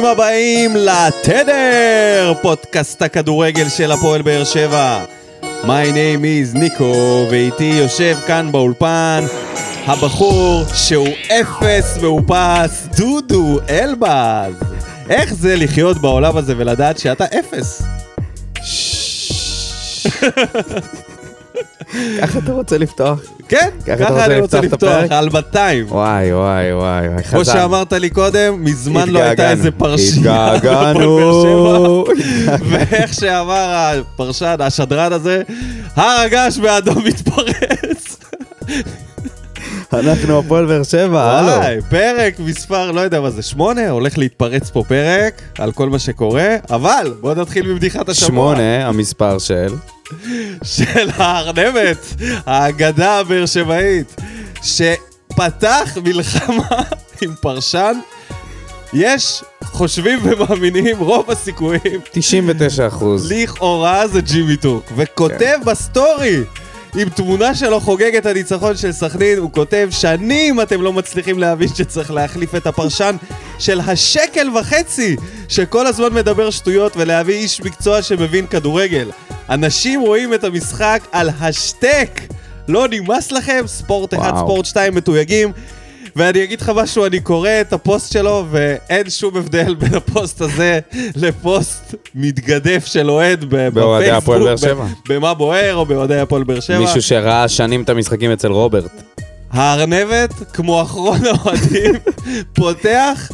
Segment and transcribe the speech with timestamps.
[0.00, 5.04] ברוכים הבאים לתדר, פודקאסט הכדורגל של הפועל באר שבע.
[5.42, 9.24] My name is ניקו, ואיתי יושב כאן באולפן
[9.86, 14.54] הבחור שהוא אפס מאופס, דודו אלבז.
[15.10, 17.82] איך זה לחיות בעולם הזה ולדעת שאתה אפס?
[22.20, 23.20] ככה אתה רוצה לפתוח?
[23.48, 25.04] כן, ככה אני רוצה לפתוח?
[25.10, 25.86] על 200.
[25.88, 27.52] וואי, וואי, וואי, וואי, כמו חזק.
[27.52, 29.50] שאמרת לי קודם, מזמן לא הייתה.
[29.50, 30.46] איזה פרשייה.
[30.54, 32.04] התגעגענו.
[32.68, 35.42] ואיך שאמר הפרשן, השדרן הזה,
[35.96, 38.16] הר הגעש באדום מתפרץ.
[39.92, 41.48] אנחנו הפועל באר שבע, הלו.
[41.48, 45.98] וואי, פרק מספר, לא יודע מה זה, שמונה, הולך להתפרץ פה פרק על כל מה
[45.98, 48.28] שקורה, אבל בוא נתחיל מבדיחת השבוע.
[48.28, 49.74] שמונה, המספר של...
[50.64, 52.14] של הארנבת,
[52.46, 54.16] האגדה הבאר שבעית,
[54.62, 56.82] שפתח מלחמה
[57.22, 57.98] עם פרשן.
[58.92, 63.32] יש חושבים ומאמינים, רוב הסיכויים, 99 אחוז.
[63.32, 65.64] לכאורה זה ג'ימי טורק, וכותב כן.
[65.64, 66.44] בסטורי
[66.96, 71.68] עם תמונה שלו חוגג את הניצחון של סכנין, הוא כותב שנים אתם לא מצליחים להבין
[71.68, 73.16] שצריך להחליף את הפרשן
[73.58, 75.16] של השקל וחצי,
[75.48, 79.10] שכל הזמן מדבר שטויות ולהביא איש מקצוע שמבין כדורגל.
[79.50, 82.20] אנשים רואים את המשחק על השטק.
[82.68, 83.62] לא נמאס לכם?
[83.66, 84.38] ספורט 1, וואו.
[84.46, 85.52] ספורט 2 מתויגים.
[86.16, 90.80] ואני אגיד לך משהו, אני קורא את הפוסט שלו, ואין שום הבדל בין הפוסט הזה
[91.16, 94.36] לפוסט מתגדף של אוהד בפייסבוק,
[95.08, 96.78] במה בוער או באוהדי הפועל באר שבע.
[96.78, 99.02] מישהו שראה שנים את המשחקים אצל רוברט.
[99.50, 101.94] הארנבת, כמו אחרון האוהדים,
[102.54, 103.30] פותח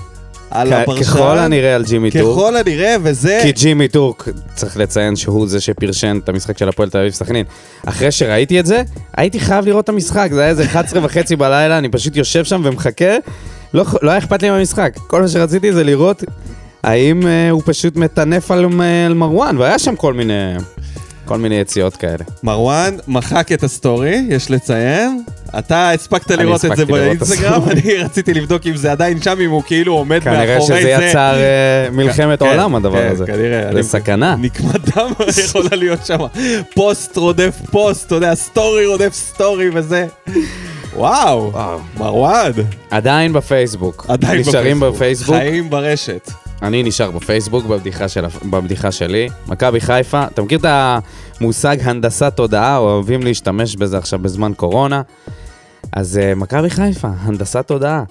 [0.51, 1.03] על הפרשן.
[1.03, 2.37] ככל הנראה על ג'ימי טורק.
[2.37, 3.39] ככל הנראה, וזה...
[3.43, 7.45] כי ג'ימי טורק, צריך לציין שהוא זה שפרשן את המשחק של הפועל תל אביב סכנין.
[7.87, 8.83] אחרי שראיתי את זה,
[9.17, 12.61] הייתי חייב לראות את המשחק, זה היה איזה 11 וחצי בלילה, אני פשוט יושב שם
[12.65, 13.17] ומחכה,
[13.75, 14.93] לא, לא היה אכפת לי מהמשחק.
[15.07, 16.25] כל מה שרציתי זה לראות
[16.83, 20.55] האם אה, הוא פשוט מטנף על, מ- על מרואן, והיה שם כל מיני,
[21.27, 22.25] כל מיני יציאות כאלה.
[22.43, 25.23] מרואן מחק את הסטורי, יש לציין.
[25.59, 27.63] אתה הספקת לראות את זה באינסטגרם.
[27.71, 30.67] אני רציתי לבדוק אם זה עדיין שם, אם הוא כאילו עומד מאחורי כנראה זה.
[30.67, 33.27] שזה יצר אה, מלחמת כן, העולם הדבר כן, הזה.
[33.27, 33.71] כנראה.
[33.73, 34.37] זה סכנה.
[34.37, 35.13] נקמת דם
[35.45, 36.19] יכולה להיות שם.
[36.75, 40.07] פוסט רודף פוסט, אתה יודע, סטורי רודף סטורי וזה.
[40.97, 41.53] וואו.
[41.99, 42.51] מרואן.
[42.91, 44.07] עדיין בפייסבוק.
[44.09, 45.37] עדיין נשארים בפייסבוק.
[45.37, 46.31] חיים ברשת.
[46.63, 49.29] אני נשאר בפייסבוק בבדיחה, של, בבדיחה שלי.
[49.47, 50.65] מכבי חיפה, אתה מכיר את
[51.41, 55.03] המושג הנדסת תודעה, אוהבים להשתמש בזה עכשיו בזמן קורונה?
[55.93, 58.03] אז אה, מכבי חיפה, הנדסת תודעה.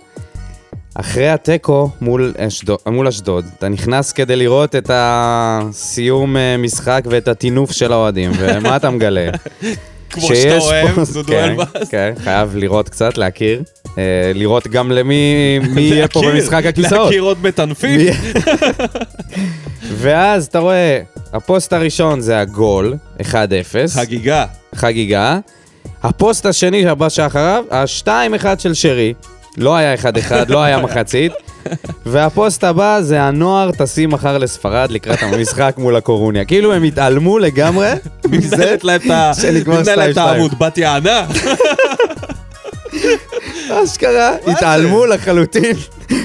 [0.95, 7.27] אחרי התיקו מול, אשדוד- מול אשדוד, אתה נכנס כדי לראות את הסיום אה, משחק ואת
[7.27, 9.29] הטינוף של האוהדים, ומה אתה מגלה?
[10.09, 11.89] כמו שאתה אוהב, דודו כן, אלבאס.
[11.89, 13.63] כן, חייב לראות קצת, להכיר.
[13.97, 17.05] אה, לראות גם למי מי יהיה פה במשחק הכיסאות.
[17.05, 17.99] להכיר עוד מטנפים.
[20.01, 20.99] ואז אתה רואה,
[21.33, 23.25] הפוסט הראשון זה הגול, 1-0,
[23.93, 24.45] חגיגה.
[24.75, 25.39] חגיגה.
[26.03, 29.13] הפוסט השני הבא שאחריו, ה-2-1 של שרי,
[29.57, 29.97] לא היה 1-1,
[30.47, 31.31] לא היה מחצית.
[32.05, 36.45] והפוסט הבא זה הנוער טסים מחר לספרד לקראת המשחק מול לה קורוניה.
[36.45, 37.87] כאילו הם התעלמו לגמרי
[38.31, 38.75] מזה
[39.41, 40.19] שנגמר נבנה להם את 2-2.
[40.19, 41.25] העמוד, בת יענה.
[43.83, 45.75] אשכרה, התעלמו לחלוטין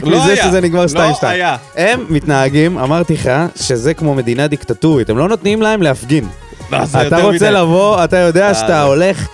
[0.02, 0.94] לא מזה שזה נגמר 2-2.
[0.96, 1.56] לא היה.
[1.76, 6.24] הם מתנהגים, אמרתי לך, שזה כמו מדינה דיקטטורית, הם לא נותנים להם להפגין.
[6.72, 7.50] לא, אתה רוצה.
[7.50, 9.26] לבוא, אתה יודע אה, שאתה זה- הולך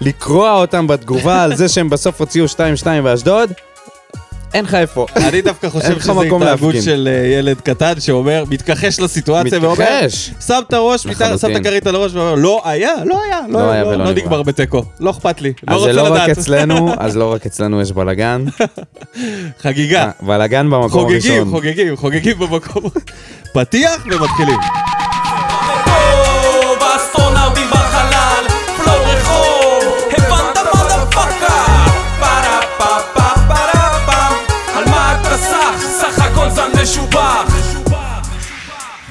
[0.00, 2.56] לקרוע אותם בתגובה על זה שהם בסוף הוציאו 2-2
[3.04, 3.52] באשדוד,
[4.54, 5.06] אין לך איפה.
[5.28, 6.74] אני דווקא חושב שזה התנהגות.
[6.84, 10.00] של אה, ילד קטן שאומר, מתכחש לסיטואציה ואומר.
[10.46, 11.56] שם את הראש, שם את.
[11.56, 14.84] הכרית על הראש ואומר, לא היה, לא היה, לא לא היה לא- לא נגמר." בתיקו,
[15.00, 16.38] לא אכפת לי, לא אז זה רוצה לא רק לדעת.
[16.38, 18.44] אצלנו, אז לא רק אצלנו יש בלאגן.
[19.62, 20.10] חגיגה.
[20.20, 21.50] בלאגן במקום חוגגים, הראשון.
[21.50, 22.82] חוגגים, חוגגים במקום.
[23.54, 24.58] פתיח ומתחילים.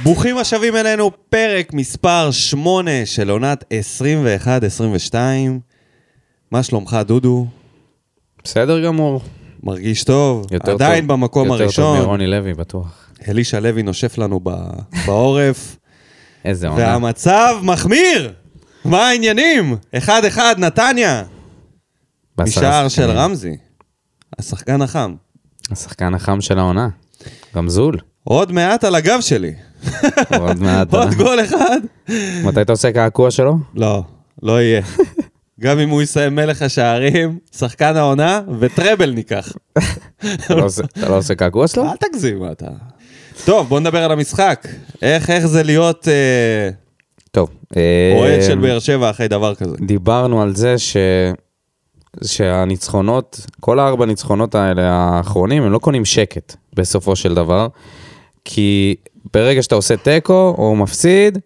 [0.03, 3.63] ברוכים השבים אלינו, פרק מספר 8 של עונת
[5.11, 5.15] 21-22.
[6.51, 7.47] מה שלומך, דודו?
[8.43, 9.21] בסדר גמור.
[9.63, 10.45] מרגיש טוב?
[10.51, 11.11] יותר עדיין טוב.
[11.13, 11.99] במקום יותר טוב הראשון.
[11.99, 13.09] מרוני לוי, בטוח.
[13.27, 14.49] אלישע לוי נושף לנו ב-
[15.05, 15.77] בעורף,
[16.45, 16.81] איזה עונה.
[16.83, 18.33] והמצב מחמיר!
[18.85, 19.75] מה העניינים?
[19.97, 20.09] 1-1
[20.57, 21.23] נתניה,
[22.39, 23.09] משער של.
[23.11, 23.57] רמזי,
[24.39, 25.15] השחקן החם.
[25.71, 26.89] השחקן החם של העונה.
[27.55, 27.97] רמזול.
[28.23, 29.53] עוד מעט על הגב שלי.
[30.39, 30.93] עוד מעט.
[30.93, 31.79] עוד גול אחד?
[32.43, 33.57] מתי אתה עושה קעקוע שלו?
[33.75, 34.03] לא,
[34.43, 34.81] לא יהיה.
[35.59, 39.53] גם אם הוא יסיים מלך השערים, שחקן העונה, וטראבל ניקח.
[40.45, 41.83] אתה לא עושה- לא קעקוע שלו?
[41.83, 42.65] אל תגזים, אתה...
[43.45, 44.67] טוב, בוא נדבר על המשחק.
[45.01, 46.69] איך, איך זה להיות אה,
[47.31, 47.49] טוב.
[47.77, 49.75] אה, אוהד של באר שבע אחרי דבר כזה?
[49.81, 50.97] דיברנו על זה ש...
[52.23, 57.67] שהניצחונות, כל הארבע ניצחונות האלה האחרונים, הם לא קונים שקט בסופו של דבר,
[58.45, 58.95] כי
[59.33, 61.37] ברגע שאתה עושה תיקו או מפסיד,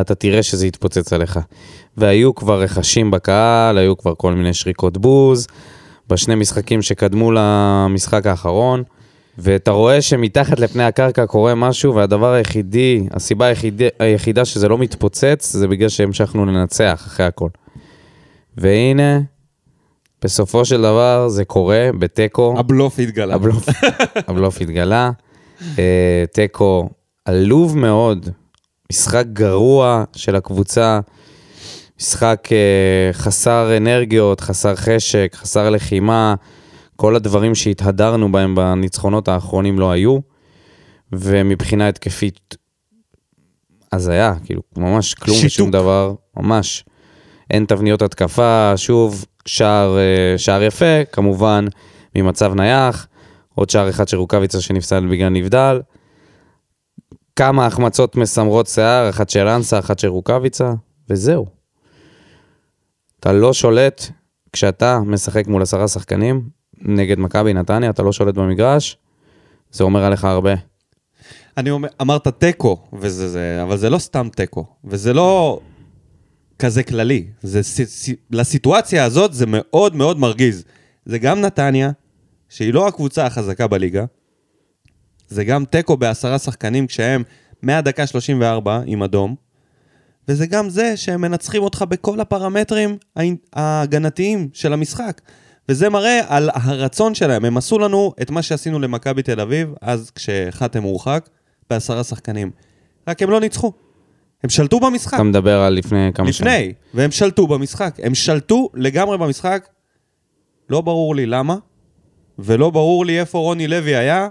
[0.00, 1.38] אתה תראה שזה יתפוצץ עליך.
[1.96, 5.46] והיו כבר רכשים בקהל, היו כבר כל מיני שריקות בוז,
[6.08, 8.82] בשני משחקים שקדמו למשחק האחרון,
[9.38, 15.52] ואתה רואה שמתחת לפני הקרקע קורה משהו, והדבר היחידי, הסיבה היחידי, היחידה שזה לא מתפוצץ,
[15.52, 17.48] זה בגלל שהמשכנו לנצח אחרי הכל.
[18.56, 19.20] והנה,
[20.22, 22.54] בסופו של דבר זה קורה בתיקו.
[22.58, 23.34] הבלוף התגלה.
[23.34, 23.68] הבלוף,
[24.28, 25.10] הבלוף התגלה.
[25.78, 26.88] אה, תיקו
[27.24, 28.28] עלוב מאוד,
[28.92, 31.00] משחק גרוע של הקבוצה,
[32.00, 36.34] משחק אה, חסר אנרגיות, חסר חשק, חסר לחימה,
[36.96, 40.18] כל הדברים שהתהדרנו בהם בניצחונות האחרונים לא היו,
[41.12, 42.56] ומבחינה התקפית,
[43.92, 45.52] הזיה, כאילו, ממש כלום שיתוק.
[45.52, 46.84] ושום דבר, ממש.
[47.50, 51.66] אין תבניות התקפה, שוב, שער, אה, שער יפה, כמובן,
[52.16, 53.06] ממצב נייח,
[53.54, 55.80] עוד שער אחד של רוקאביצה שנפסל בגלל נבדל.
[57.36, 60.72] כמה החמצות מסמרות שיער, אחת של אנסה, אחת של רוקאביצה,
[61.10, 61.46] וזהו.
[63.20, 64.06] אתה לא שולט,
[64.52, 66.48] כשאתה משחק מול עשרה שחקנים,
[66.80, 68.98] נגד מכבי נתניה, אתה לא שולט במגרש,
[69.70, 70.54] זה אומר עליך הרבה.
[71.56, 72.76] אני אומר, אמרת תיקו,
[73.62, 75.60] אבל זה לא סתם תיקו, וזה לא
[76.58, 77.26] כזה כללי.
[77.42, 77.60] זה,
[78.30, 80.64] לסיטואציה הזאת זה מאוד מאוד מרגיז.
[81.04, 81.90] זה גם נתניה,
[82.54, 84.04] שהיא לא הקבוצה החזקה בליגה,
[85.28, 87.22] זה גם תיקו בעשרה שחקנים כשהם
[87.62, 89.34] מהדקה 34 עם אדום,
[90.28, 95.20] וזה גם זה שהם מנצחים אותך בכל הפרמטרים ההג- ההגנתיים של המשחק.
[95.68, 97.44] וזה מראה על הרצון שלהם.
[97.44, 101.28] הם עשו לנו את מה שעשינו למכבי תל אביב, אז כשחתם הורחק,
[101.70, 102.50] בעשרה שחקנים.
[103.08, 103.72] רק הם לא ניצחו.
[104.44, 105.14] הם שלטו במשחק.
[105.14, 106.52] אתה מדבר על לפני כמה שנים.
[106.52, 107.94] לפני, והם שלטו במשחק.
[108.02, 109.68] הם שלטו לגמרי במשחק.
[110.70, 111.56] לא ברור לי למה,
[112.38, 114.28] ולא ברור לי איפה רוני לוי היה,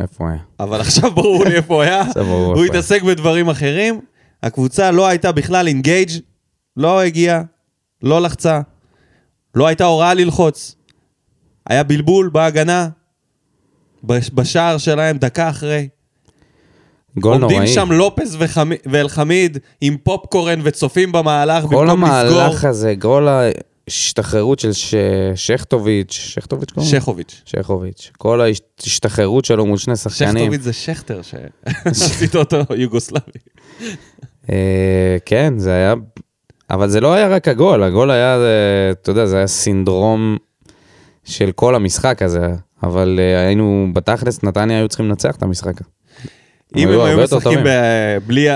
[0.00, 0.38] איפה הוא היה?
[0.60, 2.02] אבל עכשיו ברור לי איפה הוא היה.
[2.56, 2.64] הוא.
[2.64, 4.00] התעסק בדברים אחרים.
[4.42, 6.10] הקבוצה לא הייתה בכלל אינגייג',
[6.76, 7.42] לא הגיעה,
[8.02, 8.60] לא לחצה,
[9.54, 10.76] לא הייתה הוראה ללחוץ.
[11.68, 12.88] היה בלבול בהגנה,
[14.04, 15.88] בש- בשער שלהם דקה אחרי.
[17.18, 17.72] גול עומדים נוראי.
[17.74, 22.40] שם לופס וחמי- ואלחמיד עם פופקורן וצופים במהלך כל במקום לסגור.
[22.40, 23.28] המהלך הזה, כל
[23.88, 24.94] ההשתחררות של ש...
[25.34, 26.90] שכטוביץ', שכטוביץ' קוראים?
[26.90, 27.42] שכוביץ'.
[27.44, 28.10] שכטוביץ'.
[28.18, 30.36] כל ההשתחררות שלו מול שני שחקנים.
[30.36, 33.38] שכטוביץ' זה שכטר שעשית אותו יוגוסלבי.
[34.50, 35.94] אה, כן, זה היה...
[36.70, 40.36] אבל זה לא היה רק הגול, הגול היה, אה, אתה יודע, זה היה סינדרום
[41.24, 42.52] של כל המשחק הזה.
[42.82, 45.74] אבל אה, היינו, בתכלס, נתניה היו צריכים לנצח את המשחק.
[46.76, 47.58] אם הם היו משחקים
[48.26, 48.48] בלי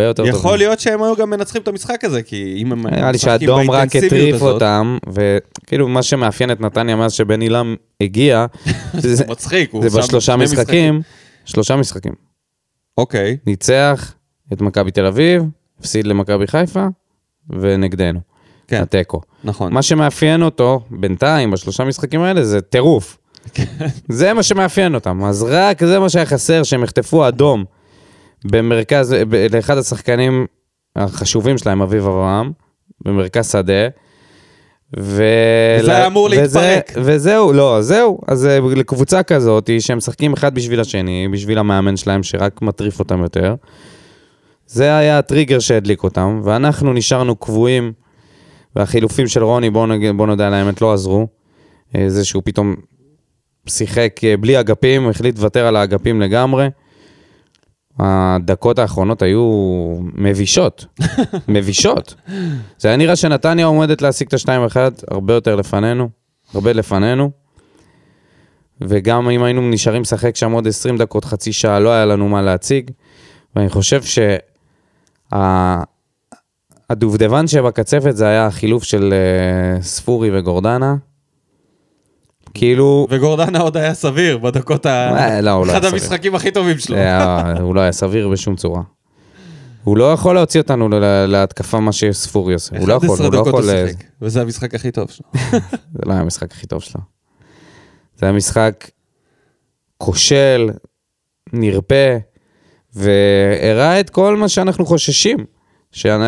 [0.00, 0.58] יותר יכול.
[0.58, 3.70] להיות שהם היו גם מנצחים את המשחק הזה, כי אם הם נראה לי משחקים שהאדום
[3.70, 8.46] רק באינטנסיביות הטריף הזאת, אותם, וכאילו מה שמאפיין את נתניה מאז שבן אילם הגיע,
[8.98, 11.02] זה מצחיק, זה בשלושה משחקים,
[11.44, 12.12] שלושה משחקים.
[12.98, 14.14] אוקיי, ניצח
[14.52, 15.42] את מכבי תל אביב,
[15.80, 16.86] הפסיד למכבי חיפה,
[17.50, 18.20] ונגדנו.
[18.68, 19.20] כן, התיקו.
[19.44, 19.72] נכון.
[19.72, 23.18] מה שמאפיין אותו, בינתיים, בשלושה משחקים האלה, זה טירוף.
[24.08, 25.24] זה מה שמאפיין אותם.
[25.24, 27.64] אז רק זה מה שהיה חסר, שהם יחטפו אדום
[28.44, 30.46] במרכז, ב- לאחד השחקנים
[30.96, 32.50] החשובים שלהם, אביב אברהם,
[33.04, 33.88] במרכז שדה.
[34.98, 35.22] ו...
[35.80, 36.92] וזה היה אמור וזה- להתפרק.
[37.04, 38.18] וזהו, לא, זהו.
[38.28, 43.22] אז אה, לקבוצה כזאת, שהם משחקים אחד בשביל השני, בשביל המאמן שלהם, שרק מטריף אותם
[43.22, 43.54] יותר.
[44.66, 47.92] זה היה הטריגר שהדליק אותם, ואנחנו נשארנו קבועים,
[48.76, 49.86] והחילופים של רוני, בואו
[50.16, 51.26] בואו נודה על האמת, לא עזרו.
[51.96, 52.74] אה, זה שהוא פתאום
[53.68, 56.68] שיחק אה, בלי אגפים, החליט לוותר על האגפים לגמרי.
[57.98, 59.42] הדקות האחרונות היו
[60.14, 60.86] מבישות,
[61.48, 62.14] מבישות.
[62.78, 64.76] זה היה נראה שנתניה עומדת להשיג את ה-2-1
[65.10, 66.08] הרבה יותר לפנינו,
[66.54, 67.30] הרבה לפנינו.
[68.80, 72.42] וגם אם היינו נשארים לשחק שם עוד 20 דקות, חצי שעה, לא היה לנו מה
[72.42, 72.90] להציג.
[73.56, 74.00] ואני חושב
[76.90, 80.96] שהדובדבן שבקצפת זה היה החילוף של אה, ספורי וגורדנה.
[82.56, 85.18] כאילו, וגורדנה עוד היה סביר בדקות ה...
[85.18, 86.02] אה, לא, הוא לא אחד היה סביר.
[86.02, 86.96] המשחקים הכי טובים שלו.
[86.96, 88.82] אה, הוא לא היה סביר בשום צורה.
[89.84, 90.88] הוא לא יכול להוציא אותנו
[91.28, 92.78] להתקפה מה שספורי עושה.
[92.78, 93.70] הוא לא יכול, 11 הוא לא דקות יכול...
[93.70, 95.26] הוא שיחק, וזה המשחק הכי טוב שלו.
[95.94, 97.00] זה לא היה המשחק הכי טוב שלו.
[98.16, 98.90] זה היה משחק
[99.98, 100.70] כושל,
[101.52, 102.16] נרפה,
[102.94, 105.38] והראה את כל מה שאנחנו חוששים.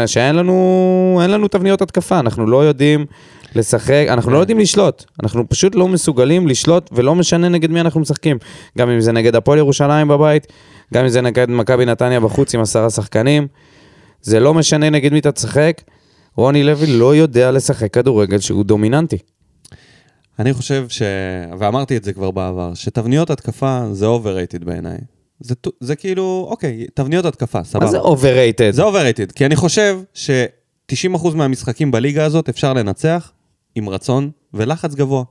[0.06, 3.06] שאין לנו, לנו תבניות התקפה, אנחנו לא יודעים
[3.54, 8.00] לשחק, אנחנו לא יודעים לשלוט, אנחנו פשוט לא מסוגלים לשלוט, ולא משנה נגד מי אנחנו
[8.00, 8.38] משחקים.
[8.78, 10.46] גם אם זה נגד הפועל ירושלים בבית,
[10.94, 13.46] גם אם זה נגד מכבי נתניה בחוץ עם עשרה שחקנים,
[14.22, 15.82] זה לא משנה נגד מי אתה תשחק,
[16.36, 19.18] רוני לוי לא יודע לשחק כדורגל שהוא דומיננטי.
[20.38, 21.02] אני חושב ש...
[21.58, 24.98] ואמרתי את זה כבר בעבר, שתבניות התקפה זה overrated בעיניי.
[25.40, 27.84] זה, זה כאילו, אוקיי, תבניות התקפה, סבבה.
[27.84, 28.72] מה זה overrated?
[28.72, 33.32] זה overrated, כי אני חושב ש-90% מהמשחקים בליגה הזאת אפשר לנצח
[33.74, 35.22] עם רצון ולחץ גבוה.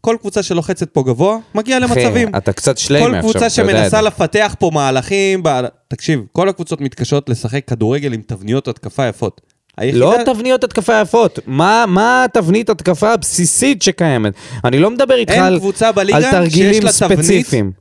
[0.00, 2.28] כל קבוצה שלוחצת פה גבוה, מגיעה למצבים.
[2.28, 4.02] אחי, אתה קצת שליימה כל עכשיו, קבוצה אתה יודע את שמנסה זה.
[4.02, 5.48] לפתח פה מהלכים, ב...
[5.88, 9.40] תקשיב, כל הקבוצות מתקשות לשחק כדורגל עם תבניות התקפה יפות.
[9.78, 14.32] היחידה- לא תבניות התקפה יפות, מה, מה התבנית התקפה הבסיסית שקיימת?
[14.64, 17.72] אני לא מדבר איתך על, קבוצה על תרגילים ספציפיים.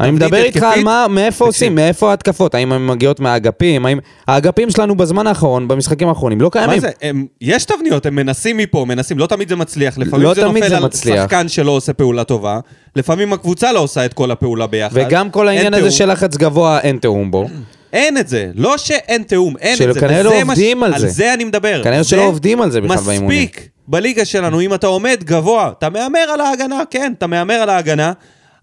[0.00, 0.84] אני מדבר איתך על.
[0.84, 1.44] מה, מאיפה.
[1.44, 3.98] עושים, מאיפה ההתקפות, האם הן מגיעות מהאגפים, האם...
[4.26, 6.74] האגפים שלנו בזמן האחרון, במשחקים האחרונים, לא קיימים.
[6.74, 6.90] מה זה?
[7.02, 9.98] הם, יש תבניות, הם מנסים מפה, מנסים, לא תמיד זה מצליח.
[9.98, 11.24] לפעמים לא זה נופל זה על מצליח.
[11.24, 12.60] שחקן שלא עושה פעולה טובה,
[12.96, 14.96] לפעמים הקבוצה לא עושה את כל הפעולה ביחד.
[14.96, 15.90] וגם כל העניין הזה.
[15.90, 17.48] של לחץ גבוה, אין תיאום בו.
[17.92, 20.00] אין את זה, לא שאין תיאום, אין את זה.
[20.00, 21.06] שכנראה לא עובדים על זה.
[21.06, 21.80] על זה אני מדבר.
[21.84, 23.42] כנראה שלא עובדים על זה בכלל באימונים.
[23.42, 27.70] מספיק בליגה שלנו, אם אתה עומד גבוה, אתה מהמר על ההגנה, כן, אתה מהמר על
[27.70, 28.12] ההגנה,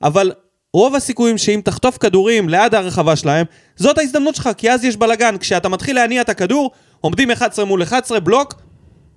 [0.03, 0.31] אבל
[0.75, 5.37] רוב הסיכויים שאם תחטוף כדורים ליד הרחבה שלהם, זאת ההזדמנות שלך, כי אז יש בלאגן.
[5.37, 8.53] כשאתה מתחיל להניע את הכדור, עומדים 11 מול 11, בלוק,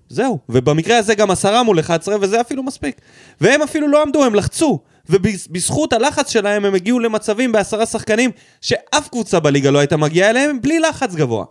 [0.09, 0.39] זהו.
[0.49, 3.01] ובמקרה הזה גם 10 מול 11, וזה אפילו מספיק.
[3.41, 4.79] והם אפילו לא עמדו, הם לחצו.
[5.09, 10.63] ובזכות הלחץ שלהם הם הגיעו למצבים בעשרה שחקנים שאף קבוצה בליגה לא הייתה מגיעה אליהם
[10.63, 11.45] בלי לחץ גבוה.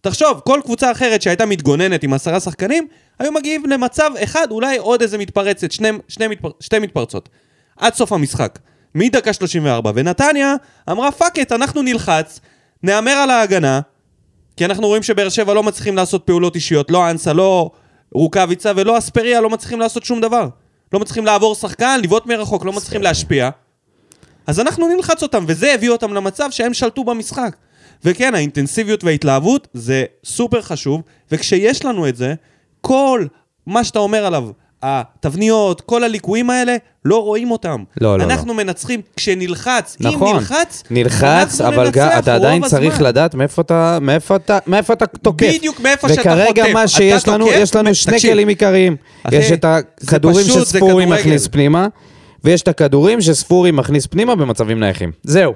[0.00, 2.86] תחשוב, כל קבוצה אחרת שהייתה מתגוננת עם עשרה שחקנים,
[3.18, 7.28] היו מגיעים למצב אחד, אולי עוד איזה מתפרצת, שני, שני מתפר, שתי מתפרצות.
[7.76, 8.58] עד סוף המשחק.
[8.96, 9.92] מדקה 34.
[9.94, 10.54] ונתניה
[10.90, 12.40] אמרה, fuck it, אנחנו נלחץ,
[12.82, 13.80] נהמר על ההגנה,
[14.56, 17.70] כי אנחנו רואים שבאר שבע לא מצליחים לעשות פעולות אישיות, לא אנסה, לא
[18.12, 20.48] רוקאביצה ולא אספריה לא מצליחים לעשות שום דבר.
[20.92, 23.50] לא מצליחים לעבור שחקן, לבעוט מרחוק, לא מצליחים להשפיע.
[24.46, 27.56] אז אנחנו נלחץ אותם, וזה הביא אותם למצב שהם שלטו במשחק.
[28.04, 32.34] וכן, האינטנסיביות וההתלהבות זה סופר חשוב, וכשיש לנו את זה,
[32.80, 33.26] כל
[33.66, 34.48] מה שאתה אומר עליו,
[34.86, 37.82] התבניות, כל הליקויים האלה, לא רואים אותם.
[38.00, 39.96] לא, לא, אנחנו מנצחים כשנלחץ.
[40.00, 43.06] אם נכון, נלחץ, נלחץ, אנחנו אבל גם אתה עדיין רוב צריך הזמן.
[43.06, 45.46] לדעת מאיפה אתה, מאיפה אתה, מאיפה אתה תוקף.
[45.54, 46.74] בדיוק מאיפה שאתה וכרגע חוטף.
[46.74, 48.32] מה אתה שיש לנו, תוקף, יש לנו שני תקשיב.
[48.32, 48.96] כלים עיקריים.
[49.22, 51.06] אחי, יש את הכדורים שספורי.
[51.06, 51.86] מכניס פנימה,
[52.44, 55.12] ויש את הכדורים שספורי מכניס פנימה במצבים נייחים.
[55.22, 55.52] זהו.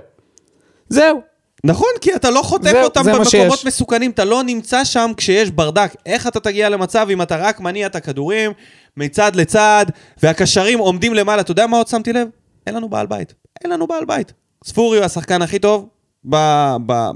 [0.89, 1.30] זהו.
[1.65, 3.65] נכון, כי אתה לא חוטף זהו, אותם זה במקומות.
[3.65, 5.95] מסוכנים, אתה לא נמצא שם כשיש ברדק.
[6.07, 8.53] איך אתה תגיע למצב אם אתה רק מניע את הכדורים
[8.97, 9.87] מצד לצד,
[10.23, 11.41] והקשרים עומדים למעלה?
[11.41, 12.29] אתה יודע מה עוד שמתי לב?
[12.67, 13.35] אין לנו בעל בית.
[13.65, 14.33] אין לנו בעל בית.
[14.65, 15.89] ספורי הוא השחקן הכי טוב
[16.31, 17.11] ב- ב-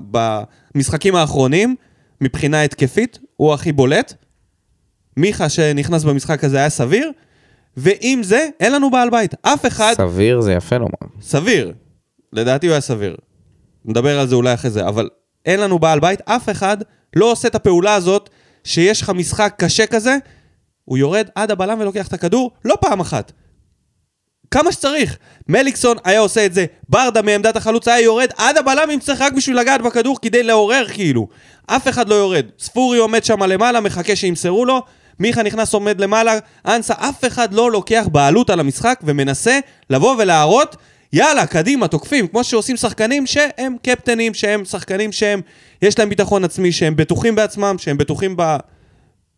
[0.74, 1.76] במשחקים האחרונים,
[2.20, 4.14] מבחינה התקפית, הוא הכי בולט.
[5.16, 7.10] מיכה שנכנס במשחק הזה היה סביר,
[7.76, 9.34] ועם זה, אין לנו בעל בית.
[9.42, 10.92] אף אחד סביר זה יפה לומר.
[11.22, 11.72] סביר.
[12.32, 13.16] לדעתי הוא היה סביר.
[13.84, 15.08] נדבר על זה אולי אחרי זה, אבל
[15.46, 16.76] אין לנו בעל בית, אף אחד
[17.16, 18.30] לא עושה את הפעולה הזאת
[18.64, 20.16] שיש לך משחק קשה כזה,
[20.84, 23.32] הוא יורד עד הבלם ולוקח את הכדור, לא פעם אחת.
[24.50, 25.16] כמה שצריך.
[25.48, 29.32] מליקסון היה עושה את זה, ברדה מעמדת החלוץ היה יורד עד הבלם אם צריך רק
[29.32, 31.28] בשביל לגעת בכדור כדי לעורר כאילו.
[31.66, 32.46] אף אחד לא יורד.
[32.58, 34.82] ספורי עומד שם למעלה, מחכה שימסרו לו,
[35.20, 39.58] מיכה נכנס עומד למעלה, אנסה, אף אחד לא לוקח בעלות על המשחק ומנסה
[39.90, 40.76] לבוא ולהראות,
[41.16, 45.40] יאללה, קדימה, תוקפים, כמו שעושים שחקנים שהם קפטנים, שהם שחקנים שהם,
[45.82, 48.56] יש להם ביטחון עצמי, שהם בטוחים בעצמם, שהם בטוחים ב...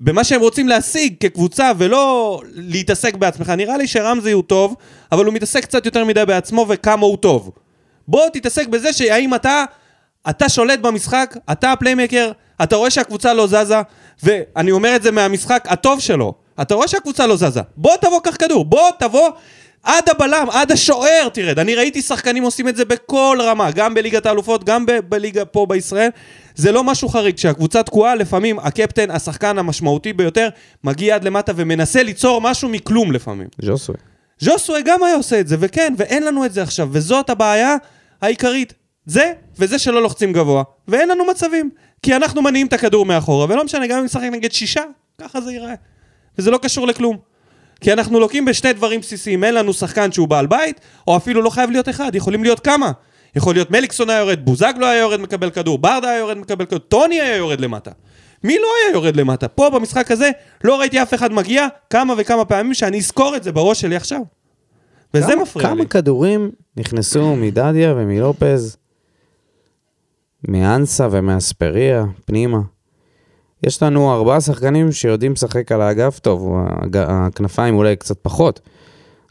[0.01, 3.51] במה שהם רוצים להשיג כקבוצה, ולא להתעסק בעצמך.
[3.51, 4.75] נראה לי שרמזי הוא טוב,
[5.13, 7.51] אבל הוא מתעסק קצת יותר מדי בעצמו וכמה הוא טוב.
[8.09, 9.65] בוא תתעסק בזה שהאם אתה,
[10.31, 13.81] אתה שולט במשחק, אתה הפליימקר, אתה רואה שהקבוצה לא זזה,
[14.23, 16.35] ואני אומר את זה מהמשחק הטוב שלו.
[16.61, 17.61] אתה רואה שהקבוצה לא זזה.
[17.77, 19.31] בוא תבוא, קח כדור, בוא תבוא
[19.87, 21.59] עד הבלם, עד השוער תרד.
[21.59, 25.67] אני ראיתי שחקנים עושים את זה בכל רמה, גם בליגת האלופות, גם ב- בליגה פה
[25.69, 26.11] בישראל.
[26.55, 30.49] זה לא משהו חריג, כשהקבוצה תקועה, לפעמים הקפטן, השחקן המשמעותי ביותר,
[30.85, 33.49] מגיע עד למטה ומנסה ליצור משהו מכלום לפעמים.
[33.63, 33.97] ז'וסוי.
[34.39, 37.77] ז'וסווה גם היה עושה את זה, וכן, ואין לנו את זה עכשיו, וזאת הבעיה
[38.23, 38.73] העיקרית.
[39.07, 41.71] זה, וזה שלא לוחצים גבוה, ואין לנו מצבים.
[42.03, 44.83] כי אנחנו מניעים את הכדור מאחורה, ולא משנה, גם אם נשחק נגד שישה,
[45.21, 45.75] ככה זה ייראה.
[46.39, 47.17] וזה לא קשור לכלום.
[47.81, 51.51] כי אנחנו לוקים בשני דברים בסיסיים, אין לנו שחקן שהוא בעל בית, או אפילו לא
[51.51, 52.93] חייב להיות אחד, יכולים להיות כמה.
[53.37, 56.79] יכול להיות מליקסון היה יורד, בוזגלו היה יורד מקבל כדור, ברדה היה יורד מקבל כדור,
[56.79, 57.91] טוני היה יורד למטה.
[58.45, 59.49] מי לא היה יורד למטה?
[59.49, 60.31] פה במשחק הזה
[60.65, 64.21] לא ראיתי אף אחד מגיע כמה וכמה פעמים שאני אזכור את זה בראש שלי עכשיו.
[65.15, 65.75] וזה כמה- מפריע לי.
[65.77, 68.77] כמה כדורים נכנסו מדדיה ומלופז,
[70.49, 72.59] מאנסה ומאספריה, פנימה.
[73.67, 76.55] יש לנו ארבעה שחקנים שיודעים לשחק על האגף טוב,
[76.95, 78.61] הכנפיים אולי קצת פחות,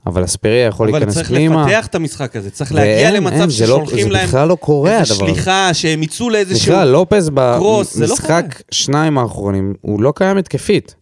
[0.07, 1.65] אבל אספריה יכול אבל להיכנס צריך פנימה.
[1.65, 4.47] לפתח את המשחק הזה, צריך ואין, להגיע אין, למצב זה לא- ששולחים זה להם בכלל
[4.47, 5.15] לא קורה הדבר הזה.
[5.33, 6.73] שליחה, שהם יצאו לאיזשהו...
[6.73, 10.95] בכלל, לופז זה לא במשחק שניים האחרונים, הוא לא קיים התקפית.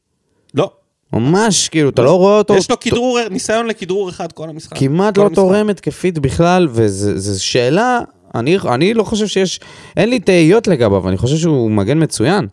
[0.54, 0.72] לא.
[1.14, 2.56] ממש, כאילו, אתה לא רואה אותו...
[2.56, 4.78] יש לו כדרור, ניסיון לכדרור אחד כל המשחק.
[4.78, 5.30] כמעט כל לא.
[5.36, 8.00] תורם התקפית בכלל, וזו שאלה,
[8.36, 9.60] אני, אני לא חושב שיש,
[9.98, 12.48] אין לי תהיות לגביו, אני חושב שהוא מגן מצוין.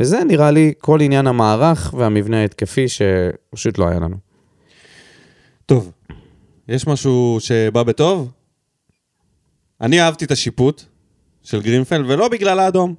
[0.00, 4.16] וזה נראה לי כל עניין המערך והמבנה ההתקפי שפשוט לא היה לנו.
[5.66, 5.92] טוב,
[6.68, 8.30] יש משהו שבא בטוב?
[9.80, 10.82] אני אהבתי את השיפוט
[11.42, 12.94] של גרינפלד, ולא בגלל האדום.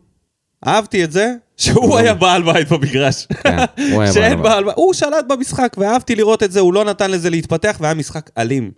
[0.68, 3.26] אהבתי את זה שהוא היה בעל בית במגרש.
[3.26, 3.58] כן,
[3.92, 4.44] הוא היה בעל בית.
[4.44, 4.64] בעל.
[4.76, 8.72] הוא שלט במשחק, ואהבתי לראות את זה, הוא לא נתן לזה להתפתח, והיה משחק אלים.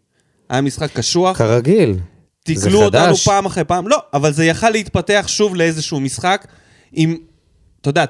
[0.49, 1.37] היה משחק קשוח.
[1.37, 1.95] כרגיל.
[2.43, 3.15] תקלו אותנו.
[3.15, 3.87] פעם אחרי פעם.
[3.87, 6.47] לא, אבל זה יכל להתפתח שוב לאיזשהו משחק
[6.91, 7.17] עם,
[7.81, 8.05] אתה יודע,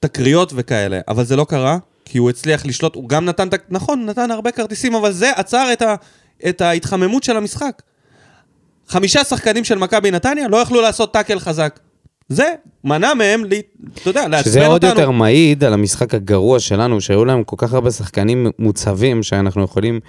[0.00, 4.30] תקריות וכאלה, אבל זה לא קרה, כי הוא הצליח לשלוט, הוא גם נתן, נכון, נתן
[4.30, 5.94] הרבה כרטיסים, אבל זה עצר את, ה,
[6.48, 7.82] את ההתחממות של המשחק.
[8.88, 11.80] חמישה שחקנים של מכבי נתניה לא יכלו לעשות טאקל חזק.
[12.28, 12.44] זה
[12.84, 13.48] מנע מהם, ל-
[13.94, 15.00] אתה יודע, לעצבן שזה עוד אותנו.
[15.00, 20.00] יותר מעיד על המשחק הגרוע שלנו, שהיו להם כל כך הרבה שחקנים מוצבים, שאנחנו יכולים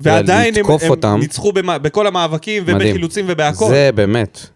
[0.00, 1.16] ועדיין הם, לתקוף הם אותם.
[1.20, 2.76] ניצחו במה, בכל המאבקים מדהים.
[2.76, 4.46] ובחילוצים ובהכל, זה באמת,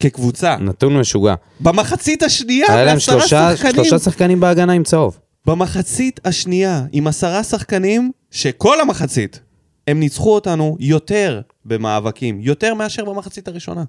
[0.00, 0.56] כקבוצה.
[0.56, 1.34] נתון משוגע.
[1.60, 3.74] במחצית השנייה, היה להם שלושה שחקנים.
[3.74, 5.18] שלושה שחקנים בהגנה עם צהוב.
[5.46, 9.40] במחצית השנייה, עם עשרה שחקנים, שכל המחצית,
[9.86, 13.84] הם ניצחו אותנו יותר במאבקים, יותר מאשר במחצית הראשונה.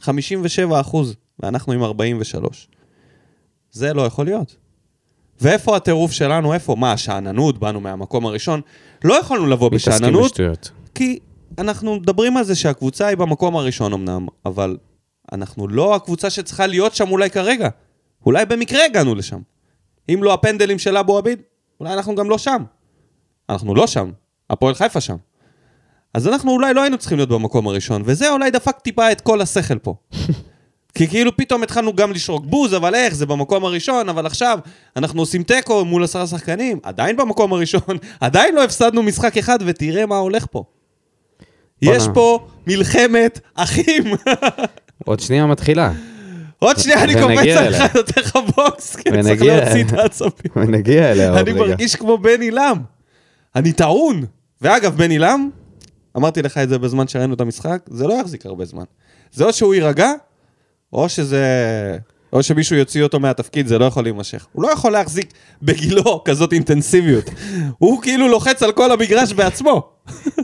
[0.00, 2.68] 57 אחוז, ואנחנו עם 43.
[3.72, 4.56] זה לא יכול להיות.
[5.40, 6.54] ואיפה הטירוף שלנו?
[6.54, 6.76] איפה?
[6.76, 7.58] מה, השאננות?
[7.58, 8.60] באנו מהמקום הראשון?
[9.04, 10.40] לא יכולנו לבוא בשאננות.
[10.94, 11.18] כי
[11.58, 14.76] אנחנו מדברים על זה שהקבוצה היא במקום הראשון אמנם, אבל
[15.32, 17.68] אנחנו לא הקבוצה שצריכה להיות שם אולי כרגע.
[18.26, 19.38] אולי במקרה הגענו לשם.
[20.08, 21.42] אם לא הפנדלים של אבו עביד,
[21.80, 22.64] אולי אנחנו גם לא שם.
[23.48, 24.10] אנחנו לא שם,
[24.50, 25.16] הפועל חיפה שם.
[26.14, 29.40] אז אנחנו אולי לא היינו צריכים להיות במקום הראשון, וזה אולי דפק טיפה את כל
[29.40, 29.94] השכל פה.
[30.94, 34.58] כי כאילו פתאום התחלנו גם לשרוק בוז, אבל איך, זה במקום הראשון, אבל עכשיו
[34.96, 40.06] אנחנו עושים תיקו מול עשרה שחקנים, עדיין במקום הראשון, עדיין לא הפסדנו משחק אחד, ותראה
[40.06, 40.64] מה הולך פה.
[41.82, 44.04] יש פה מלחמת אחים.
[45.04, 45.92] עוד שנייה מתחילה,
[46.58, 47.56] עוד שנייה אני קופץ.
[47.56, 49.92] עליך, נותן לך בוקס, כי אני צריך להוציא את.
[49.92, 50.52] העצבים.
[50.56, 51.60] ונגיע אליה עוד אני רגע.
[51.60, 52.76] מרגיש כמו בני לם.
[53.56, 54.24] אני טעון.
[54.62, 55.50] ואגב, בני לם,
[56.16, 58.84] אמרתי לך את זה בזמן שראינו את המשחק, זה לא יחזיק הרבה זמן.
[59.32, 60.10] זה או שהוא יירגע,
[60.92, 61.46] או שזה...
[62.32, 64.46] או שמישהו יוציא אותו מהתפקיד, זה לא יכול להימשך.
[64.52, 67.30] הוא לא יכול להחזיק בגילו כזאת אינטנסיביות.
[67.78, 69.90] הוא כאילו לוחץ על כל המגרש בעצמו.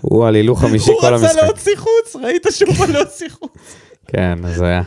[0.00, 1.42] הוא על הילוך חמישי הוא כל רצה המשחק.
[1.42, 3.50] להוציא חוץ, ראית שהוא בא להוציא חוץ.
[4.08, 4.82] כן, אז היה.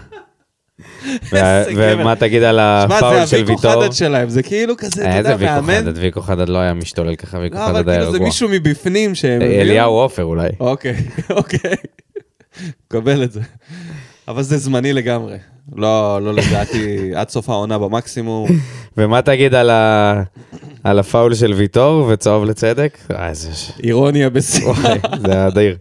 [1.76, 3.84] ומה תגיד על שמע, הפאול זה של הוויקו ויטור?
[3.84, 5.74] חדד שלהם, זה כאילו כזה, אתה יודע, איזה ויקו מאמן.
[5.82, 5.98] חדד?
[5.98, 8.28] ויקו חדד לא היה משתולל ככה, ויקו לא, אבל חדד היה כאילו זה רגוע.
[8.28, 9.42] מישהו מבפנים שהם...
[9.42, 9.62] הביאו.
[9.62, 10.50] אליהו עופר אולי.
[10.60, 10.96] אוקיי,
[11.30, 11.76] אוקיי.
[12.88, 13.42] קבל את זה.
[14.28, 15.38] אבל זה זמני לגמרי.
[15.76, 18.50] לא, לא לדעתי, עד סוף העונה במקסימום.
[18.98, 20.22] ומה תגיד על ה-
[20.84, 22.98] על הפאול של ויטור וצהוב לצדק?
[23.12, 23.54] אה, איזה...
[23.54, 24.30] ש- אירוניה.
[24.64, 25.78] וואי, זה אדיר.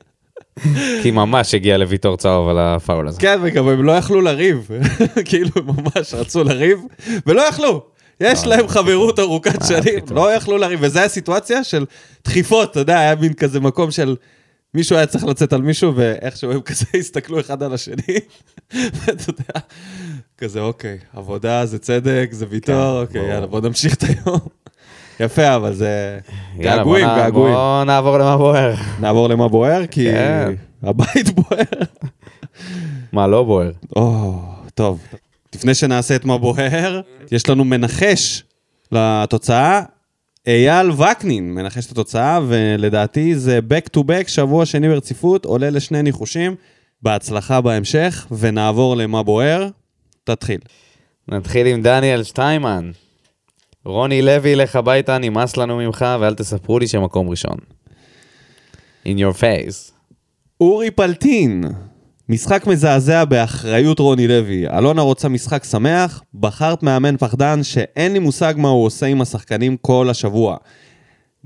[1.03, 3.21] כי ממש הגיע לוויטור צהוב על הפאול הזה.
[3.21, 4.69] כן, וגם הם לא יכלו לריב.
[5.29, 6.81] כאילו, הם ממש רצו לריב,
[7.27, 7.83] ולא יכלו.
[8.21, 10.05] יש להם חברות ארוכת שנים.
[10.11, 11.85] לא יכלו לריב, וזו הסיטואציה של
[12.25, 14.17] דחיפות, אתה יודע, היה מין כזה מקום של...
[14.75, 18.19] מישהו היה צריך לצאת על מישהו, ואיכשהו הם כזה הסתכלו אחד על השני,
[18.97, 19.61] ואתה יודע,
[20.39, 23.35] כזה, אוקיי, עבודה זה צדק, זה ויתור, כן, אוקיי.
[23.35, 24.41] יאללה, בוא נמשיך את היום.
[25.21, 26.19] יפה, אבל זה...
[26.59, 27.55] געגועים, געגועים.
[27.55, 28.75] בוא נעבור למה בוער.
[29.01, 30.53] נעבור למה בוער, כי כן.
[30.83, 31.83] הבית בוער.
[33.13, 33.71] מה, לא בוער?
[34.75, 35.01] טוב.
[35.55, 37.01] לפני שנעשה את מה בוער,
[37.33, 38.43] יש לנו מנחש
[38.93, 39.83] לתוצאה.
[40.47, 46.03] אייל וקנין מנחש את התוצאה, ולדעתי זה back to back, שבוע שני ברציפות, עולה לשני
[46.03, 46.55] ניחושים.
[47.03, 49.69] בהצלחה בהמשך, ונעבור למה בוער.
[50.25, 50.59] תתחיל.
[51.29, 52.91] נתחיל עם דניאל שטיימן.
[53.85, 57.57] רוני לוי, לך הביתה, נמאס לנו ממך, ואל תספרו לי שמקום ראשון.
[59.05, 59.93] In your face.
[60.61, 61.65] אורי פלטין,
[62.29, 64.69] משחק מזעזע באחריות רוני לוי.
[64.69, 69.77] אלונה רוצה משחק שמח, בחרת מאמן פחדן שאין לי מושג מה הוא עושה עם השחקנים
[69.77, 70.57] כל השבוע.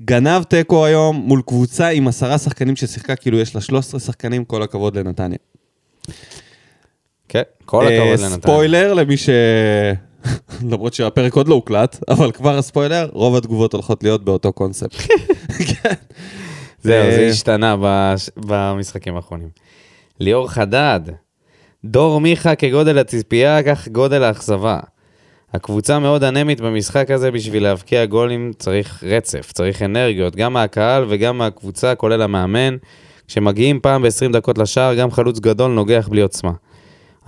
[0.00, 4.62] גנב תיקו היום מול קבוצה עם עשרה שחקנים ששיחקה כאילו יש לה 13 שחקנים, כל
[4.62, 5.38] הכבוד לנתניה.
[7.28, 8.42] כן, כל אה, הכבוד לנתניה.
[8.42, 9.28] ספוילר למי ש...
[10.70, 14.94] למרות שהפרק עוד לא הוקלט, אבל כבר הספוילר, רוב התגובות הולכות להיות באותו קונספט.
[15.68, 15.92] כן.
[16.82, 19.48] זהו, זה אה, השתנה בש- במשחקים האחרונים.
[20.20, 21.00] ליאור חדד,
[21.84, 24.80] דור מיכה כגודל הציפייה, כך גודל האכזבה.
[25.52, 31.38] הקבוצה מאוד אנמית במשחק הזה, בשביל להבקיע גולים צריך רצף, צריך אנרגיות, גם מהקהל וגם
[31.38, 32.76] מהקבוצה, כולל המאמן.
[33.28, 36.52] כשמגיעים פעם ב-20 דקות לשער, גם חלוץ גדול נוגח בלי עוצמה.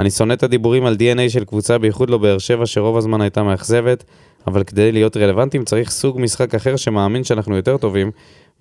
[0.00, 3.42] אני שונא את הדיבורים על DNA של קבוצה, בייחוד לא באר שבע, שרוב הזמן הייתה
[3.42, 4.04] מאכזבת,
[4.46, 8.10] אבל כדי להיות רלוונטיים צריך סוג משחק אחר שמאמין שאנחנו יותר טובים,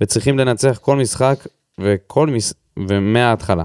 [0.01, 1.47] וצריכים לנצח כל משחק
[1.79, 2.53] וכל מש...
[2.89, 3.63] ומההתחלה.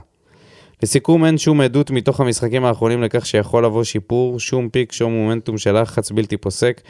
[0.83, 5.59] לסיכום, אין שום עדות מתוך המשחקים האחרונים לכך שיכול לבוא שיפור, שום פיק, שום מומנטום
[5.59, 6.81] של לחץ בלתי פוסק,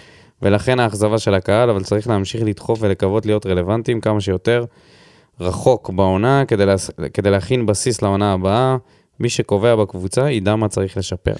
[0.42, 4.64] ולכן האכזבה של הקהל, אבל צריך להמשיך לדחוף ולקוות להיות רלוונטיים כמה שיותר
[5.40, 6.74] רחוק בעונה, כדי, לה...
[7.14, 8.76] כדי להכין בסיס לעונה הבאה.
[9.20, 11.34] מי שקובע בקבוצה ידע מה צריך לשפר.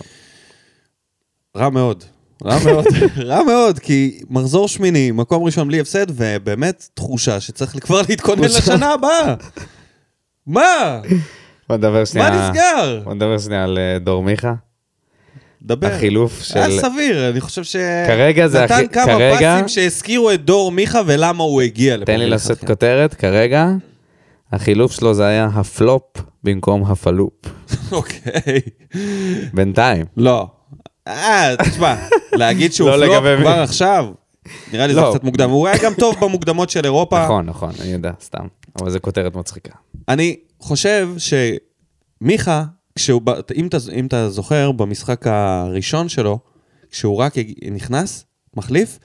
[1.57, 2.05] רע מאוד.
[2.45, 2.85] רע מאוד,
[3.29, 8.93] רע מאוד, כי מחזור שמיני, מקום ראשון בלי הפסד, ובאמת תחושה שצריך כבר להתכונן לשנה
[8.93, 9.35] הבאה.
[10.47, 11.01] מה?
[11.69, 12.31] בוא נדבר שנייה...
[12.31, 13.01] מה נסגר?
[13.05, 14.55] בוא נדבר שנייה על אה, דור מיכה.
[15.63, 15.87] דבר.
[15.87, 16.59] החילוף של...
[16.59, 17.77] היה סביר, אני חושב ש...
[18.07, 22.05] כרגע זה נתן הכי- כמה כרגע- פסים שהזכירו את דור מיכה ולמה הוא הגיע לפה.
[22.07, 22.31] תן לי.
[22.31, 23.67] לשאת כותרת, כרגע
[24.53, 26.03] החילוף שלו זה היה הפלופ
[26.45, 27.33] במקום הפלופ.
[27.93, 28.61] אוקיי.
[29.55, 30.07] בינתיים.
[30.17, 30.47] לא.
[31.09, 31.95] אה, תשמע,
[32.33, 33.41] להגיד שהוא לא פלופ.
[33.41, 34.07] כבר עכשיו,
[34.73, 35.11] נראה לי זה לא.
[35.15, 35.51] קצת מוקדם.
[35.51, 37.25] הוא היה גם טוב במוקדמות של אירופה.
[37.25, 38.47] נכון, נכון, אני יודע, סתם.
[38.81, 39.73] אבל זו כותרת מצחיקה.
[40.09, 41.09] אני חושב
[42.21, 42.65] שמיכה,
[42.97, 43.23] כשהוא,
[43.55, 46.39] אם אתה, אם אתה זוכר, במשחק הראשון שלו,
[46.91, 47.35] כשהוא רק
[47.73, 48.25] נכנס,
[48.57, 48.99] מחליף,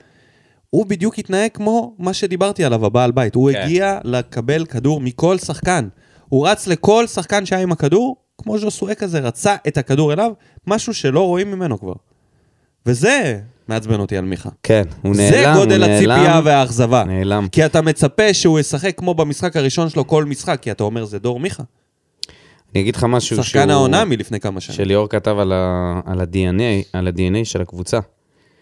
[0.76, 3.36] הוא בדיוק התנהג כמו מה שדיברתי עליו, הבעל בית.
[3.36, 3.62] הוא כן.
[3.62, 5.88] הגיע לקבל כדור מכל שחקן.
[6.30, 10.32] הוא רץ לכל שחקן שהיה עם הכדור, כמו ז'וסואק כזה, רצה את הכדור אליו,
[10.68, 11.94] משהו שלא רואים ממנו כבר.
[12.86, 14.50] וזה מעצבן אותי על מיכה.
[14.64, 16.46] כן, הוא נעלם, זה הוא גודל הציפייה נעלם.
[16.46, 17.04] והאכזבה.
[17.04, 17.48] נעלם.
[17.52, 21.20] כי אתה מצפה שהוא ישחק כמו במשחק הראשון שלו כל משחק, כי אתה אומר זה
[21.20, 21.64] דור מיכה.
[22.74, 24.78] אני אגיד לך משהו שחקן העונה מלפני כמה שנים.
[24.78, 28.00] שליאור כתב על ה-DNA, על ה-DNA של הקבוצה.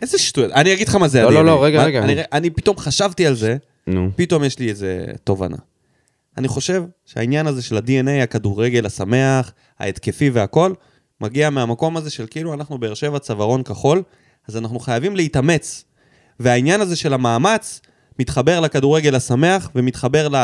[0.04, 0.52] איזה שטויות.
[0.52, 1.34] אני אגיד לך מה זה לא, ה-DNA.
[1.34, 2.04] לא, לא, רגע, מה- רגע.
[2.04, 4.10] אני, אני פתאום חשבתי על זה, נו.
[4.16, 5.58] פתאום יש לי איזה תובנה.
[6.38, 10.74] אני חושב שהעניין הזה של ה-DNA, הכדורגל השמח, ההתקפי והכל,
[11.22, 14.04] מגיע מהמקום הזה של כאילו אנחנו באר שבע צווארון כחול,
[14.48, 15.84] אז אנחנו חייבים להתאמץ.
[16.40, 17.82] והעניין הזה של המאמץ
[18.20, 20.36] מתחבר לכדורגל השמח ומתחבר ל...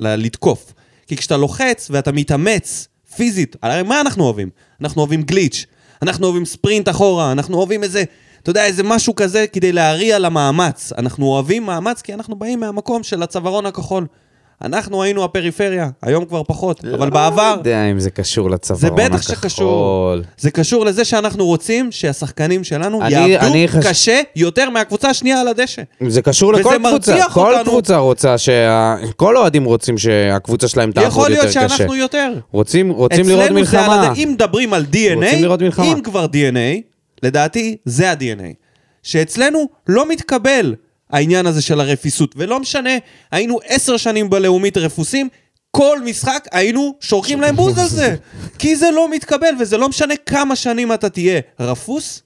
[0.00, 0.14] ל...
[0.14, 0.72] לתקוף.
[1.06, 4.50] כי כשאתה לוחץ ואתה מתאמץ פיזית, הרי מה אנחנו אוהבים?
[4.80, 5.66] אנחנו אוהבים גליץ',
[6.02, 8.04] אנחנו אוהבים ספרינט אחורה, אנחנו אוהבים איזה,
[8.42, 10.92] אתה יודע, איזה משהו כזה כדי להריע למאמץ.
[10.98, 14.06] אנחנו אוהבים מאמץ כי אנחנו באים מהמקום של הצווארון הכחול.
[14.64, 17.52] אנחנו היינו הפריפריה, היום כבר פחות, אבל בעבר...
[17.54, 19.18] לא יודע אם זה קשור לצווארון זה הכחול.
[19.18, 20.14] בטח שקשור.
[20.38, 25.40] זה קשור לזה שאנחנו רוצים שהשחקנים שלנו אני- יעבדו אני חש- קשה יותר מהקבוצה השנייה
[25.40, 25.82] על הדשא.
[26.08, 27.18] זה קשור לכל קבוצה.
[27.32, 27.70] כל אותנו.
[27.70, 28.94] קבוצה רוצה שה...
[29.16, 31.68] כל האוהדים רוצים שהקבוצה שלהם תעבוד יכול יותר להיות קשה.
[31.68, 32.32] שאנחנו יותר.
[32.52, 34.12] רוצים, רוצים לראות אצלנו זה על מלחמה.
[34.16, 35.86] אם מדברים על DNA, מלחמה.
[35.86, 36.89] אם כבר DNA,
[37.22, 38.54] לדעתי זה ה-DNA.
[39.02, 40.74] שאצלנו לא מתקבל
[41.10, 42.90] העניין הזה של הרפיסות, ולא משנה,
[43.30, 45.28] היינו עשר שנים בלאומית רפוסים,
[45.70, 48.16] כל משחק היינו שורקים להם בוז על זה.
[48.58, 52.22] כי זה לא מתקבל, וזה לא משנה כמה שנים אתה תהיה רפוס,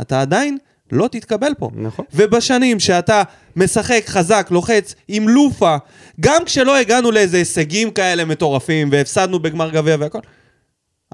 [0.00, 0.58] אתה עדיין
[0.92, 1.70] לא תתקבל פה.
[1.74, 2.04] נכון.
[2.14, 3.22] ובשנים שאתה
[3.56, 5.76] משחק חזק, לוחץ, עם לופה,
[6.20, 10.20] גם כשלא הגענו לאיזה הישגים כאלה מטורפים, והפסדנו בגמר גביע והכל,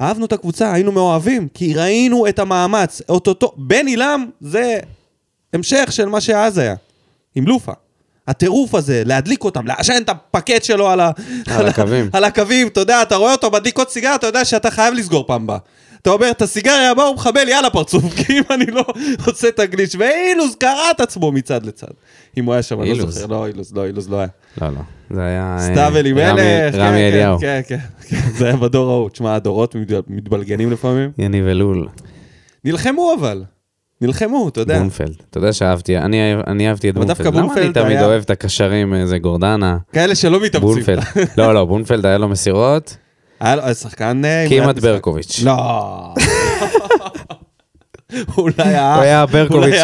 [0.01, 3.03] אהבנו את הקבוצה, היינו מאוהבים, כי ראינו את המאמץ.
[3.09, 4.79] אוטוטו, בן עילם זה
[5.53, 6.75] המשך של מה שאז היה,
[7.35, 7.73] עם לופה.
[8.29, 11.11] הטירוף הזה, להדליק אותם, לעשן את הפקט שלו על, ה...
[11.47, 12.11] על הקווים.
[12.17, 15.27] על הקווים, אתה יודע, אתה רואה אותו מדליק עוד סיגר, אתה יודע שאתה חייב לסגור
[15.27, 15.59] פעם הבאה.
[16.05, 18.85] אתה אומר, את הסיגריה הבאה הוא מחבל, יאללה פרצוף, כי אם אני לא
[19.27, 21.87] עושה את הגליץ', ואילוז קרע את עצמו מצד לצד.
[22.39, 23.11] אם הוא היה שם, אני לא.
[23.11, 24.27] זוכר, לא, אילוז, לא, אילוז לא היה.
[24.63, 24.75] לא, לא.
[25.11, 25.57] זה היה...
[25.61, 27.39] אה, סתיו אלימלך, רמי- כן, כן, אליהו.
[27.41, 27.77] כן, כן,
[28.09, 29.11] כן, זה היה בדור ההוא.
[29.11, 31.11] תשמע, הדורות מתבל- מתבלגנים לפעמים.
[31.19, 31.89] יניב אלול.
[32.65, 33.45] נלחמו אבל.
[34.01, 34.79] נלחמו, אתה יודע.
[34.79, 35.15] בונפלד.
[35.31, 37.35] אתה יודע שאהבתי, אני אני אהבתי את דווקא בונפלד.
[37.35, 39.77] למה אני בונפלד תמיד היה- אוהב את הקשרים, איזה גורדנה?
[39.93, 40.69] כאלה שלא מתאמצים.
[40.69, 41.03] בונפלד.
[41.39, 42.97] לא, לא, בונפלד היה לו מסירות.
[43.45, 44.25] היה לו שחקן...
[44.25, 44.89] אה, כמעט משחק.
[44.89, 45.41] ברקוביץ'.
[45.45, 46.15] לא.
[48.39, 48.97] אולי האח.
[48.97, 49.81] הוא היה ברקוביץ'.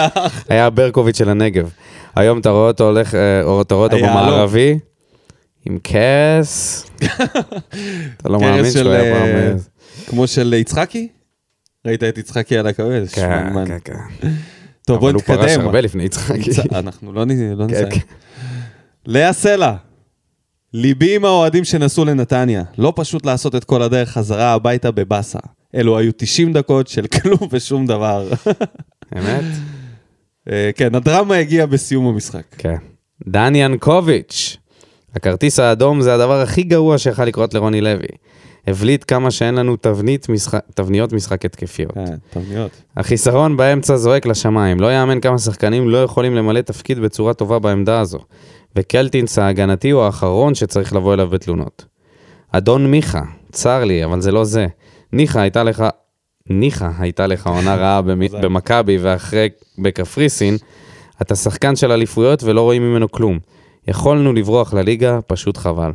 [0.49, 1.71] היה ברקוביץ' של הנגב.
[2.17, 4.79] היום אתה רואה אותו הולך, אה, אתה רואה אותו במערבי,
[5.67, 6.87] עם כס.
[8.17, 8.91] אתה לא מאמין שהוא.
[8.93, 9.29] היה פעם...
[9.29, 9.53] אה, אה,
[10.07, 11.09] כמו של יצחקי?
[11.87, 13.03] ראית את יצחקי על הכבד?
[13.13, 13.67] כן.
[13.67, 14.29] כן, כן.
[14.87, 15.67] טוב, בוא אבל הוא פרש נתקדם.
[15.67, 16.51] הרבה לפני יצחקי.
[16.75, 17.25] אנחנו לא
[17.57, 17.91] לא נסיים.
[17.91, 17.99] כן.
[19.07, 19.75] לאה סלע,
[20.75, 22.63] ליבי עם האוהדים שנסעו לנתניה.
[22.79, 25.39] לא פשוט לעשות את כל הדרך חזרה הביתה בבאסה.
[25.75, 28.29] אלו היו 90 דקות של כלום ושום דבר.
[29.19, 29.45] אמת?
[30.51, 32.45] אה, כן, הדרמה הגיעה בסיום המשחק.
[32.59, 32.77] כן.
[33.29, 34.57] דן ינקוביץ',
[35.17, 38.07] הכרטיס האדום זה הדבר הכי גרוע שיכול לקרות לרוני לוי.
[38.67, 41.95] הבליט כמה שאין לנו תבנית משחק, תבניות משחק התקפיות.
[41.95, 42.71] כן, תבניות.
[42.97, 48.01] החיסרון באמצע זועק לשמיים, לא יאמן כמה שחקנים לא יכולים למלא תפקיד בצורה טובה בעמדה
[48.01, 48.19] הזו.
[48.77, 51.85] וקלטינס ההגנתי הוא האחרון שצריך לבוא אליו בתלונות.
[52.53, 54.67] אדון מיכה, צר לי, אבל זה לא זה.
[55.13, 55.85] ניחא הייתה לך,
[56.51, 60.57] ניחא הייתה לך עונה רעה במ- במכבי ואחרי בקפריסין,
[61.23, 63.39] אתה שחקן של אליפויות ולא רואים ממנו כלום.
[63.89, 65.93] יכולנו לברוח לליגה, פשוט חבל.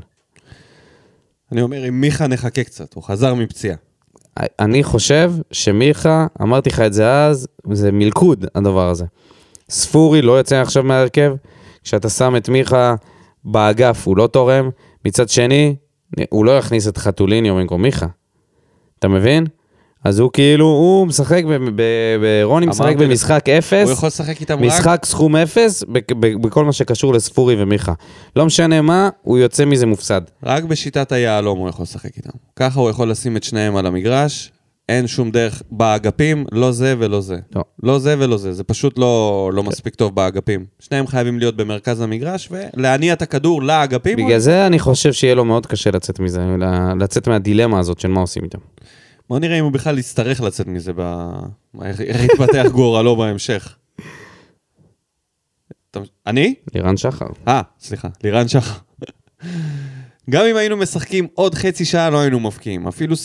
[1.51, 3.75] אני אומר, אם מיכה נחכה קצת, הוא חזר מפציעה.
[4.59, 9.05] אני חושב שמיכה, אמרתי לך את זה אז, זה מלכוד הדבר הזה.
[9.69, 11.33] ספורי לא יוצא עכשיו מההרכב,
[11.85, 12.95] כשאתה שם את מיכה
[13.43, 14.69] באגף הוא לא תורם,
[15.05, 15.75] מצד שני,
[16.29, 18.05] הוא לא יכניס את חתוליניו במקום מיכה.
[18.99, 19.45] אתה מבין?
[20.03, 21.43] אז הוא כאילו, הוא משחק,
[22.43, 24.61] רוני משחק במשחק אפס, הוא יכול לשחק איתם רק...
[24.61, 25.83] משחק סכום אפס,
[26.41, 27.93] בכל מה שקשור לספורי ומיכה.
[28.35, 30.21] לא משנה מה, הוא יוצא מזה מופסד.
[30.43, 32.29] רק בשיטת היהלום הוא יכול לשחק איתם.
[32.55, 34.51] ככה הוא יכול לשים את שניהם על המגרש,
[34.89, 37.37] אין שום דרך באגפים, לא זה ולא זה.
[37.55, 37.63] לא.
[37.83, 40.65] לא זה ולא זה, זה פשוט לא, לא מספיק טוב באגפים.
[40.79, 44.17] שניהם חייבים להיות במרכז המגרש ולהניע את הכדור לאגפים.
[44.17, 46.41] בגלל זה אני חושב שיהיה לו מאוד קשה לצאת מזה,
[46.99, 48.59] לצאת מהדילמה הזאת של מה עושים איתם.
[49.29, 51.29] בוא נראה אם הוא בכלל יצטרך לצאת מזה, ב...
[51.81, 53.75] איך יתפתח גורלו בהמשך.
[56.27, 56.55] אני?
[56.75, 57.25] לירן שחר.
[57.47, 58.79] אה, סליחה, לירן שחר.
[60.29, 62.87] גם אם היינו משחקים עוד חצי שעה, לא היינו מבקיעים.
[62.87, 63.15] אפילו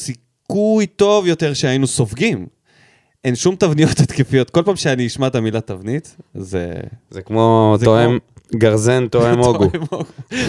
[0.50, 2.46] סיכוי טוב יותר שהיינו סופגים.
[3.24, 4.50] אין שום תבניות התקפיות.
[4.50, 6.72] כל פעם שאני אשמע את המילה תבנית, זה...
[7.10, 8.18] זה כמו זה תואם,
[8.54, 9.68] גרזן תואם הוגו.
[9.68, 10.04] תואם הוגו.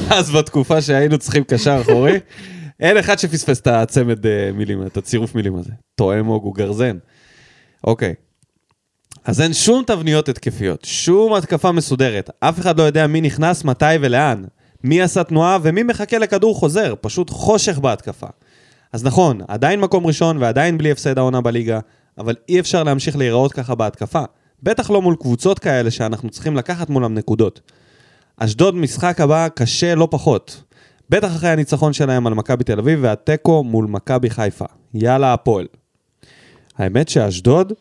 [0.09, 2.19] אז בתקופה שהיינו צריכים קשר אחורי,
[2.79, 5.71] אין אחד שפספס את הצמד אה, מילים, את הצירוף מילים הזה.
[5.95, 6.97] תואם הוגו גרזן.
[7.83, 8.13] אוקיי.
[9.25, 12.29] אז אין שום תבניות התקפיות, שום התקפה מסודרת.
[12.39, 14.43] אף אחד לא יודע מי נכנס, מתי ולאן.
[14.83, 16.93] מי עשה תנועה ומי מחכה לכדור חוזר.
[17.01, 18.27] פשוט חושך בהתקפה.
[18.93, 21.79] אז נכון, עדיין מקום ראשון ועדיין בלי הפסד העונה בליגה,
[22.17, 24.23] אבל אי אפשר להמשיך להיראות ככה בהתקפה.
[24.63, 27.61] בטח לא מול קבוצות כאלה שאנחנו צריכים לקחת מולם נקודות.
[28.37, 30.63] אשדוד משחק הבא קשה לא פחות.
[31.09, 34.65] בטח אחרי הניצחון שלהם על מכבי תל אביב והתיקו מול מכבי חיפה.
[34.93, 35.67] יאללה הפועל.
[36.77, 37.73] האמת שאשדוד,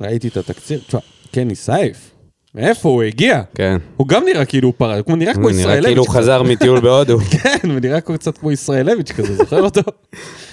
[0.00, 1.00] ראיתי את התקציר, תשמע,
[1.32, 2.10] קני סייף,
[2.54, 3.42] מאיפה הוא הגיע?
[3.54, 3.78] כן.
[3.96, 5.86] הוא גם נראה כאילו הוא פרש, הוא נראה כמו הוא נראה ישראלביץ'.
[5.86, 6.14] כאילו הוא.
[6.14, 7.18] חזר מטיול בהודו.
[7.18, 9.80] כן, הוא נראה קצת כמו ישראלביץ' כזה, זוכר אותו?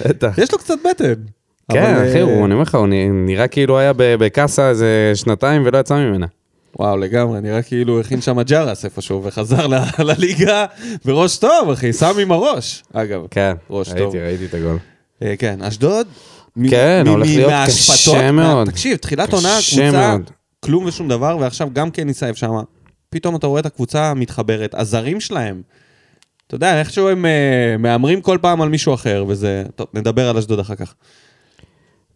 [0.05, 0.37] בטח.
[0.37, 1.13] יש לו קצת בטן.
[1.71, 5.95] כן, אחי, אה, אני אומר לך, הוא נראה כאילו היה בקאסה איזה שנתיים ולא יצא
[5.95, 6.25] ממנה.
[6.79, 9.67] וואו, לגמרי, נראה כאילו הוא הכין שם ג'רס איפשהו, וחזר
[9.99, 10.65] לליגה
[11.05, 12.83] בראש טוב, אחי, שם עם הראש.
[12.93, 13.53] אגב, כן.
[13.69, 14.77] ראיתי, ראיתי את הגול.
[15.23, 16.07] אה, כן, אשדוד.
[16.69, 18.69] כן, הולך להיות קשה מאוד.
[18.69, 20.17] תקשיב, תחילת עונה, קבוצה.
[20.59, 22.51] כלום ושום דבר, ועכשיו גם כן ניסייב שם.
[23.09, 25.61] פתאום אתה רואה את הקבוצה מתחברת, הזרים שלהם.
[26.47, 29.63] אתה יודע, איכשהו הם אה, מהמרים כל פעם על מישהו אחר, וזה...
[29.75, 30.93] טוב, נדבר על אשדוד אחר כך.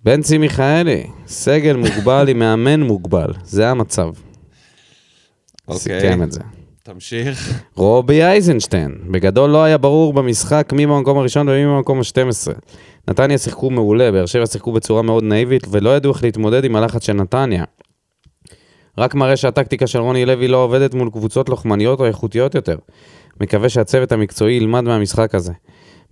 [0.03, 4.09] בנצי מיכאלי, סגל מוגבל עם מאמן מוגבל, זה המצב.
[5.71, 6.39] סיכם את זה.
[6.83, 7.63] תמשיך.
[7.75, 12.51] רובי אייזנשטיין, בגדול לא היה ברור במשחק מי במקום הראשון ומי במקום ה-12.
[13.07, 17.05] נתניה שיחקו מעולה, באר שבע שיחקו בצורה מאוד נאיבית ולא ידעו איך להתמודד עם הלחץ
[17.05, 17.63] של נתניה.
[18.97, 22.75] רק מראה שהטקטיקה של רוני לוי לא עובדת מול קבוצות לוחמניות או איכותיות יותר.
[23.41, 25.53] מקווה שהצוות המקצועי ילמד מהמשחק הזה.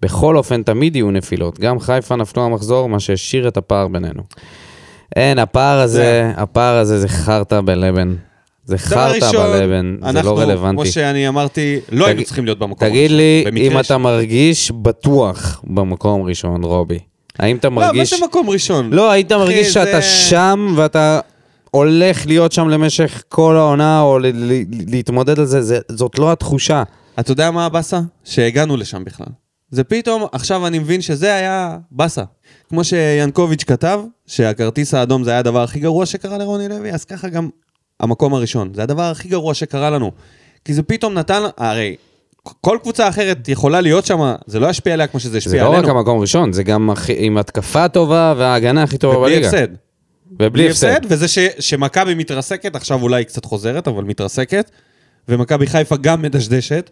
[0.02, 1.60] בכל אופן, תמיד יהיו נפילות.
[1.60, 4.24] גם חיפה נפלו המחזור, מה שהשאיר את הפער בינינו.
[5.16, 8.16] אין, הפער הזה, הפער הזה זה חרטא בלבן.
[8.66, 10.92] זה חרטא בלבן, זה אנחנו, לא כמו רלוונטי.
[10.92, 13.18] שאני אמרתי, לא היינו תגיד- צריכים להיות במקום תגיד הראשון.
[13.18, 17.00] לי, במקרה אם אתה מרגיש בטוח במקום ראשון, רובי.
[17.40, 18.14] האם אתה לא, מה מרגיש...
[18.20, 18.90] זה מקום ראשון?
[18.94, 21.20] לא, היית מרגיש שאתה שם ואתה
[21.72, 26.32] הולך להיות שם למשך כל העונה, או ל- ל- להתמודד על זה, זה- זאת לא
[26.32, 26.84] התחושה.
[27.20, 28.00] אתה יודע מה הבאסה?
[28.24, 29.28] שהגענו לשם בכלל.
[29.72, 32.24] זה פתאום, עכשיו אני מבין שזה היה באסה.
[32.70, 37.30] כמו שיאנקוביץ' כתב, שהכרטיס האדום זה היה הדבר הכי גרוע שקרה לרוני לוי, אז ככה
[37.30, 37.50] גם
[38.00, 38.72] המקום הראשון.
[38.74, 40.12] זה הדבר הכי גרוע שקרה לנו.
[40.66, 41.96] כי זה פתאום נתן, הרי
[42.62, 45.68] כל קבוצה אחרת יכולה להיות שם, זה לא ישפיע עליה כמו שזה זה השפיע לא
[45.70, 45.84] עלינו.
[45.84, 49.48] רק המקום הראשון, זה גם הכי- עם התקפה טובה וההגנה הכי טובה ובלי בליגה.
[49.48, 49.68] הפסד.
[50.40, 51.00] ובלי הפסד.
[51.10, 54.72] וזה ש, שמכבי מתרסקת, עכשיו אולי היא קצת חוזרת, אבל מתרסקת,
[55.28, 56.90] ומכבי חיפה גם מדשדשת.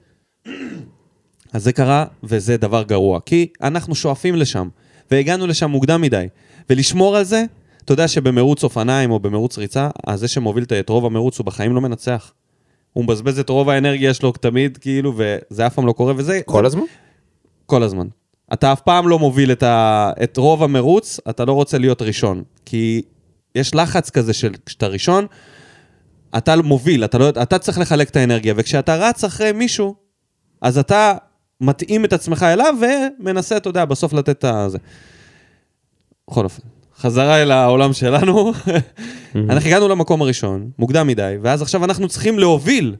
[1.53, 3.19] אז זה קרה, וזה דבר גרוע.
[3.25, 4.67] כי אנחנו שואפים לשם,
[5.11, 6.27] והגענו לשם מוקדם מדי.
[6.69, 7.43] ולשמור על זה,
[7.85, 11.75] אתה יודע שבמרוץ אופניים או במרוץ ריצה, אז זה שמוביל את רוב המרוץ הוא בחיים
[11.75, 12.31] לא מנצח.
[12.93, 16.41] הוא מבזבז את רוב האנרגיה שלו תמיד, כאילו, וזה אף פעם לא קורה, וזה...
[16.45, 16.81] כל הזמן?
[17.65, 18.07] כל הזמן.
[18.53, 20.11] אתה אף פעם לא מוביל את, ה...
[20.23, 22.43] את רוב המרוץ, אתה לא רוצה להיות ראשון.
[22.65, 23.01] כי
[23.57, 25.25] יש לחץ כזה של כשאתה ראשון,
[26.37, 27.29] אתה מוביל, אתה, לא...
[27.29, 29.95] אתה צריך לחלק את האנרגיה, וכשאתה רץ אחרי מישהו,
[30.61, 31.13] אז אתה
[31.61, 32.75] מתאים את עצמך אליו
[33.19, 34.77] ומנסה, אתה יודע, בסוף לתת את הזה.
[36.29, 36.61] בכל אופן,
[36.97, 38.53] חזרה אל העולם שלנו.
[39.49, 42.95] אנחנו הגענו למקום הראשון, מוקדם מדי, ואז עכשיו אנחנו צריכים להוביל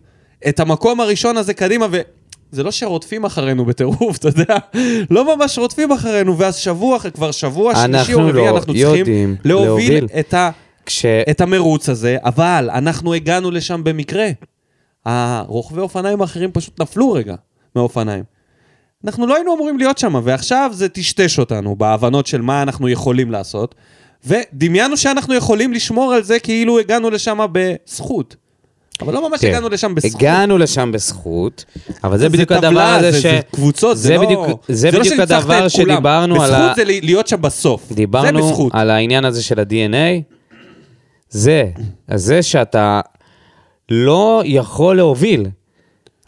[0.50, 1.88] את המקום הראשון הזה קדימה,
[2.54, 4.58] וזה לא שרודפים אחרינו בטירוף, אתה יודע,
[5.12, 9.36] לא ממש רודפים אחרינו, ואז שבוע, כבר שבוע שלישי אנחנו או רביעי, לא אנחנו צריכים
[9.46, 10.08] להוביל.
[10.20, 10.50] את ה...
[10.86, 11.06] כש...
[11.06, 14.28] את המרוץ הזה, אבל אנחנו הגענו לשם במקרה.
[15.06, 17.36] הרוכבי אופניים האחרים פשוט נפלו רגע
[17.76, 18.24] מהאופניים.
[19.06, 23.32] אנחנו לא היינו אמורים להיות שם, ועכשיו זה טשטש אותנו בהבנות של מה אנחנו יכולים
[23.32, 23.76] לעשות,
[24.26, 28.36] ודמיינו שאנחנו יכולים לשמור על זה כאילו הגענו לשם בזכות.
[29.02, 29.48] אבל לא ממש כן.
[29.48, 30.16] הגענו לשם בזכות.
[30.22, 31.66] הגענו לשם בזכות,
[32.04, 33.24] אבל זה בדיוק הדבר הזה זה- ש...
[33.26, 35.68] זה קבוצות, זה זה לא- בדיוק- זה לא בדיוק שניצחת הדבר.
[35.68, 36.60] שדיברנו על ה...
[36.60, 37.92] בזכות זה להיות שם בסוף.
[37.92, 38.70] דיברנו.
[38.74, 40.22] על העניין הזה של ה-DNA,
[41.30, 41.66] זה,
[42.16, 43.02] זה שאתה
[43.90, 45.46] לא יכול להוביל.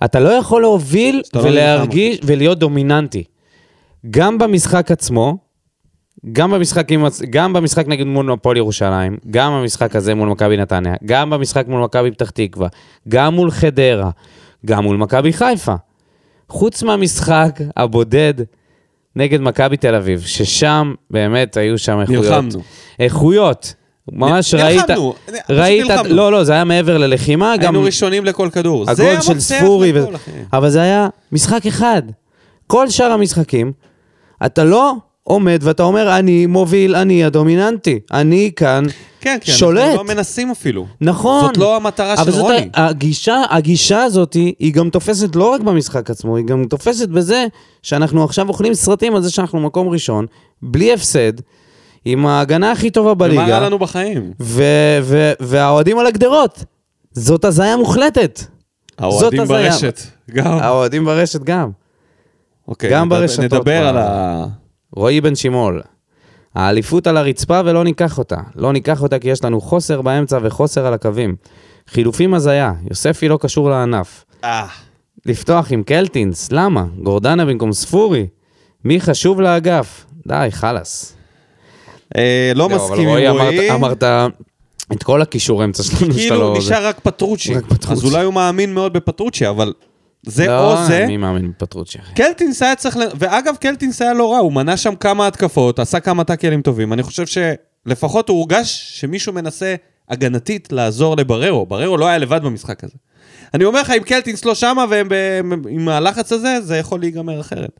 [0.06, 3.24] אתה לא יכול להוביל לא ולהרגיש ולהיות דומיננטי.
[4.10, 5.38] גם במשחק עצמו,
[6.32, 6.88] גם במשחק,
[7.30, 11.84] גם במשחק נגד מול הפועל ירושלים, גם במשחק הזה מול מכבי נתניה, גם במשחק מול
[11.84, 12.68] מכבי פתח תקווה,
[13.08, 14.10] גם מול חדרה,
[14.66, 15.76] גם מול מכבי חיפה.
[16.50, 18.34] חוץ מהמשחק הבודד
[19.16, 22.26] נגד מכבי תל אביב, ששם באמת היו שם איכויות.
[22.26, 22.64] נלחמנו.
[23.00, 23.74] איכויות.
[24.12, 26.16] ממש נלחמנו, ראית, פשוט ראית, נלחמנו.
[26.16, 28.94] לא, לא, זה היה מעבר ללחימה, גם היינו ראשונים לכל כדור.
[28.94, 30.06] זה הגול של ספורי, ו...
[30.54, 32.02] אבל זה היה משחק אחד.
[32.68, 33.72] כל שאר המשחקים,
[34.46, 34.94] אתה לא
[35.30, 38.84] עומד ואתה אומר, אני מוביל, אני הדומיננטי, אני כאן
[39.22, 39.84] כן, כן, שולט.
[39.84, 40.86] אנחנו לא מנסים אפילו.
[41.02, 41.46] נכון.
[41.46, 42.70] זאת לא המטרה אבל של רוני.
[42.74, 47.46] ה- הגישה, הגישה הזאת, היא גם תופסת לא רק במשחק עצמו, היא גם תופסת בזה
[47.84, 50.26] שאנחנו עכשיו אוכלים סרטים על זה שאנחנו מקום ראשון,
[50.62, 51.34] בלי הפסד,
[52.06, 54.32] עם ההגנה הכי טובה ומה רע בליגה, לנו בחיים?
[54.42, 54.63] ו-
[55.02, 56.63] ו- והאוהדים על הגדרות.
[57.12, 58.39] זאת הזיה מוחלטת.
[59.00, 59.46] האוהדים.
[59.46, 60.00] ברשת.
[60.32, 60.58] גם.
[60.60, 61.70] האוהדים ברשת גם.
[62.68, 63.88] אוקיי, גם נדבר- ברשתות נדבר.
[63.88, 64.46] על ה...
[64.95, 65.82] רועי בן שימול.
[66.56, 68.38] האליפות על הרצפה ולא ניקח אותה.
[68.56, 71.36] לא ניקח אותה כי יש לנו חוסר באמצע וחוסר על הקווים.
[71.88, 74.25] חילופים הזיה, יוספי לא קשור לענף.
[74.43, 74.67] אה,
[75.25, 76.86] לפתוח עם קלטינס, למה?
[77.04, 78.28] גורדנה במקום ספורי.
[78.86, 80.06] מי חשוב לאגף?
[80.28, 81.15] די, חלאס.
[82.17, 83.71] אה, לא מסכים עם רועי, אמרת-.
[83.75, 84.04] אמרת
[84.93, 86.56] את כל הקישור אמצע שלנו שאתה כאילו לא...
[86.58, 87.56] נשאר רק פטרוצ'י.
[87.56, 87.93] רק פטרוצ'י.
[87.93, 89.73] אז אולי הוא מאמין מאוד בפטרוצ'י, אבל
[90.30, 91.06] זה לא, או זה.
[91.08, 91.98] מי מאמין בפטרוצ'י?
[92.15, 92.98] קלטינס היה צריך...
[93.20, 96.94] ואגב, קלטינס היה לא רע, הוא מנה שם כמה התקפות, עשה כמה טאקלים טובים.
[96.94, 99.76] אני חושב שלפחות הוא הורגש שמישהו מנסה
[100.10, 101.65] הגנתית לעזור לבררו.
[101.65, 102.94] בררו לא היה לבד במשחק הזה.
[103.54, 107.39] אני אומר לך, אם קלטינס לא שמה והם ב- עם הלחץ הזה, זה יכול להיגמר
[107.39, 107.80] אחרת.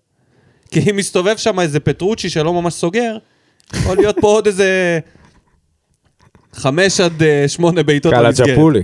[0.72, 3.18] כי אם מסתובב שם איזה פטרוצ'י שלא ממש סוגר,
[3.74, 5.00] יכול להיות פה עוד איזה
[6.54, 8.50] חמש עד אה, שמונה בעיטות למסגרת.
[8.50, 8.84] צ'פולי.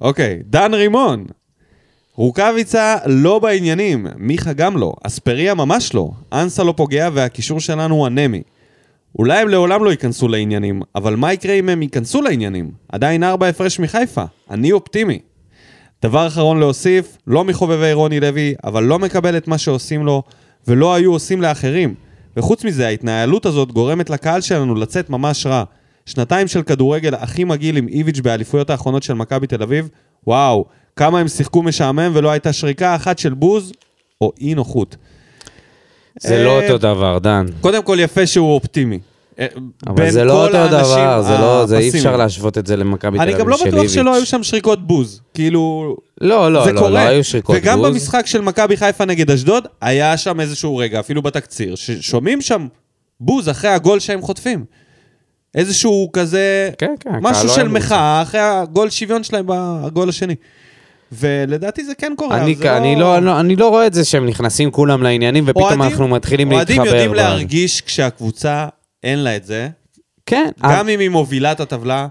[0.00, 1.26] אוקיי, דן רימון.
[2.16, 8.06] רוקאביצה לא בעניינים, מיכה גם לא, אספריה ממש לא, אנסה לא פוגע והקישור שלנו הוא
[8.06, 8.42] אנמי.
[9.18, 12.70] אולי הם לעולם לא ייכנסו לעניינים, אבל מה יקרה אם הם ייכנסו לעניינים?
[12.92, 15.18] עדיין ארבע הפרש מחיפה, אני אופטימי.
[16.02, 20.22] דבר אחרון להוסיף, לא מחובבי רוני לוי, אבל לא מקבל את מה שעושים לו,
[20.68, 21.94] ולא היו עושים לאחרים.
[22.36, 25.64] וחוץ מזה, ההתנהלות הזאת גורמת לקהל שלנו לצאת ממש רע.
[26.06, 29.88] שנתיים של כדורגל הכי מגעיל עם איביץ' באליפויות האחרונות של מכבי תל אביב,
[30.26, 30.64] וואו,
[30.96, 33.72] כמה הם שיחקו משעמם ולא הייתה שריקה אחת של בוז
[34.20, 34.96] או אי נוחות.
[36.20, 37.46] זה לא אה, אותו דבר, דן.
[37.60, 38.98] קודם כל יפה שהוא אופטימי.
[39.38, 39.46] אה,
[39.86, 41.88] אבל זה לא אותו דבר, זה לא, זה אי.
[41.88, 43.92] אפשר להשוות את זה למכבי תל אני אביב גם לא של בטוח איביץ'.
[43.92, 45.20] שלא היו שם שריקות בוז.
[45.34, 46.90] כאילו, לא, לא, זה לא, קורה.
[46.90, 47.90] לא היו שריקות וגם בוז.
[47.90, 52.66] במשחק של מכבי חיפה נגד אשדוד, היה שם איזשהו רגע, אפילו בתקציר, ששומעים שם
[53.20, 54.64] בוז אחרי הגול שהם חוטפים.
[55.54, 57.68] איזשהו כזה, כן, כן, משהו לא של.
[57.68, 60.34] מחאה אחרי הגול שוויון שלהם בגול השני.
[61.12, 64.26] ולדעתי זה כן קורה, אני, זה אני, לא, לא, אני לא רואה את זה שהם
[64.26, 66.76] נכנסים כולם לעניינים ופתאום אוהדים- אנחנו מתחילים להתחבר.
[66.76, 68.66] אוהדים יודעים ב- להרגיש כשהקבוצה
[69.04, 69.68] אין לה את זה,
[70.26, 72.06] כן, גם אם היא מובילה את הטבלה.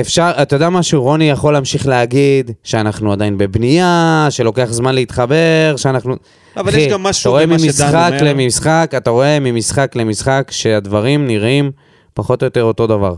[0.00, 6.16] אפשר, אתה יודע משהו, רוני יכול להמשיך להגיד שאנחנו עדיין בבנייה, שלוקח זמן להתחבר, שאנחנו...
[6.56, 8.32] אבל אחי, יש גם משהו אתה רואה במה שדן ממשחק אומר.
[8.32, 11.70] למשחק, אתה רואה ממשחק למשחק שהדברים נראים
[12.14, 13.14] פחות או יותר אותו דבר.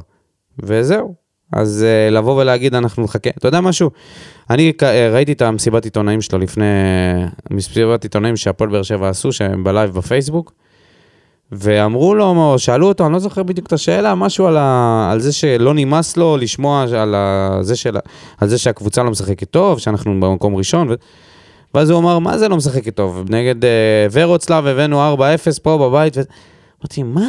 [0.62, 1.27] וזהו.
[1.52, 3.30] אז uh, לבוא ולהגיד, אנחנו נחכה.
[3.30, 3.90] אתה יודע משהו?
[4.50, 6.64] אני uh, ראיתי את המסיבת עיתונאים שלו לפני...
[7.50, 10.52] מסיבת עיתונאים שהפועל באר שבע עשו, שהם בלייב בפייסבוק.
[11.52, 15.32] ואמרו לו, שאלו אותו, אני לא זוכר בדיוק את השאלה, משהו על, ה, על זה
[15.32, 17.96] שלא נמאס לו לשמוע על, ה, זה של,
[18.38, 20.90] על זה שהקבוצה לא משחקת טוב, שאנחנו במקום ראשון.
[20.90, 20.94] ו...
[21.74, 23.24] ואז הוא אמר, מה זה לא משחקת טוב?
[23.28, 25.20] נגד אה, ורוצלב הבאנו 4-0
[25.62, 26.16] פה בבית.
[26.16, 26.20] ו...
[26.80, 27.28] אמרתי, מה?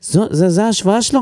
[0.00, 1.20] זו, זה, זה ההשוואה שלו?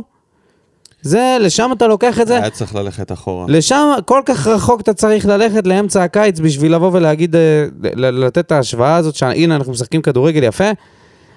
[1.03, 2.37] זה, לשם אתה לוקח את זה?
[2.37, 3.47] היה צריך ללכת אחורה.
[3.49, 8.53] לשם, כל כך רחוק אתה צריך ללכת לאמצע הקיץ בשביל לבוא ולהגיד, אה, לתת את
[8.53, 10.71] ההשוואה הזאת, שהנה אנחנו משחקים כדורגל יפה,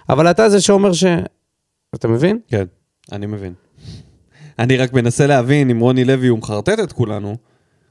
[0.09, 1.03] אבל אתה זה שאומר ש...
[1.95, 2.39] אתה מבין?
[2.47, 2.65] כן,
[3.11, 3.53] אני מבין.
[4.59, 7.35] אני רק מנסה להבין אם רוני לוי הוא מחרטט את כולנו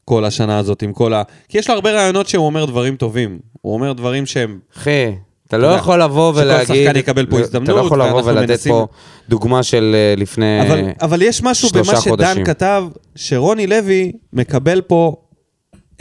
[0.05, 1.23] כל השנה הזאת עם כל ה...
[1.49, 3.39] כי יש לו הרבה רעיונות שהוא אומר דברים טובים.
[3.62, 4.59] הוא אומר דברים שהם...
[4.77, 5.12] אחי,
[5.51, 6.67] אתה לא יכול לבוא שכל ולהגיד...
[6.67, 8.87] שחקן יקבל פה אתה הזדמנות, לא יכול לבוא ולתת פה
[9.29, 10.63] דוגמה של אה, לפני...
[10.63, 12.45] אבל, אבל יש משהו שלושה במה שדן חודשים.
[12.45, 12.85] כתב,
[13.17, 15.17] שרוני לוי מקבל פה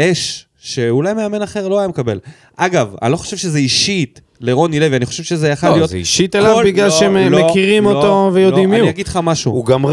[0.01, 2.19] אש, שאולי מאמן אחר לא היה מקבל.
[2.57, 5.89] אגב, אני לא חושב שזה אישית לרוני לוי, אני חושב שזה יכול לא, להיות...
[5.89, 8.83] זה אישית אליו בגלל לא, שהם לא, מכירים לא, אותו ויודעים לא, מי הוא.
[8.83, 9.51] אני אגיד לך משהו.
[9.51, 9.85] הוא גם...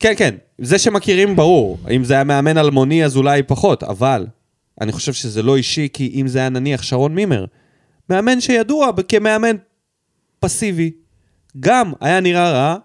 [0.00, 1.78] כן, כן, זה שמכירים ברור.
[1.90, 4.26] אם זה היה מאמן אלמוני אז אולי פחות, אבל
[4.80, 7.44] אני חושב שזה לא אישי, כי אם זה היה נניח שרון מימר,
[8.10, 9.56] מאמן שידוע כמאמן
[10.40, 10.90] פסיבי,
[11.60, 12.76] גם היה נראה רע,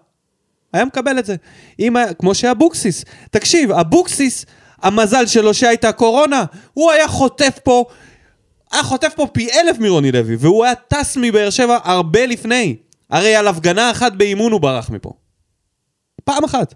[0.72, 1.36] היה מקבל את זה.
[1.78, 4.46] אם כמו שאבוקסיס, תקשיב, אבוקסיס,
[4.82, 6.44] המזל שלו שהייתה קורונה,
[6.74, 7.84] הוא היה חוטף פה,
[8.72, 12.76] היה חוטף פה פי אלף מרוני לוי, והוא היה טס מבאר שבע הרבה לפני.
[13.10, 15.12] הרי על הפגנה אחת באימון הוא ברח מפה.
[16.24, 16.74] פעם אחת.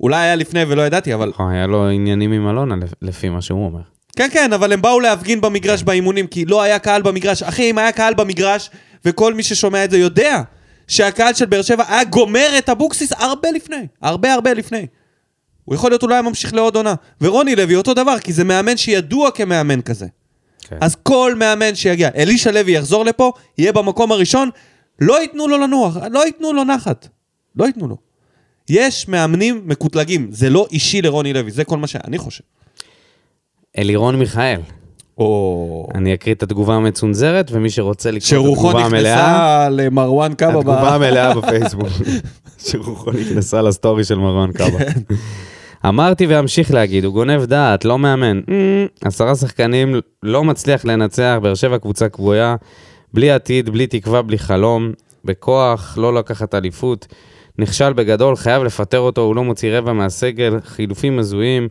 [0.00, 1.32] אולי היה לפני ולא ידעתי, אבל...
[1.38, 3.80] היה לו עניינים עם אלונה, לפ- לפי מה שהוא אומר.
[4.16, 7.42] כן, כן, אבל הם באו להפגין במגרש באימונים, כי לא היה קהל במגרש.
[7.42, 8.70] אחי, אם היה קהל במגרש,
[9.04, 10.42] וכל מי ששומע את זה יודע,
[10.88, 13.86] שהקהל של באר שבע היה גומר את אבוקסיס הרבה לפני.
[14.02, 14.86] הרבה הרבה לפני.
[15.64, 16.94] הוא יכול להיות אולי היה ממשיך לעוד עונה.
[17.20, 20.06] ורוני לוי אותו דבר, כי זה מאמן שידוע כמאמן כזה.
[20.68, 20.76] כן.
[20.80, 24.50] אז כל מאמן שיגיע, אלישע לוי יחזור לפה, יהיה במקום הראשון,
[25.00, 27.08] לא ייתנו לו לנוח, לא ייתנו לו נחת.
[27.56, 27.96] לא ייתנו לו.
[28.70, 32.44] יש מאמנים מקוטלגים, זה לא אישי לרוני לוי, זה כל מה שאני חושב.
[33.78, 34.60] אלירון מיכאל.
[35.18, 35.88] או...
[35.94, 39.00] אני אקריא את התגובה המצונזרת, ומי שרוצה לקרוא את שרוחו התגובה המלאה...
[39.00, 40.58] נכנסה למרואן קאבה.
[40.58, 41.88] התגובה המלאה בפייסבוק.
[42.58, 44.78] שרוחו נכנסה לסטורי של מרואן קאבה.
[44.78, 45.00] כן.
[45.88, 48.40] אמרתי ואמשיך להגיד, הוא גונב דעת, לא מאמן.
[48.46, 48.50] Mm,
[49.04, 52.56] עשרה שחקנים, לא מצליח לנצח, באר שבע קבוצה קבועה,
[53.14, 54.92] בלי עתיד, בלי תקווה, בלי חלום,
[55.24, 57.06] בכוח, לא לקחת אליפות.
[57.58, 61.68] נכשל בגדול, חייב לפטר אותו, הוא לא מוציא רבע מהסגל, חילופים הזויים,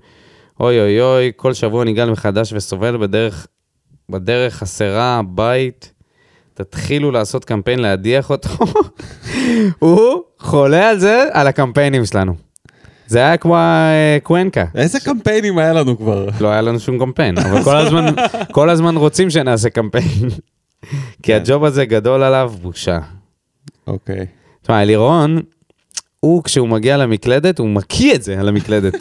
[0.60, 3.48] אוי אוי אוי, כל שבוע נגאל מחדש וסובל בדרך,
[4.10, 5.94] בדרך חסרה, בית.
[6.54, 8.50] תתחילו לעשות קמפיין להדיח אותו.
[9.80, 12.36] הוא חולה על זה, על הקמפיינים שלנו.
[13.08, 14.66] זה היה כמו הקוונקה.
[14.76, 16.30] איזה קמפיינים היה לנו כבר?
[16.42, 18.06] לא היה לנו שום קמפיין, אבל כל הזמן,
[18.52, 20.30] כל הזמן רוצים שנעשה קמפיין.
[21.24, 23.00] כי הג'וב הזה גדול עליו, בושה.
[23.88, 24.26] אוקיי.
[24.62, 25.42] תשמע, אלירון,
[26.20, 28.94] הוא כשהוא מגיע למקלדת, הוא מקיא את זה על המקלדת.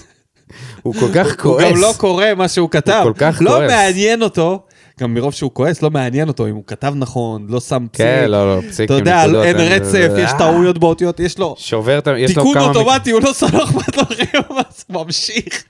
[0.82, 1.72] הוא כל כך הוא כועס.
[1.72, 3.01] גם לא קורא מה שהוא כתב.
[3.05, 3.70] כל כך לא כועס.
[3.70, 4.62] מעניין אותו,
[5.01, 8.07] גם מרוב שהוא כועס, לא מעניין אותו אם הוא כתב נכון, לא שם פסיק.
[8.07, 10.38] כן, לא, לא, פסיקים, אתה יודע, אין רצף, יש אה.
[10.38, 11.55] טעויות באותיות, יש לו...
[11.59, 12.18] שובר את ה...
[12.18, 12.70] יש לו תיקון כמה...
[12.70, 13.64] מק- אוטומטי, הוא לא לא
[13.96, 14.62] לו אחי, הוא
[15.05, 15.64] ממשיך,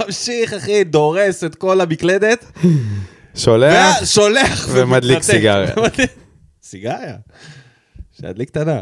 [0.00, 2.44] ממשיך אחי, דורס את כל המקלדת,
[3.34, 5.22] שולח, ושולח ומדליק.
[5.22, 5.74] סיגריה.
[6.62, 7.16] סיגריה?
[8.20, 8.80] שידליק קטנה.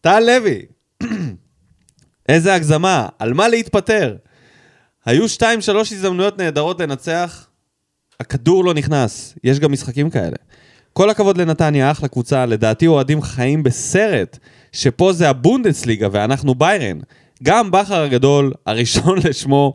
[0.00, 0.62] טל לוי,
[2.28, 4.16] איזה הגזמה, על מה להתפטר?
[5.06, 7.46] היו שתיים, שלוש הזדמנויות נהדרות לנצח,
[8.20, 10.36] הכדור לא נכנס, יש גם משחקים כאלה.
[10.92, 14.38] כל הכבוד לנתניה, אחלה קבוצה, לדעתי אוהדים חיים בסרט,
[14.72, 16.98] שפה זה הבונדסליגה ואנחנו ביירן.
[17.42, 19.74] גם בכר הגדול, הראשון לשמו,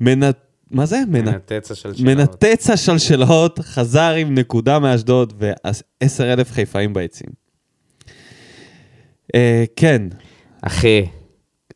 [0.00, 0.30] מנ...
[0.70, 1.00] מה זה?
[1.08, 1.24] מנ...
[1.24, 2.00] מנתץ השלשלות.
[2.00, 7.32] מנתץ השלשלות, חזר עם נקודה מאשדוד ועשר אלף חיפאים ביציעים.
[9.34, 10.02] אה, כן,
[10.62, 11.06] אחי,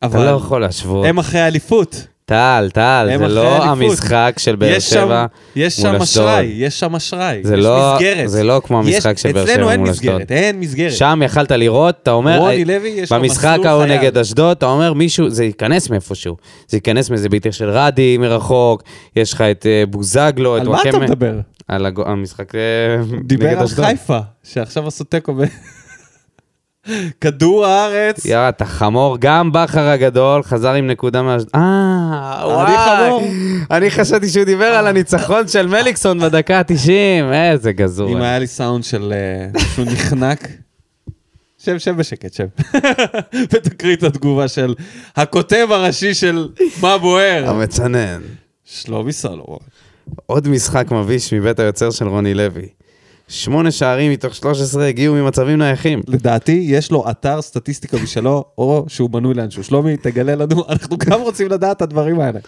[0.04, 1.06] אתה אבל לא יכול להשוות.
[1.06, 2.06] הם אחרי האליפות.
[2.24, 3.68] טל, טל, זה לא אליפות.
[3.68, 5.26] המשחק של באר יש שם- שבע
[5.56, 6.26] יש מול שם אשדוד.
[6.26, 7.40] אשראי, יש שם אשראי.
[7.44, 8.28] זה יש לא- מסגרת.
[8.30, 10.32] זה לא כמו המשחק יש- של באר שבע אצלנו אין מול מסגרת, אשדוד.
[10.38, 10.92] אין מסגרת.
[10.92, 13.98] שם יכלת לראות, אתה אומר, רוני לוי יש לו במשחק מסלול ההוא חייו.
[14.00, 16.36] נגד אשדוד, אתה אומר, מישהו, זה ייכנס מאיפשהו.
[16.68, 18.82] זה ייכנס מאיזה בעיטה של רדי מרחוק,
[19.16, 21.04] יש לך את אה, בוזגלו, את על מה אתה וואקמה.
[21.06, 21.34] מדבר?
[21.68, 22.60] על המשחק אה,
[23.24, 23.84] דיבר נגד על אשדוד.
[23.84, 25.34] חיפה, שעכשיו עשו תיקו.
[27.20, 28.24] כדור הארץ.
[28.24, 31.50] יאללה, אתה חמור, גם בכר הגדול חזר עם נקודה מאשדוד.
[31.54, 33.22] אה, אני חמור.
[33.22, 33.60] וואי.
[33.70, 38.12] אני חשבתי שהוא דיבר על הניצחון של מליקסון בדקה ה-90, איזה גזור.
[38.12, 40.48] אם היה לי סאונד של אה, שהוא נחנק.
[41.58, 42.46] שב, שב בשקט, שב.
[43.52, 44.74] ותקריא את התגובה של
[45.16, 46.48] הכותב הראשי של
[46.80, 47.50] מה בוער.
[47.50, 48.20] המצנן.
[48.64, 49.58] שלומי סולומון.
[50.26, 52.68] עוד משחק מביש מבית היוצר של רוני לוי.
[53.30, 56.00] שמונה שערים מתוך 13 הגיעו ממצבים נייחים.
[56.08, 59.64] לדעתי, יש לו אתר סטטיסטיקה משלו, או שהוא בנוי לאנשהו.
[59.64, 62.40] שלומי, תגלה לנו, אנחנו גם רוצים לדעת את הדברים האלה.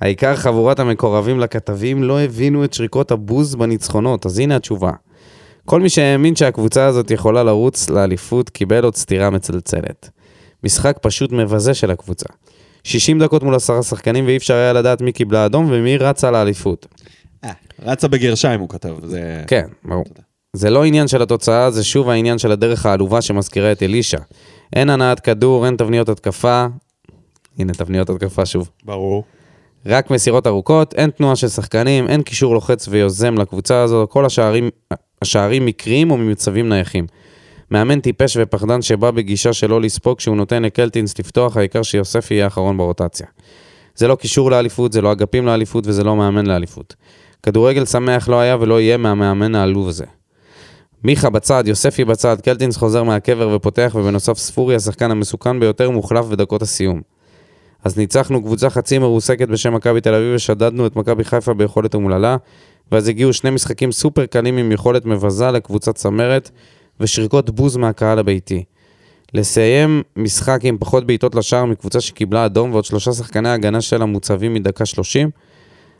[0.00, 4.90] העיקר חבורת המקורבים לכתבים לא הבינו את שריקות הבוז בניצחונות, אז הנה התשובה.
[5.64, 10.10] כל מי שהאמין שהקבוצה הזאת יכולה לרוץ לאליפות קיבל עוד סטירה מצלצלת.
[10.64, 12.26] משחק פשוט מבזה של הקבוצה.
[12.84, 16.86] 60 דקות מול עשרה שחקנים ואי אפשר היה לדעת מי קיבלה אדום ומי רצה לאליפות.
[17.44, 18.94] אה, רצה בגרשיים, הוא כתב.
[19.02, 19.44] זה...
[19.46, 20.04] כן, ברור.
[20.52, 24.18] זה לא עניין של התוצאה, זה שוב העניין של הדרך העלובה שמזכירה את אלישע.
[24.72, 26.66] אין הנעת כדור, אין תבניות התקפה.
[27.58, 28.70] הנה, תבניות התקפה שוב.
[28.84, 29.24] ברור.
[29.86, 34.70] רק מסירות ארוכות, אין תנועה של שחקנים, אין קישור לוחץ ויוזם לקבוצה הזו, כל השערים,
[35.22, 37.06] השערים מקריים או ממצבים נייחים.
[37.70, 42.76] מאמן טיפש ופחדן שבא בגישה שלא לספוג כשהוא נותן לקלטינס לפתוח, העיקר שיוסף יהיה האחרון
[42.76, 43.26] ברוטציה.
[43.94, 46.94] זה לא קישור לאליפות, זה לא אגפים לאליפות וזה לא מאמן לאליפות.
[47.44, 50.04] כדורגל שמח לא היה ולא יהיה מהמאמן העלוב הזה.
[51.04, 56.62] מיכה בצד, יוספי בצד, קלטינס חוזר מהקבר ופותח, ובנוסף ספורי, השחקן המסוכן ביותר, מוחלף בדקות
[56.62, 57.00] הסיום.
[57.84, 62.36] אז ניצחנו קבוצה חצי מרוסקת בשם מכבי תל אביב ושדדנו את מכבי חיפה ביכולת אומללה,
[62.92, 66.50] ואז הגיעו שני משחקים סופר קלים עם יכולת מבזה לקבוצת צמרת,
[67.00, 68.64] ושריקות בוז מהקהל הביתי.
[69.34, 74.54] לסיים משחק עם פחות בעיטות לשער מקבוצה שקיבלה אדום ועוד שלושה שחקני הגנה שלה מוצבים
[74.54, 75.30] מדקה 30.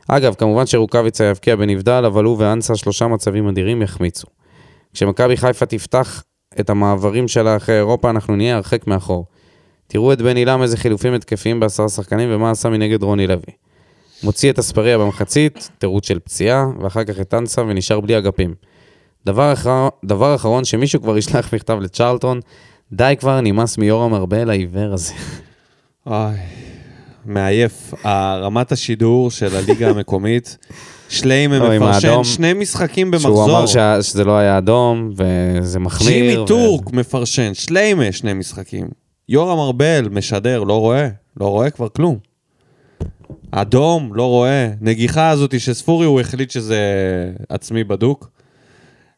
[0.07, 4.27] אגב, כמובן שרוקאביצה יבקיע בנבדל, אבל הוא ואנסה שלושה מצבים אדירים יחמיצו.
[4.93, 6.23] כשמכבי חיפה תפתח
[6.59, 9.25] את המעברים שלה אחרי אירופה, אנחנו נהיה הרחק מאחור.
[9.87, 13.53] תראו את בן עילם איזה חילופים התקפיים בעשרה שחקנים ומה עשה מנגד רוני לוי.
[14.23, 18.53] מוציא את אספריה במחצית, תירוץ של פציעה, ואחר כך את אנסה ונשאר בלי אגפים.
[19.25, 22.39] דבר, אחר, דבר אחרון, שמישהו כבר ישלח מכתב לצ'רלטון,
[22.91, 25.13] די כבר, נמאס מיורם ארבל העיוור הזה.
[26.07, 26.35] אוי,
[27.25, 27.93] מעייף.
[28.41, 30.57] רמת השידור של הליגה המקומית,
[31.09, 32.23] שליימה לא, מפרשן.
[32.23, 33.57] שני משחקים שהוא במחזור.
[33.59, 36.09] אמר שה, שזה לא היה אדום, וזה מחמיר.
[36.11, 38.87] ג'ימי ו- טורק מפרשן, שליימה שני משחקים.
[39.29, 41.07] יורם ארבל משדר, לא רואה,
[41.39, 42.17] לא רואה כבר כלום.
[43.51, 44.69] אדום, לא רואה.
[44.81, 46.79] נגיחה הזאת של ספורי, הוא החליט שזה
[47.49, 48.29] עצמי בדוק.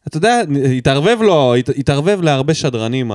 [0.07, 0.41] אתה יודע,
[0.77, 3.11] התערבב לו, הת- התערבב להרבה שדרנים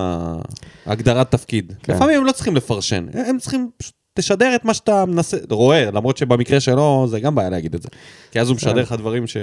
[0.87, 1.73] הגדרת תפקיד.
[1.83, 1.93] כן.
[1.95, 6.17] לפעמים הם לא צריכים לפרשן, הם צריכים פשוט תשדר את מה שאתה מנסה, רואה, למרות
[6.17, 7.89] שבמקרה שלו זה גם בעיה להגיד את זה.
[8.31, 9.37] כי אז הוא משדר לך דברים ש...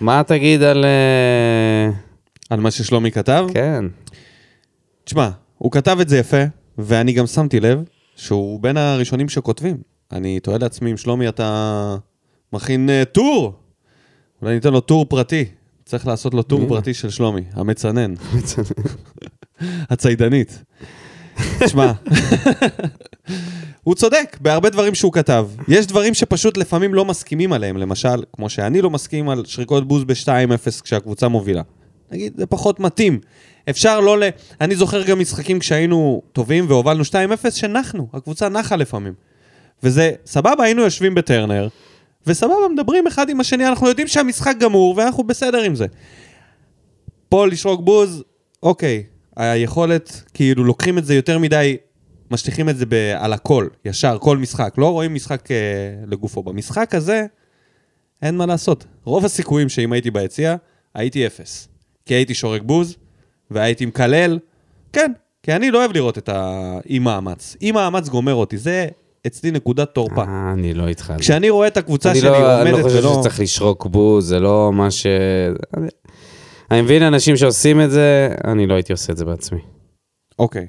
[0.00, 0.84] מה תגיד על...
[0.84, 1.90] אה,
[2.50, 3.46] על מה ששלומי כתב.
[3.54, 3.84] כן.
[5.04, 5.28] תשמע,
[5.58, 6.42] הוא כתב את זה יפה,
[6.78, 7.82] ואני גם שמתי לב
[8.16, 9.76] שהוא בין הראשונים שכותבים.
[10.12, 11.96] אני תוהה לעצמי אם שלומי אתה
[12.52, 13.52] מכין uh, טור.
[14.42, 15.44] אולי ניתן לו טור פרטי.
[15.84, 16.68] צריך לעשות לו טור.
[16.68, 18.14] פרטי של שלומי, המצנן.
[19.90, 20.62] הציידנית.
[21.58, 21.92] תשמע,
[23.82, 25.48] הוא צודק בהרבה דברים שהוא כתב.
[25.68, 30.04] יש דברים שפשוט לפעמים לא מסכימים עליהם, למשל, כמו שאני לא מסכים על שריקות בוז
[30.04, 31.62] ב-2-0 כשהקבוצה מובילה.
[32.10, 33.20] נגיד, זה פחות מתאים.
[33.70, 34.22] אפשר לא ל...
[34.60, 39.12] אני זוכר גם משחקים כשהיינו טובים והובלנו 2-0, שנחנו, הקבוצה נחה לפעמים.
[39.82, 41.68] וזה, סבבה, היינו יושבים בטרנר,
[42.26, 45.86] וסבבה, מדברים אחד עם השני, אנחנו יודעים שהמשחק גמור, ואנחנו בסדר עם זה.
[47.28, 48.22] פה לשרוק בוז,
[48.62, 49.02] אוקיי,
[49.36, 51.76] היכולת, כאילו לוקחים את זה יותר מדי,
[52.30, 54.74] משליכים את זה ב- על הכל, ישר, כל משחק.
[54.78, 55.56] לא רואים משחק אה,
[56.06, 56.42] לגופו.
[56.42, 57.26] במשחק הזה,
[58.22, 58.86] אין מה לעשות.
[59.04, 60.56] רוב הסיכויים שאם הייתי ביציע,
[60.94, 61.68] הייתי אפס.
[62.06, 62.96] כי הייתי שורק בוז,
[63.50, 64.38] והייתי מקלל,
[64.92, 65.12] כן,
[65.42, 67.56] כי אני לא אוהב לראות את האי מאמץ.
[67.62, 68.86] אי מאמץ גומר אותי, זה
[69.26, 70.24] אצלי נקודת תורפה.
[70.24, 71.12] אה, אני לא איתך.
[71.18, 73.16] כשאני רואה את הקבוצה שלי לא, אני לא עומדת חושב ולא...
[73.20, 75.06] שצריך לשרוק בוז, זה לא מה ש...
[76.72, 79.58] אני- מבין אנשים שעושים את זה, אני לא הייתי עושה את זה בעצמי.
[80.38, 80.66] אוקיי.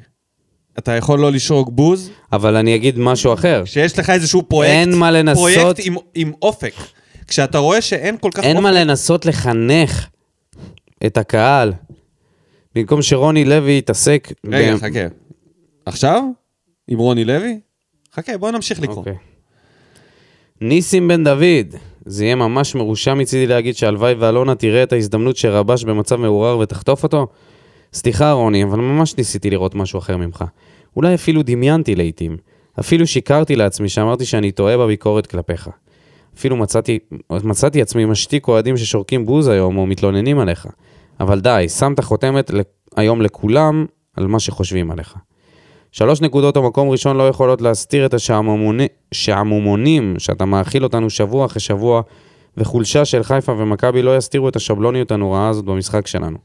[0.78, 3.62] אתה יכול לא לשרוק בוז, אבל אני אגיד משהו אחר.
[3.66, 6.74] כשיש לך איזשהו פרויקט, אין מה לנסות- פרויקט עם, עם אופק.
[7.28, 10.08] כשאתה רואה שאין כל כך אין אופק, מה לנסות לחנך
[11.06, 11.74] את הקהל.
[12.76, 14.32] במקום שרוני לוי יתעסק...
[14.48, 15.00] רגע, ב- חכה.
[15.86, 16.24] עכשיו?
[16.88, 17.60] עם רוני לוי?
[18.16, 18.98] חכה, בוא נמשיך לקרוא.
[18.98, 19.16] אוקיי.
[20.62, 21.76] ניסים בן דוד,
[22.06, 27.04] זה יהיה ממש מרושע מצידי להגיד שהלוואי ואלונה תראה את ההזדמנות שרבש במצב מעורר ותחטוף
[27.04, 27.28] אותו?
[27.94, 30.44] סליחה רוני, אבל ממש ניסיתי לראות משהו אחר ממך.
[30.96, 32.38] אולי אפילו דמיינתי לעיתים.
[32.80, 35.70] אפילו שיקרתי לעצמי שאמרתי שאני טועה בביקורת כלפיך.
[36.38, 37.00] אפילו מצאתי,
[37.30, 40.68] מצאתי עצמי משתיק אוהדים ששורקים בוז היום או מתלוננים עליך.
[41.20, 42.52] אבל די, שמת חותמת
[42.96, 43.86] היום לכולם
[44.18, 45.16] על מה שחושבים עליך.
[45.94, 51.46] שלוש נקודות או מקום ראשון לא יכולות להסתיר את השעמומוני- שעמומונים שאתה מאכיל אותנו שבוע
[51.46, 52.02] אחרי שבוע,
[52.58, 56.38] וחולשה של חיפה ומכבי לא יסתירו את השבלוניות הנוראה הזאת במשחק שלנו.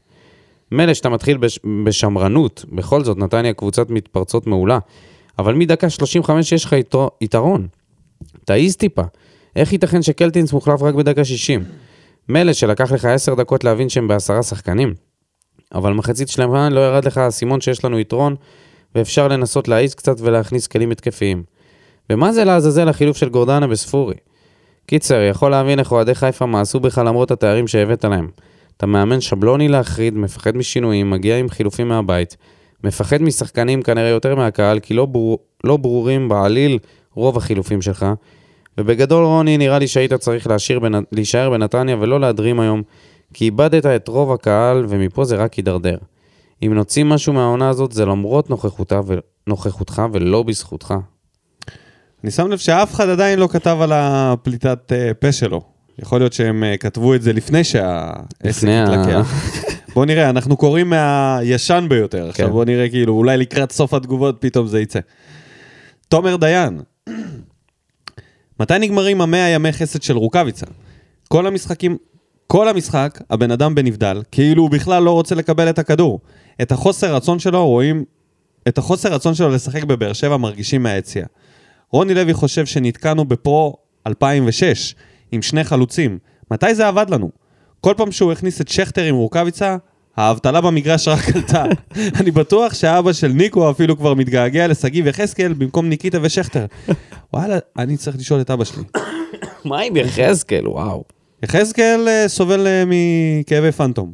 [0.71, 1.59] מילא שאתה מתחיל בש...
[1.85, 4.79] בשמרנות, בכל זאת נתניה קבוצת מתפרצות מעולה,
[5.39, 7.07] אבל מדקה 35 יש לך יתר...
[7.21, 7.67] יתרון.
[8.45, 9.03] תעיז טיפה.
[9.55, 11.63] איך ייתכן שקלטינס מוחלף רק בדקה 60?
[12.29, 14.93] מילא שלקח לך 10 דקות להבין שהם בעשרה שחקנים,
[15.75, 18.35] אבל מחצית שלמה לא ירד לך האסימון שיש לנו יתרון,
[18.95, 21.43] ואפשר לנסות להעיז קצת ולהכניס כלים התקפיים.
[22.09, 24.15] ומה זה לעזאזל החילוף של גורדנה בספורי?
[24.85, 28.27] קיצר, יכול להבין איך אוהדי חיפה מעשו בך למרות התארים שהבאת להם.
[28.77, 32.37] אתה מאמן שבלוני להחריד, מפחד משינויים, מגיע עם חילופים מהבית,
[32.83, 36.79] מפחד משחקנים כנראה יותר מהקהל, כי לא, ברור, לא ברורים בעליל
[37.13, 38.05] רוב החילופים שלך.
[38.77, 40.93] ובגדול, רוני, נראה לי שהיית צריך להשאיר בנ...
[41.11, 42.83] להישאר בנתניה ולא להדרים היום,
[43.33, 45.97] כי איבדת את רוב הקהל, ומפה זה רק יידרדר.
[46.65, 49.01] אם נוציא משהו מהעונה הזאת, זה למרות נוכחותה.
[49.47, 50.93] נוכחותך ולא בזכותך.
[52.23, 55.61] אני שם לב שאף אחד עדיין לא כתב על הפליטת אה, פה שלו.
[55.99, 59.33] יכול להיות שהם אה, כתבו את זה לפני שהעסק התלקח.
[59.95, 62.29] בוא נראה, אנחנו קוראים מהישן ביותר.
[62.29, 62.51] עכשיו כן.
[62.51, 64.99] בוא נראה כאילו, אולי לקראת סוף התגובות פתאום זה יצא.
[66.07, 66.81] תומר דיין,
[68.59, 70.65] מתי נגמרים המאה ימי חסד של רוקאביצה?
[71.27, 71.97] כל המשחקים,
[72.47, 76.19] כל המשחק, הבן אדם בנבדל, כאילו הוא בכלל לא רוצה לקבל את הכדור.
[76.61, 78.03] את החוסר רצון שלו רואים,
[78.67, 81.25] את החוסר רצון שלו לשחק בבאר שבע מרגישים מהיציע.
[81.91, 84.95] רוני לוי חושב שנתקענו בפרו 2006
[85.31, 86.17] עם שני חלוצים.
[86.51, 87.29] מתי זה עבד לנו?
[87.81, 89.77] כל פעם שהוא הכניס את שכטר עם רוקאביצה,
[90.17, 91.63] האבטלה במגרש רק עלתה.
[92.19, 96.65] אני בטוח שהאבא של ניקו אפילו כבר מתגעגע לשגיב יחזקאל במקום ניקיטה ושכטר.
[97.33, 98.83] וואלה, אני צריך לשאול את אבא שלי.
[99.65, 100.67] מה עם יחזקאל?
[100.67, 101.03] וואו.
[101.43, 104.13] יחזקאל אה, סובל אה, מכאבי פנטום.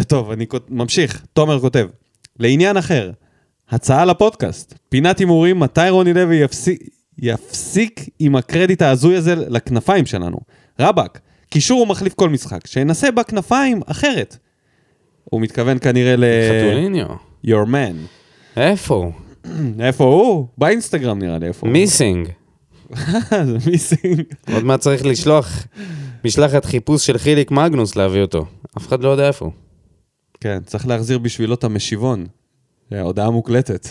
[0.00, 1.22] טוב, אני ממשיך.
[1.32, 1.88] תומר כותב,
[2.38, 3.10] לעניין אחר,
[3.70, 6.82] הצעה לפודקאסט, פינת הימורים, מתי רוני לוי יפסיק,
[7.18, 10.38] יפסיק עם הקרדיט ההזוי הזה לכנפיים שלנו.
[10.80, 14.36] רבאק, קישור הוא מחליף כל משחק, שינסה בכנפיים אחרת.
[15.24, 16.24] הוא מתכוון כנראה ל...
[16.48, 17.06] חתוליניו.
[17.46, 17.96] your man.
[18.56, 19.12] איפה הוא?
[19.86, 20.46] איפה הוא?
[20.58, 21.72] באינסטגרם נראה לי, איפה הוא?
[21.72, 22.28] מיסינג.
[23.30, 24.22] זה מיסינג.
[24.52, 25.66] עוד מעט צריך לשלוח
[26.24, 28.46] משלחת חיפוש של חיליק מגנוס להביא אותו.
[28.78, 29.52] אף אחד לא יודע איפה הוא.
[30.42, 32.26] כן, צריך להחזיר בשבילו את המשיבון.
[32.92, 33.88] אה, הודעה מוקלטת.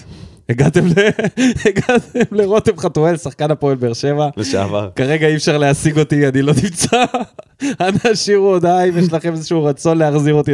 [0.50, 0.92] הגעתם ל...
[1.70, 4.30] הגעתם לרותם חתואל, שחקן הפועל באר שבע.
[4.38, 4.90] לשעבר.
[4.96, 7.04] כרגע אי אפשר להשיג אותי, אני לא נמצא.
[7.82, 10.52] אנא השאירו הודעה אם יש לכם איזשהו רצון להחזיר אותי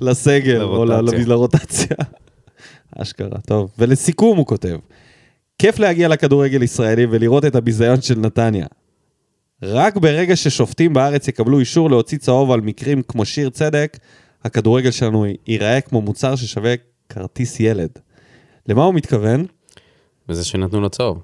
[0.00, 0.84] לסגל, או.
[1.26, 1.96] לרוטציה.
[2.98, 3.70] אשכרה, טוב.
[3.78, 4.76] ולסיכום הוא כותב,
[5.58, 8.66] כיף להגיע לכדורגל ישראלי ולראות את הביזיון של נתניה.
[9.62, 13.98] רק ברגע ששופטים בארץ יקבלו אישור להוציא צהוב על מקרים כמו שיר צדק,
[14.44, 16.74] הכדורגל שלנו ייראה כמו מוצר ששווה
[17.08, 17.90] כרטיס ילד.
[18.68, 19.46] למה הוא מתכוון?
[20.28, 21.22] וזה שנתנו לו צהוב.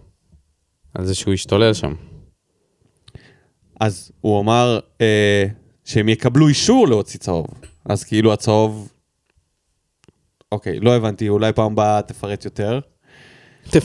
[0.95, 1.95] על זה שהוא השתולל שם.
[3.81, 5.47] אז הוא אמר אה,
[5.85, 7.47] שהם יקבלו אישור להוציא צהוב.
[7.85, 8.93] אז כאילו הצהוב...
[10.53, 12.81] אוקיי, לא הבנתי, אולי פעם הבאה תפרט יותר.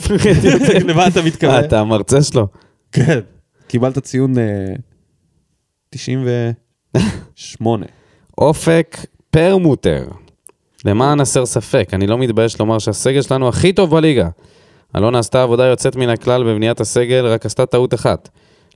[0.88, 1.64] למה אתה אה, מתכוון?
[1.64, 2.48] אתה המרצה שלו.
[2.92, 3.20] כן.
[3.66, 4.74] קיבלת ציון אה,
[5.90, 7.86] 98.
[8.38, 8.96] אופק
[9.36, 10.04] פרמוטר.
[10.84, 14.28] למען הסר ספק, אני לא מתבייש לומר שהסגל שלנו הכי טוב בליגה.
[14.96, 18.28] אלונה עשתה עבודה יוצאת מן הכלל בבניית הסגל, רק עשתה טעות אחת.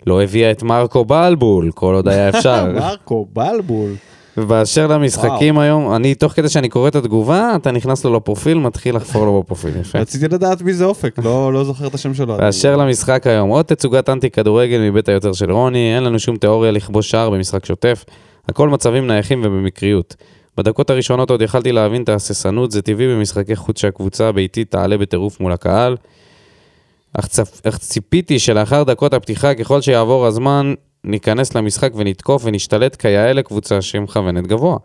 [0.06, 2.72] לא הביאה את מרקו בלבול, כל עוד היה אפשר.
[2.80, 3.90] מרקו, בלבול.
[4.36, 8.96] ובאשר למשחקים היום, אני, תוך כדי שאני קורא את התגובה, אתה נכנס לו לפרופיל, מתחיל
[8.96, 9.98] לחפור לו בפרופיל, יפה.
[9.98, 12.36] רציתי לדעת מי זה אופק, לא לא זוכר את השם שלו.
[12.36, 16.70] באשר למשחק היום, עוד תצוגת אנטי כדורגל מבית היוצר של רוני, אין לנו שום תיאוריה
[16.70, 18.04] לכבוש שער במשחק שוטף,
[18.48, 20.16] הכל מצבים נייחים ובמקריות.
[20.56, 25.40] בדקות הראשונות עוד יכלתי להבין את ההססנות, זה טבעי במשחקי חוץ שהקבוצה הביתית תעלה בטירוף
[25.40, 25.96] מול הקהל.
[27.12, 27.66] אך, צפ...
[27.66, 30.74] אך ציפיתי שלאחר דקות הפתיחה, ככל שיעבור הזמן,
[31.04, 34.76] ניכנס למשחק ונתקוף ונשתלט כיאה לקבוצה שמכוונת גבוה.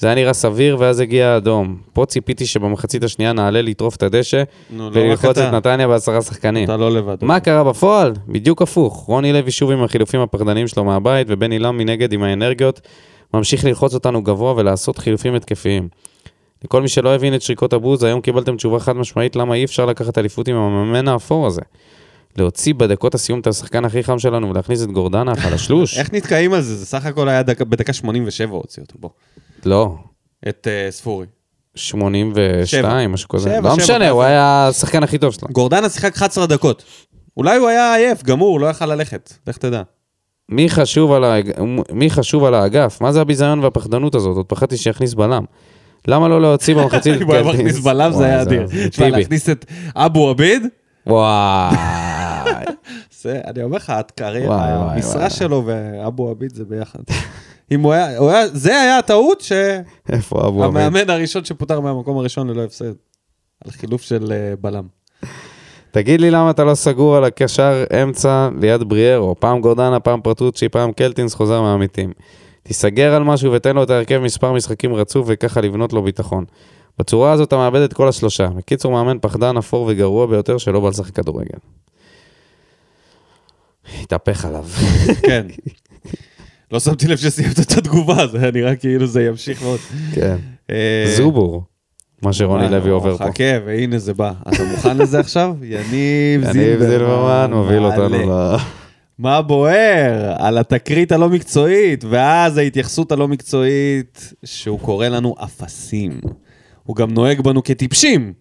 [0.00, 1.76] זה היה נראה סביר, ואז הגיע האדום.
[1.92, 5.48] פה ציפיתי שבמחצית השנייה נעלה לטרוף את הדשא נו, לא וללחוץ אתה.
[5.48, 6.64] את נתניה בעשרה שחקנים.
[6.64, 7.16] אתה לא לבד.
[7.22, 8.12] מה קרה בפועל?
[8.28, 9.04] בדיוק הפוך.
[9.06, 12.80] רוני לוי שוב עם החילופים הפחדניים שלו מהבית, ובן עילם מנגד עם האנרגיות,
[13.34, 15.88] ממשיך ללחוץ אותנו גבוה ולעשות חילופים התקפיים.
[16.64, 19.86] לכל מי שלא הבין את שריקות הבוז, היום קיבלתם תשובה חד משמעית למה אי אפשר
[19.86, 21.60] לקחת אליפות עם המאמן האפור הזה.
[22.36, 25.96] להוציא בדקות הסיום את השחקן הכי חם שלנו ולהכניס את גורדנה החלשלוש?
[25.98, 26.76] איך נתקעים על זה?
[26.76, 29.10] זה סך הכל היה דקה- בדקה 87 הוציא אותו, בוא.
[29.64, 29.94] לא,
[30.48, 31.26] את אה, ספורי.
[31.74, 33.60] 82, משהו כזה.
[33.62, 34.08] לא משנה.
[34.10, 35.52] הוא היה השחקן הכי טוב שלנו.
[35.52, 36.84] גורדנה שיחק 11 דקות.
[37.36, 39.32] אולי הוא היה עייף, גמור, לא יכל ללכת.
[39.46, 39.82] לך תדע.
[40.50, 41.50] מי חשוב על, האג...
[41.92, 42.98] מי חשוב על האגף?
[43.00, 44.36] מה זה הביזיון והפחדנות הזאת?
[44.36, 45.44] עוד פחדתי שיכניס בלם.
[46.08, 47.14] למה לא להוציא במחצית...
[47.22, 48.66] אם הוא היה מכניס בלם זה היה אדיר.
[48.90, 49.08] תשמע.
[49.08, 49.64] להכניס את
[49.96, 50.62] אבו עביד,
[51.06, 51.74] וואי.
[53.24, 55.30] אני אומר לך, את- וואי, המשרה.
[55.30, 56.98] שלו ואבו עביד זה ביחד.
[57.72, 59.44] אם הוא היה, הוא היה, זה היה הטעות
[60.08, 60.82] איפה אבו עביד?
[60.82, 62.92] שהמאמן הראשון שפוטר מהמקום הראשון ללא הפסד.
[63.64, 64.84] על חילוף של אה, בלם.
[65.90, 69.34] תגיד לי למה אתה לא סגור על הקשר אמצע ליד בריארו?
[69.38, 72.12] פעם גורדנה, פעם פרטוצ'י, פעם קלטינס חוזר מהעמיתים.
[72.62, 76.44] תיסגר על משהו ותן לו את ההרכב מספר משחקים רצוף וככה לבנות לו ביטחון.
[76.98, 78.46] בצורה הזאת אתה מאבד את כל השלושה.
[78.46, 81.58] בקיצור, מאמן פחדן, אפור וגרוע ביותר שלא בא לשחק כדורגל.
[84.02, 84.64] התהפך עליו.
[85.26, 85.46] כן.
[86.72, 89.78] לא שמתי לב שסיימת את התגובה, זה היה נראה כאילו זה ימשיך מאוד.
[90.14, 90.36] כן.
[90.70, 91.62] אה, זובור.
[92.22, 93.24] מה שרוני לוי עובר פה.
[93.24, 94.32] חכה, והנה זה בא.
[94.48, 95.54] אתה מוכן לזה עכשיו?
[95.62, 98.30] יניב יניב זילברמן מוביל אותנו.
[98.30, 98.56] ל...
[99.18, 100.32] מה בוער?
[100.38, 106.20] על התקרית הלא מקצועית, ואז ההתייחסות הלא מקצועית, שהוא קורא לנו אפסים.
[106.84, 108.32] הוא גם נוהג בנו כטיפשים.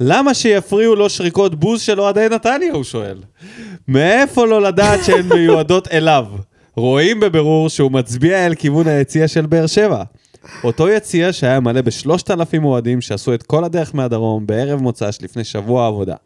[0.00, 3.18] למה שיפריעו לו שריקות בוז של אוהדי נתניה, הוא שואל.
[3.88, 6.26] מאיפה לו לדעת שהן מיועדות אליו?
[6.76, 10.02] רואים בבירור שהוא מצביע אל כיוון היציע של באר שבע.
[10.64, 15.44] אותו יציע שהיה מלא בשלושת אלפים אוהדים שעשו את כל הדרך מהדרום בערב מוצ"ש לפני
[15.44, 16.16] שבוע עבודה.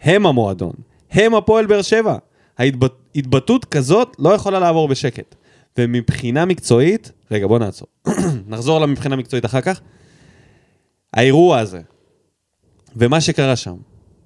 [0.00, 0.72] הם המועדון,
[1.10, 2.16] הם הפועל באר שבע.
[2.58, 5.34] ההתבט- התבטאות כזאת לא יכולה לעבור בשקט.
[5.78, 7.88] ומבחינה מקצועית, רגע בוא נעצור,
[8.48, 9.80] נחזור למבחינה מקצועית אחר כך.
[11.14, 11.80] האירוע הזה,
[12.96, 13.74] ומה שקרה שם,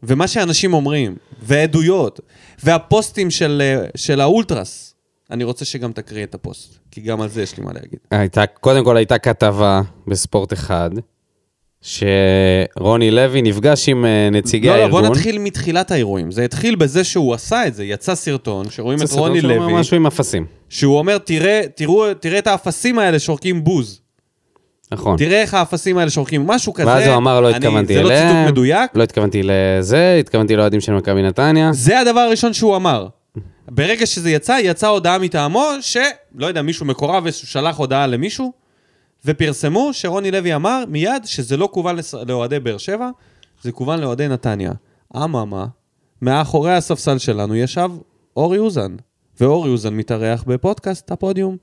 [0.03, 2.21] ומה שאנשים אומרים, ועדויות,
[2.65, 4.95] והפוסטים של, אה, של האולטרס,
[5.31, 7.99] אני רוצה שגם תקריא את הפוסט, כי גם על זה יש לי מה להגיד.
[8.11, 10.91] הייתה, קודם כל הייתה כתבה בספורט אחד,
[11.81, 15.03] שרוני לוי נפגש עם אה, נציגי לא, לא, הארגון.
[15.05, 16.31] בוא נתחיל מתחילת האירועים.
[16.31, 19.53] זה התחיל בזה שהוא עשה את זה, יצא סרטון, שרואים את זה סרטון רוני שהוא
[19.53, 20.47] אומר לוי, משהו עם אפסים.
[20.69, 24.01] שהוא אומר, תראה, תראו, תראה את האפסים האלה שורקים בוז.
[24.93, 25.17] נכון.
[25.17, 26.87] תראה איך האפסים האלה שורקים, משהו כזה.
[26.87, 28.29] ואז הוא אמר, לא התכוונתי זה לא אליהם.
[28.29, 28.91] ציטוט מדויק.
[28.95, 31.73] לא התכוונתי לזה, התכוונתי לאוהדים של מכבי נתניה.
[31.73, 33.07] זה הדבר הראשון שהוא אמר.
[33.71, 38.53] ברגע שזה יצא, יצאה הודעה מטעמו, שלא יודע, מישהו מקורב שלח הודעה למישהו,
[39.25, 41.97] ופרסמו שרוני לוי אמר מיד שזה לא כוון
[42.27, 43.11] לאוהדי באר שבע,
[43.63, 44.73] זה כוון לאוהדי נתניה.
[45.17, 45.67] אממה,
[46.23, 47.91] מאחורי הספסל שלנו ישב
[48.37, 48.97] אורי אוזן,
[49.41, 51.57] ואורי אוזן מתארח בפודקאסט הפודיום.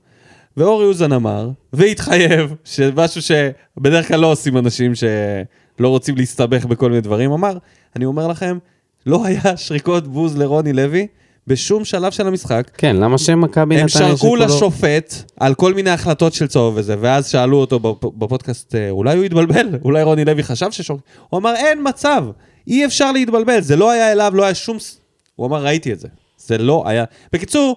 [0.56, 7.00] ואורי אוזן אמר, והתחייב, שמשהו שבדרך כלל לא עושים אנשים שלא רוצים להסתבך בכל מיני
[7.00, 7.58] דברים, אמר,
[7.96, 8.58] אני אומר לכם,
[9.06, 11.06] לא היה שריקות בוז לרוני לוי
[11.46, 12.70] בשום שלב של המשחק.
[12.78, 13.82] כן, למה שמכבי נתניה...
[13.82, 18.74] הם שרקו לשופט על כל מיני החלטות של צהוב וזה, ואז שאלו אותו בפ- בפודקאסט,
[18.74, 21.00] אה, אולי הוא התבלבל, אולי רוני לוי חשב ששורק...
[21.28, 22.24] הוא אמר, אין מצב,
[22.68, 24.78] אי אפשר להתבלבל, זה לא היה אליו, לא היה שום...
[24.78, 24.98] ס-"
[25.36, 26.08] הוא אמר, ראיתי את זה.
[26.38, 27.04] זה לא היה...
[27.32, 27.76] בקיצור,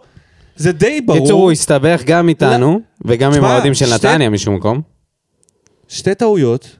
[0.55, 1.20] זה די ברור.
[1.20, 4.82] בקיצור, הוא הסתבך גם איתנו, וגם עם האוהדים של נתניה משום מקום.
[5.88, 6.76] שתי טעויות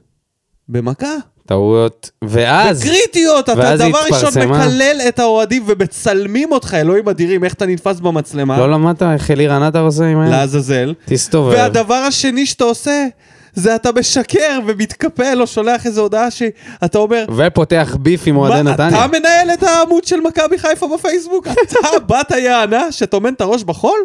[0.68, 1.14] במכה.
[1.50, 2.82] טעויות, ואז...
[2.82, 4.66] קריטיות, אתה ואז דבר ראשון התפרסמה.
[4.66, 9.62] מקלל את האוהדים ומצלמים אותך, אלוהים אדירים, איך אתה נתפס במצלמה, לא למדת איך אלירן
[9.62, 10.30] עטר עושה עם האלה?
[10.30, 10.94] לעזאזל.
[11.04, 11.52] תסתובב.
[11.56, 13.06] והדבר השני שאתה עושה,
[13.54, 19.04] זה אתה משקר ומתקפל או שולח איזו הודעה שאתה אומר, ופותח ביף עם אוהדי נתניה.
[19.04, 21.46] אתה מנהל את העמוד של מכבי חיפה בפייסבוק?
[21.62, 23.98] אתה בת היענה שטומן את הראש בחול?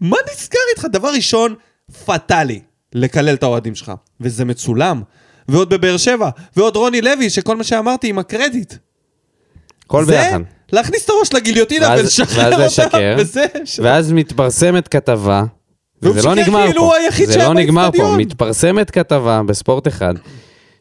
[0.00, 0.86] מה נסגר איתך?
[0.92, 1.54] דבר ראשון,
[2.04, 2.60] פטאלי,
[2.94, 3.92] לקלל את האוהדים שלך.
[4.20, 5.02] וזה מצולם.
[5.48, 6.30] ועוד בבאר שבע.
[6.56, 8.74] ועוד רוני לוי, שכל מה שאמרתי עם הקרדיט.
[9.86, 10.40] הכל זה ביחד.
[10.72, 12.66] להכניס את הראש לגיליוטינה ולשחרר ואז אותה.
[12.66, 13.16] לשקר.
[13.18, 13.46] וזה...
[13.82, 15.44] ואז מתפרסמת כתבה,
[16.02, 18.16] וזה לא נגמר כאילו פה, זה לא נגמר פה.
[18.16, 20.14] מתפרסמת כתבה בספורט אחד,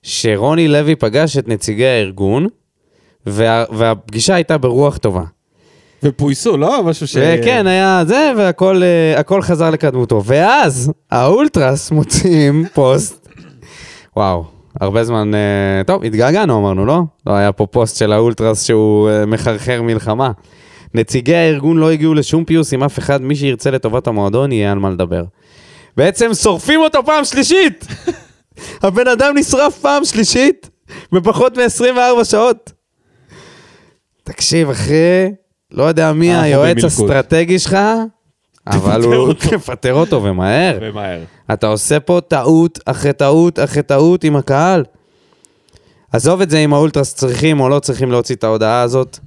[0.03, 2.47] שרוני לוי פגש את נציגי הארגון,
[3.25, 5.23] וה, והפגישה הייתה ברוח טובה.
[6.03, 6.83] ופויסו, לא?
[6.83, 7.17] משהו ש...
[7.19, 10.21] וכן, היה זה, והכל אה, חזר לקדמותו.
[10.25, 13.27] ואז האולטרס מוציאים פוסט,
[14.17, 14.45] וואו,
[14.81, 17.01] הרבה זמן, אה, טוב, התגעגענו אמרנו, לא?
[17.27, 20.31] לא היה פה פוסט של האולטרס שהוא אה, מחרחר מלחמה.
[20.93, 24.79] נציגי הארגון לא הגיעו לשום פיוס עם אף אחד, מי שירצה לטובת המועדון יהיה על
[24.79, 25.23] מה לדבר.
[25.97, 27.87] בעצם שורפים אותו פעם שלישית!
[28.83, 30.69] הבן אדם נשרף פעם שלישית
[31.11, 32.71] בפחות מ-24 שעות.
[34.23, 35.31] תקשיב, אחי,
[35.71, 36.83] לא יודע מי היועץ.
[36.83, 37.77] האסטרטגי שלך,
[38.67, 39.15] אבל הוא...
[39.15, 39.49] אותו.
[39.49, 40.77] תפטר אותו ומהר.
[40.81, 41.19] ומהר.
[41.53, 44.83] אתה עושה פה טעות אחרי טעות אחרי טעות עם הקהל.
[46.11, 49.19] עזוב את זה אם האולטרס צריכים או לא צריכים להוציא את ההודעה הזאת.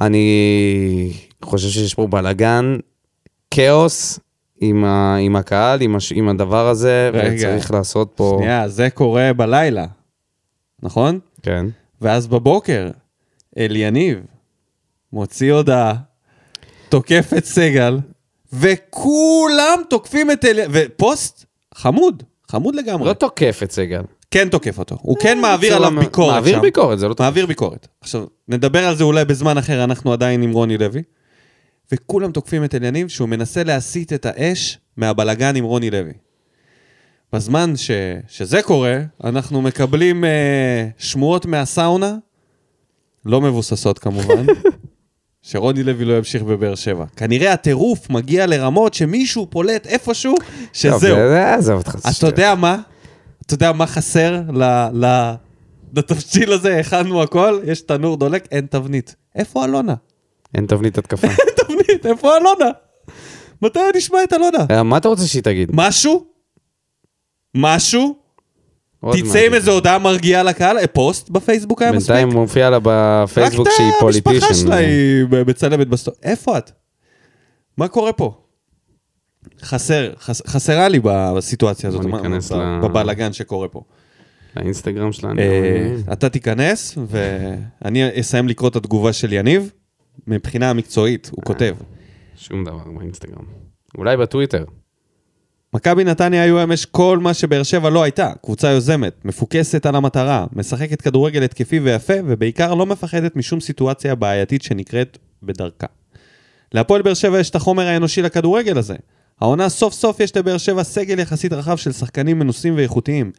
[0.00, 1.12] אני
[1.42, 2.76] חושב שיש פה בלאגן,
[3.50, 4.20] כאוס
[4.60, 5.16] עם, ה...
[5.16, 6.12] עם הקהל, עם, הש...
[6.12, 7.48] עם הדבר הזה, רגע.
[7.48, 8.36] וצריך לעשות פה...
[8.38, 9.86] שנייה, זה קורה בלילה,
[10.82, 11.18] נכון?
[11.42, 11.66] כן.
[12.00, 12.90] ואז בבוקר,
[13.58, 14.18] אליניב
[15.12, 15.94] מוציא הודעה,
[16.88, 17.98] תוקף את סגל,
[18.52, 21.44] וכולם תוקפים את אליניב, ופוסט
[21.74, 23.08] חמוד, חמוד לגמרי.
[23.08, 24.02] לא תוקף את סגל.
[24.30, 26.60] כן תוקף אותו, הוא כן מעביר עליו לא- ביקורת מעביר שם.
[26.62, 27.24] ביקורת, זה לא תוקף.
[27.24, 27.88] מעביר ביקורת.
[28.00, 31.02] עכשיו, נדבר על זה אולי בזמן אחר, אנחנו עדיין עם רוני לוי.
[31.92, 36.12] וכולם תוקפים את אליניב שהוא מנסה להסיט את האש מהבלגן עם רוני לוי.
[37.32, 37.90] בזמן ש...
[38.28, 42.16] שזה קורה, אנחנו מקבלים אה, שמועות מהסאונה,
[43.24, 44.46] לא מבוססות כמובן,
[45.48, 47.04] שרוני לוי לא ימשיך בבאר שבע.
[47.16, 50.34] כנראה הטירוף מגיע לרמות שמישהו פולט איפשהו,
[50.72, 50.98] שזהו.
[51.00, 51.96] זה- זה עזוב אותך.
[52.18, 52.78] אתה יודע מה?
[53.46, 54.40] אתה יודע מה חסר.
[55.94, 56.78] לתבשיל הזה?
[56.80, 59.14] הכנו הכל, יש תנור דולק, אין תבנית.
[59.34, 59.94] איפה אלונה?
[60.54, 61.26] אין תבנית התקפה.
[61.26, 62.70] אין תבנית, איפה אלונה?
[63.62, 64.58] מתי נשמע את אלונה?
[64.70, 65.70] אה, מה אתה רוצה שהיא תגיד?
[65.72, 66.26] משהו?
[67.56, 68.16] משהו?
[69.12, 69.54] תצא עם.
[69.54, 72.10] איזה הודעה מרגיעה לקהל, אה, פוסט בפייסבוק היה מספיק.
[72.10, 74.30] בינתיים מופיע לה בפייסבוק שהיא רק את politician.
[74.30, 76.14] המשפחה שלה היא מצלמת בסטורי.
[76.22, 76.70] איפה את?
[77.78, 78.34] מה קורה פה?
[79.62, 83.82] חסר, חס, חסרה לי בסיטואציה הזאת, ל- בבלאגן שקורה פה.
[84.56, 85.30] לאינסטגרם שלה.
[85.30, 86.12] אני אה.
[86.12, 89.70] אתה תיכנס, ואני אסיים לקרוא את התגובה של יניב.
[90.26, 91.74] מבחינה מקצועית, הוא כותב.
[92.36, 93.44] שום דבר באינסטגרם.
[93.98, 94.64] אולי בטוויטר.
[95.76, 98.32] מכבי נתניה היו אמש כל מה שבאר שבע לא הייתה.
[98.42, 104.62] קבוצה יוזמת, מפוקסת על המטרה, משחקת כדורגל התקפי ויפה, ובעיקר לא מפחדת משום סיטואציה בעייתית
[104.62, 105.86] שנקראת בדרכה.
[106.72, 108.94] להפועל באר שבע יש את החומר האנושי לכדורגל הזה.
[109.40, 113.32] העונה סוף סוף יש לבאר שבע סגל יחסית רחב של שחקנים מנוסים ואיכותיים.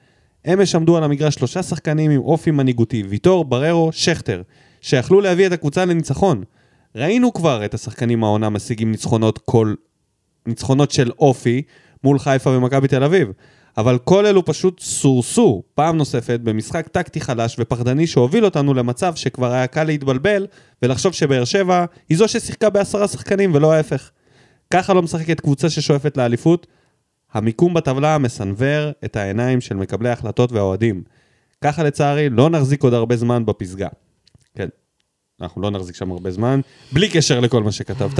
[0.53, 4.41] אמש עמדו על המגרש שלושה שחקנים עם אופי מנהיגותי, ויטור, בררו, שכטר,
[4.81, 6.43] שיכלו להביא את הקבוצה לניצחון.
[6.95, 9.73] ראינו כבר את השחקנים העונה משיגים ניצחונות כל...
[10.47, 11.61] ניצחונות של אופי
[12.07, 13.31] מול חיפה ומכבי תל אביב.
[13.77, 19.51] אבל כל אלו פשוט סורסו פעם נוספת במשחק טקטי חלש ופחדני שהוביל אותנו למצב שכבר
[19.51, 20.47] היה קל להתבלבל
[20.81, 24.11] ולחשוב שבאר שבע היא זו ששיחקה בעשרה שחקנים ולא ההפך.
[24.73, 26.67] ככה לא משחקת קבוצה ששואפת לאליפות.
[27.33, 31.03] המיקום בטבלה מסנוור את העיניים של מקבלי ההחלטות והאוהדים.
[31.61, 33.87] ככה לצערי לא נחזיק עוד הרבה זמן בפסגה.
[34.55, 34.67] כן,
[35.41, 38.19] אנחנו לא נחזיק שם הרבה זמן, בלי קשר לכל מה שכתבת.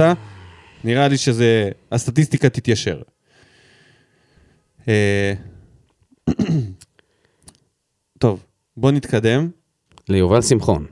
[0.84, 3.00] נראה לי שזה, הסטטיסטיקה תתיישר.
[4.88, 5.32] אה,
[8.18, 8.44] טוב,
[8.76, 9.48] בוא נתקדם.
[10.08, 10.86] ליובל שמחון.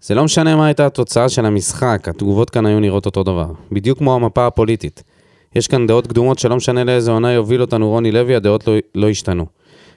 [0.00, 3.52] זה לא משנה מה הייתה התוצאה של המשחק, התגובות כאן היו נראות אותו דבר.
[3.72, 5.02] בדיוק כמו המפה הפוליטית.
[5.54, 9.08] יש כאן דעות קדומות שלא משנה לאיזה עונה יוביל אותנו רוני לוי, הדעות לא, לא
[9.08, 9.46] השתנו.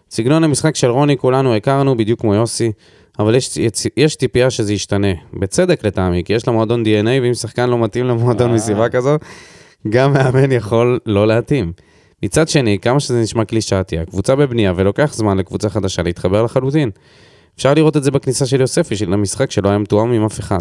[0.10, 2.72] סגנון המשחק של רוני כולנו הכרנו, בדיוק כמו יוסי,
[3.20, 5.14] אבל יש, יש, יש ציפייה שזה ישתנה.
[5.34, 9.18] בצדק לטעמי, כי יש למועדון DNA, ואם שחקן לא מתאים למועדון מסיבה כזו,
[9.90, 11.72] גם מאמן יכול לא להתאים.
[12.24, 16.90] מצד שני, כמה שזה נשמע קלישאתי, הקבוצה בבנייה ולוקח זמן לקבוצה חדשה להתחבר לחלוטין.
[17.56, 20.60] אפשר לראות את זה בכניסה של יוספי של המשחק שלא היה מתואם עם אף אחד.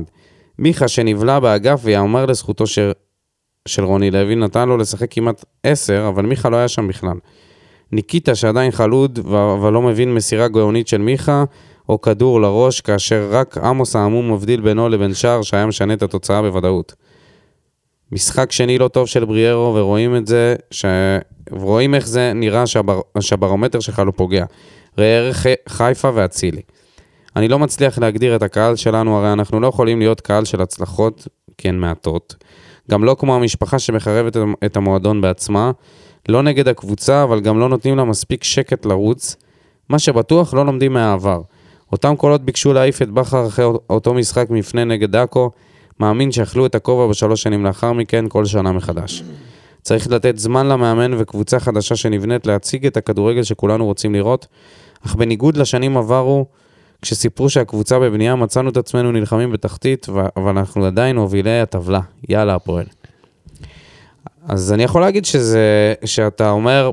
[0.58, 2.92] מיכה שנבלע באגף ויאמר לזכותו של,
[3.68, 7.16] של רוני לוי, נתן לו לשחק כמעט עשר, אבל מיכה לא היה שם בכלל.
[7.92, 9.18] ניקיטה שעדיין חלוד
[9.58, 11.44] אבל לא מבין מסירה גאונית של מיכה,
[11.88, 16.42] או כדור לראש, כאשר רק עמוס העמום מבדיל בינו לבין שער שהיה משנה את התוצאה
[16.42, 16.94] בוודאות.
[18.12, 20.84] משחק שני לא טוב של בריארו, ורואים את זה, ש...
[21.52, 23.00] ורואים איך זה נראה שהבר...
[23.20, 24.44] שהברומטר שלך לא פוגע.
[24.98, 26.62] ראה ערך חיפה ואצילי.
[27.36, 31.28] אני לא מצליח להגדיר את הקהל שלנו, הרי אנחנו לא יכולים להיות קהל של הצלחות,
[31.58, 32.34] כי הן מעטות.
[32.90, 35.70] גם לא כמו המשפחה שמחרבת את המועדון בעצמה,
[36.28, 39.36] לא נגד הקבוצה, אבל גם לא נותנים לה מספיק שקט לרוץ.
[39.88, 41.40] מה שבטוח, לא לומדים מהעבר.
[41.92, 45.50] אותם קולות ביקשו להעיף את בכר אחרי אותו משחק מפנה נגד דאקו,
[46.00, 49.22] מאמין שאכלו את הכובע בשלוש שנים לאחר מכן, כל שנה מחדש.
[49.82, 54.46] צריך לתת זמן למאמן וקבוצה חדשה שנבנית להציג את הכדורגל שכולנו רוצים לראות,
[55.06, 56.46] אך בניגוד לשנים עברו,
[57.02, 62.00] כשסיפרו שהקבוצה בבנייה, מצאנו את עצמנו נלחמים בתחתית, אבל אנחנו עדיין מובילי הטבלה.
[62.28, 62.86] יאללה, הפועל.
[64.48, 66.90] אז אני יכול להגיד שזה, שאתה אומר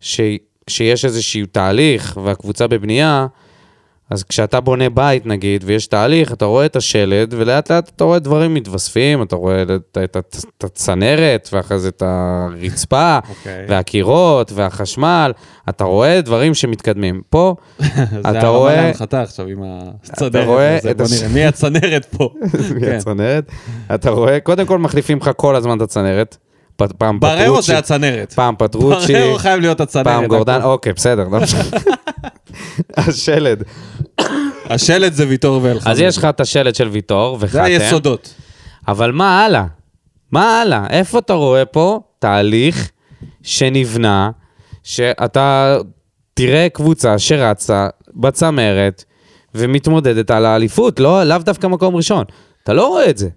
[0.00, 0.20] ש,
[0.68, 3.26] שיש איזשהו תהליך והקבוצה בבנייה,
[4.10, 8.18] אז כשאתה בונה בית נגיד, ויש תהליך, אתה רואה את השלד, ולאט לאט אתה רואה
[8.18, 13.66] דברים מתווספים, אתה רואה את, את, את, את הצנרת, ואחרי זה את הרצפה, אוקיי.
[13.68, 15.32] והקירות, והחשמל,
[15.68, 17.22] אתה רואה דברים שמתקדמים.
[17.30, 17.84] פה, זה
[18.20, 18.76] אתה הרמה רואה...
[18.76, 20.34] להנחתה עכשיו עם הצנרת.
[20.34, 20.94] הזה.
[20.94, 22.30] בוא נראה, מי הצנרת פה?
[22.80, 22.96] כן.
[22.96, 23.50] הצנרת,
[23.94, 26.36] אתה רואה, קודם כל מחליפים לך כל הזמן את הצנרת.
[26.76, 28.32] פעם בררו פטרוצ'י, זה הצנרת.
[28.32, 30.06] פעם פטרוצ'י, בררו חייב להיות הצנרת.
[30.06, 30.62] פעם גורדן.
[30.62, 31.62] אוקיי, בסדר, לא משנה.
[32.96, 33.62] השלד.
[34.64, 35.92] השלט זה ויטור ואלחמד.
[35.92, 37.52] אז יש לך את השלד של ויטור וחתם.
[37.52, 38.34] זה היסודות.
[38.88, 39.64] אבל מה הלאה?
[40.32, 40.86] מה הלאה?
[40.90, 42.90] איפה אתה רואה פה תהליך
[43.42, 44.30] שנבנה,
[44.82, 45.76] שאתה
[46.34, 49.04] תראה קבוצה שרצה בצמרת
[49.54, 52.24] ומתמודדת על האליפות, לא, לאו דווקא מקום ראשון.
[52.62, 53.28] אתה לא רואה את זה.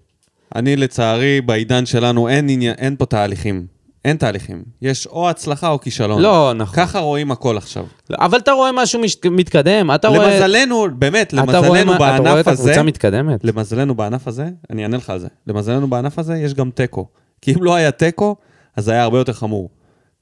[0.55, 3.67] אני לצערי, בעידן שלנו אין עניין, אין פה תהליכים.
[4.05, 4.63] אין תהליכים.
[4.81, 6.21] יש או הצלחה או כישלון.
[6.21, 6.75] לא, נכון.
[6.75, 7.85] ככה רואים הכל עכשיו.
[8.11, 9.17] אבל אתה רואה משהו מש...
[9.31, 10.39] מתקדם, אתה רואה...
[10.39, 13.43] למזלנו, באמת, אתה רואה, למזלנו מה- אתה רואה בענף את הזה, הקבוצה מתקדמת.
[13.43, 15.27] למזלנו בענף הזה, אני אענה לך על זה.
[15.47, 17.07] למזלנו בענף הזה יש גם תיקו.
[17.41, 18.35] כי אם לא היה תיקו,
[18.75, 19.69] אז זה היה הרבה יותר חמור.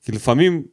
[0.05, 0.63] כי לפעמים,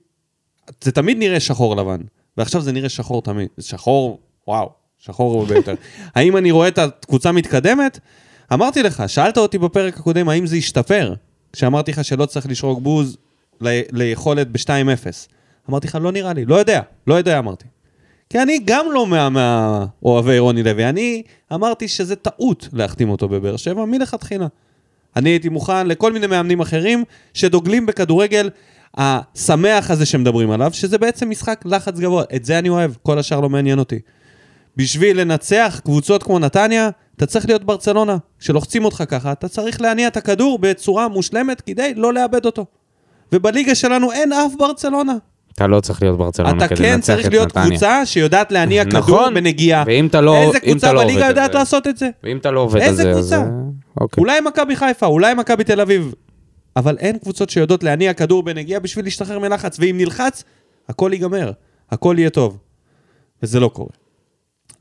[0.84, 2.00] זה תמיד נראה שחור לבן,
[2.36, 3.48] ועכשיו זה נראה שחור תמיד.
[3.60, 5.74] שחור, וואו, שחור הרבה יותר.
[6.16, 7.98] האם אני רואה את הקבוצה מתקדמת?
[8.52, 11.14] אמרתי לך, שאלת אותי בפרק הקודם האם זה השתפר,
[11.52, 13.16] כשאמרתי לך שלא צריך לשרוק בוז
[13.60, 15.06] ל- ליכולת ב-2-0.
[15.70, 17.64] אמרתי לך, לא נראה לי, לא יודע, לא יודע אמרתי.
[18.30, 21.22] כי אני גם לא מה- מהאוהבי רוני לוי, אני
[21.52, 24.46] אמרתי שזה טעות להחתים אותו בבאר שבע מלכתחילה.
[25.16, 28.50] אני הייתי מוכן לכל מיני מאמנים אחרים שדוגלים בכדורגל
[28.94, 32.24] השמח הזה שמדברים עליו, שזה בעצם משחק לחץ גבוה.
[32.36, 33.98] את זה אני אוהב, כל השאר לא מעניין אותי.
[34.76, 38.16] בשביל לנצח קבוצות כמו נתניה, אתה צריך להיות ברצלונה.
[38.38, 42.66] כשלוחצים אותך ככה, אתה צריך להניע את הכדור בצורה מושלמת כדי לא לאבד אותו.
[43.32, 45.12] ובליגה שלנו אין אף ברצלונה.
[45.54, 47.66] אתה לא צריך להיות ברצלונה אתה כדי כן לנצח צריך את להיות נתניה.
[47.70, 49.34] קבוצה שיודעת להניע כדור נכון.
[49.34, 49.84] בנגיעה.
[49.86, 51.58] ואם אתה לא- איזה קבוצה אתה לא בליגה יודעת זה.
[51.58, 52.10] לעשות את זה?
[52.24, 53.16] ואם אתה לא עובד על איזה זה, אז...
[53.16, 53.44] קבוצה?
[54.00, 54.20] אוקיי.
[54.20, 56.14] אולי מכבי חיפה, אולי מכבי תל אביב.
[56.76, 60.44] אבל אין קבוצות שיודעות להניע כדור בנגיעה בשביל להשתחרר מלחץ, ואם נלחץ,
[60.88, 61.50] הכל ייגמר,
[61.90, 62.58] הכל יהיה טוב.
[63.42, 63.88] וזה לא קורה.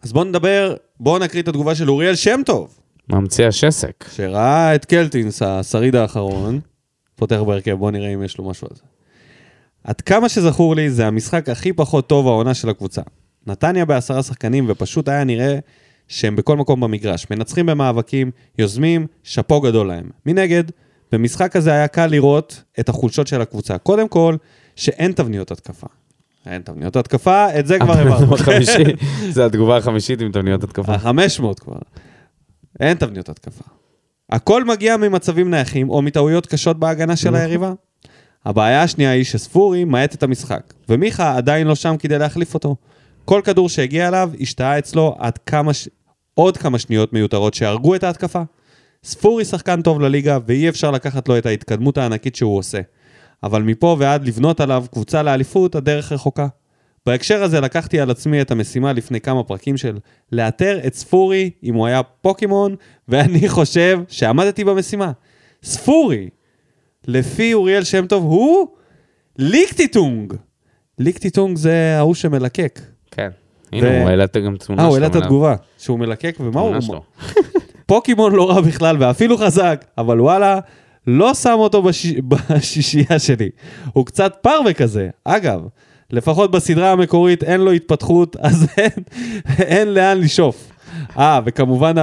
[0.04, 2.80] אז בואו נדבר, בואו נקריא את התגובה של אוריאל שם טוב,
[3.10, 4.06] ממציא השסק.
[4.16, 6.60] שראה את קלטינס, השריד האחרון,
[7.16, 8.82] פותח בהרכב, בואו נראה אם יש לו משהו על זה.
[9.84, 13.02] עד כמה שזכור לי, זה המשחק הכי פחות טוב העונה של הקבוצה.
[13.48, 15.60] נתניה בעשרה שחקנים, ופשוט היה נראה
[16.08, 17.28] שהם בכל מקום במגרש.
[17.32, 20.10] מנצחים במאבקים, יוזמים, שאפו גדול להם.
[20.26, 20.64] מנגד,
[21.12, 23.78] במשחק הזה היה קל לראות את החולשות של הקבוצה.
[23.78, 24.36] קודם כל,
[24.76, 25.88] שאין תבניות התקפה.
[26.46, 28.38] אין תבניות התקפה, את זה כבר הבנו.
[29.30, 30.94] זה התגובה החמישית עם תבניות התקפה.
[30.94, 31.78] ה-500 כבר.
[32.80, 33.64] אין תבניות התקפה.
[34.30, 37.74] הכל מגיע ממצבים נייחים או מטעויות קשות בהגנה של היריבה.
[38.46, 42.76] הבעיה השנייה היא שספורי מאט את המשחק, ומיכה עדיין לא שם כדי להחליף אותו.
[43.26, 45.90] כל כדור שהגיע אליו השתהה אצלו עד כמה ש...
[46.34, 48.42] עוד כמה שניות מיותרות שהרגו את ההתקפה.
[49.04, 52.80] ספורי שחקן טוב לליגה, ואי אפשר לקחת לו את ההתקדמות הענקית שהוא עושה.
[53.44, 56.48] אבל מפה ועד לבנות עליו קבוצה לאליפות, הדרך רחוקה.
[57.06, 59.98] בהקשר הזה לקחתי על עצמי את המשימה לפני כמה פרקים של
[60.32, 62.76] לאתר את ספורי אם הוא היה פוקימון,
[63.10, 65.12] ואני חושב שעמדתי במשימה.
[65.64, 66.30] ספורי,
[67.08, 68.68] לפי אוריאל שם טוב, הוא
[69.40, 70.34] ליקטיטונג.
[71.00, 72.80] ליקטיטונג זה ההוא שמלקק.
[73.12, 73.30] כן.
[73.72, 74.96] הנה, הוא העלה את- גם תמונה אה, שלו.
[74.96, 75.16] הוא העלה את.
[75.16, 76.76] התגובה, שהוא מלקק, ומה הוא...
[77.86, 80.60] פוקימון לא רע בכלל ואפילו חזק, אבל וואלה,
[81.08, 82.06] לא שם אותו בש...
[82.50, 83.50] בשישייה שלי.
[83.94, 85.10] הוא קצת פרווה כזה.
[85.24, 85.62] אגב,
[86.12, 89.04] לפחות בסדרה המקורית אין לו התפתחות, אז אין,
[89.60, 90.72] אין לאן לשאוף.
[91.18, 91.94] אה, וכמובן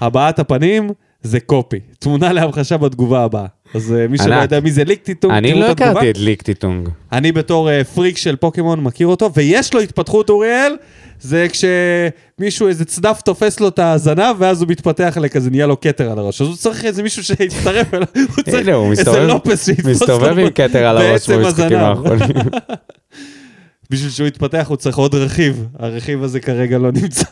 [0.00, 0.90] הבעת הפנים
[1.22, 1.80] זה קופי.
[1.98, 3.46] תמונה להמחשה בתגובה הבאה.
[3.74, 4.34] אז אה, מי שלא.
[4.34, 5.66] יודע מי זה ליקטיטונג, אני לא.
[5.66, 6.88] הכרתי את ליקטיטונג.
[7.12, 10.76] אני בתור אה, פריק של פוקימון מכיר אותו, ויש לו התפתחות, אוריאל,
[11.20, 16.10] זה כשמישהו, איזה צדף תופס לו את הזנב, ואז הוא מתפתח לכזה, נהיה לו כתר
[16.10, 16.40] על הראש.
[16.40, 20.50] אז הוא צריך איזה מישהו שיצטרף אליו, הוא צריך איזה לופס שיתפוס אותו מסתובב עם
[20.50, 21.78] כתר על הראש במשחקים.
[21.78, 22.36] האחרונים.
[23.90, 27.24] בשביל שהוא יתפתח הוא צריך עוד רכיב, הרכיב הזה כרגע לא נמצא.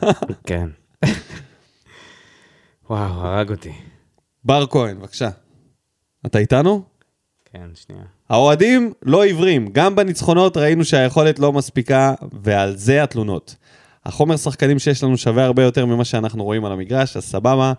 [0.46, 0.68] כן.
[2.90, 3.72] וואו, הרג אותי.
[4.44, 5.28] בר כהן, בבקשה.
[6.26, 6.82] אתה איתנו?
[7.52, 8.02] כן, שנייה.
[8.28, 13.56] האוהדים לא עיוורים, גם בניצחונות ראינו שהיכולת לא מספיקה, ועל זה התלונות.
[14.06, 17.72] החומר שחקנים שיש לנו שווה הרבה יותר ממה שאנחנו רואים על המגרש, אז סבבה.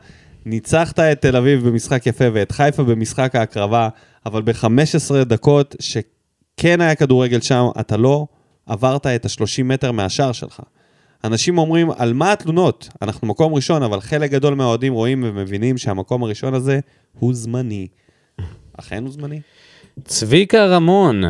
[0.46, 3.90] ניצחת את תל אביב במשחק יפה ואת חיפה במשחק ההקרבה,
[4.26, 8.28] אבל ב-15 דקות שכן היה כדורגל שם, אתה לא
[8.66, 10.60] עברת את ה-30 מטר מהשער שלך.
[11.24, 12.90] אנשים אומרים, על מה התלונות?
[13.02, 16.80] אנחנו מקום ראשון, אבל חלק גדול מהאוהדים רואים ומבינים שהמקום הראשון הזה
[17.20, 17.88] הוא זמני.
[18.80, 19.40] אכן הוא זמני.
[20.04, 21.22] צביקה רמון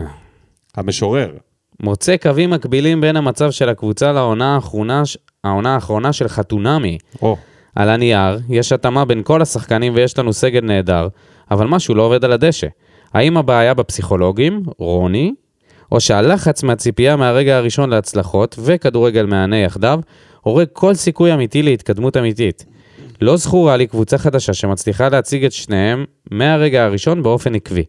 [0.75, 1.31] המשורר.
[1.83, 5.03] מוצא קווים מקבילים בין המצב של הקבוצה לעונה האחרונה,
[5.43, 6.97] העונה האחרונה של חתונמי.
[7.21, 7.37] או.
[7.75, 11.07] על הנייר, יש התאמה בין כל השחקנים ויש לנו סגל נהדר,
[11.51, 12.67] אבל משהו לא עובד על הדשא.
[13.13, 15.33] האם הבעיה בפסיכולוגים, רוני,
[15.91, 19.99] או שהלחץ מהציפייה מהרגע הראשון להצלחות וכדורגל מהנה יחדיו,
[20.41, 22.65] הורג כל סיכוי אמיתי להתקדמות אמיתית.
[23.21, 27.83] לא זכורה לי קבוצה חדשה שמצליחה להציג את שניהם מהרגע הראשון באופן עקבי.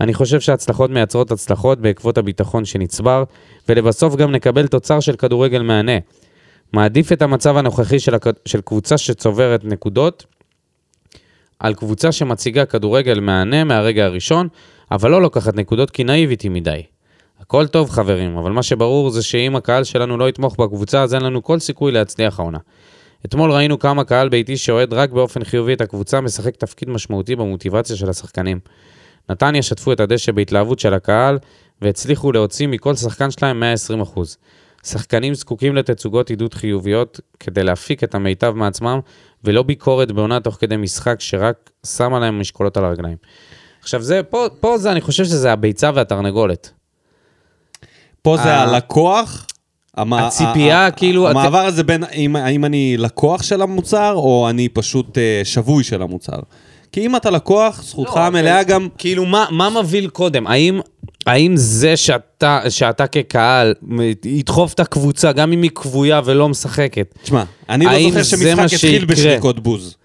[0.00, 3.24] אני חושב שהצלחות מייצרות הצלחות בעקבות הביטחון שנצבר,
[3.68, 5.98] ולבסוף גם נקבל תוצר של כדורגל מהנה.
[6.72, 8.26] מעדיף את המצב הנוכחי של, הכ...
[8.44, 10.26] של קבוצה שצוברת נקודות
[11.58, 14.48] על קבוצה שמציגה כדורגל מהנה מהרגע הראשון,
[14.90, 16.82] אבל לא לוקחת נקודות כי נאיבית היא מדי.
[17.40, 21.22] הכל טוב חברים, אבל מה שברור זה שאם הקהל שלנו לא יתמוך בקבוצה, אז אין
[21.22, 22.58] לנו כל סיכוי להצליח העונה.
[23.26, 27.96] אתמול ראינו כמה קהל ביתי שאוהד רק באופן חיובי את הקבוצה משחק תפקיד משמעותי במוטיבציה
[27.96, 28.60] של השחקנים.
[29.30, 31.38] נתניה שטפו את הדשא בהתלהבות של הקהל,
[31.82, 33.62] והצליחו להוציא מכל שחקן שלהם
[34.16, 34.20] 120%.
[34.84, 39.00] שחקנים זקוקים לתצוגות עידוד חיוביות כדי להפיק את המיטב מעצמם,
[39.44, 43.16] ולא ביקורת בעונה תוך כדי משחק שרק שמה להם משקולות על הרגליים.
[43.80, 46.70] עכשיו זה, פה, פה זה, אני חושב שזה הביצה והתרנגולת.
[48.22, 49.46] פה זה ה- הלקוח.
[49.96, 54.12] המ- הציפייה, ה- ה- כאילו, את- המעבר הזה בין האם- האם אני לקוח של המוצר,
[54.14, 56.38] או אני פשוט אה, שבוי של המוצר.
[56.92, 58.88] כי אם אתה לקוח, זכותך לא, המלאה אבל- גם...
[58.98, 60.46] כאילו, מה, מה מבהיל קודם?
[60.46, 60.80] האם,
[61.26, 63.74] האם זה שאתה, שאתה כקהל
[64.24, 69.04] ידחוף את הקבוצה, גם אם היא כבויה ולא משחקת, תשמע, אני לא זוכר שמשחק התחיל?
[69.04, 69.96] בשריקות בוז.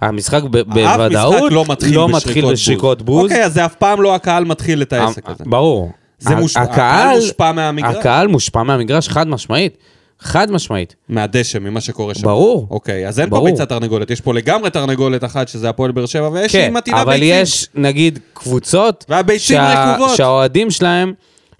[0.00, 3.24] המשחק ב- בוודאות משחק לא מתחיל לא בשריקות מתחיל בשריקות בוז.
[3.30, 5.44] אוקיי, אז זה אף פעם לא הקהל מתחיל את העסק אה, הזה.
[5.46, 5.90] ברור.
[6.18, 7.96] זה מושפע, הקהל מושפע מהמגרש.
[7.96, 9.76] הקהל מושפע מהמגרש, חד משמעית.
[10.20, 10.94] חד משמעית.
[11.08, 12.22] מהדשא, ממה שקורה שם.
[12.22, 12.66] ברור.
[12.70, 13.44] אוקיי, אז אין ברור.
[13.46, 16.70] פה ביצת תרנגולת, יש פה לגמרי תרנגולת אחת, שזה הפועל באר שבע, ויש כן, שהיא
[16.72, 17.28] מטילה אבל ביצים.
[17.42, 19.04] יש, נגיד, קבוצות...
[19.08, 20.16] והביצים שה- רקובות.
[20.16, 21.12] שהאוהדים שלהם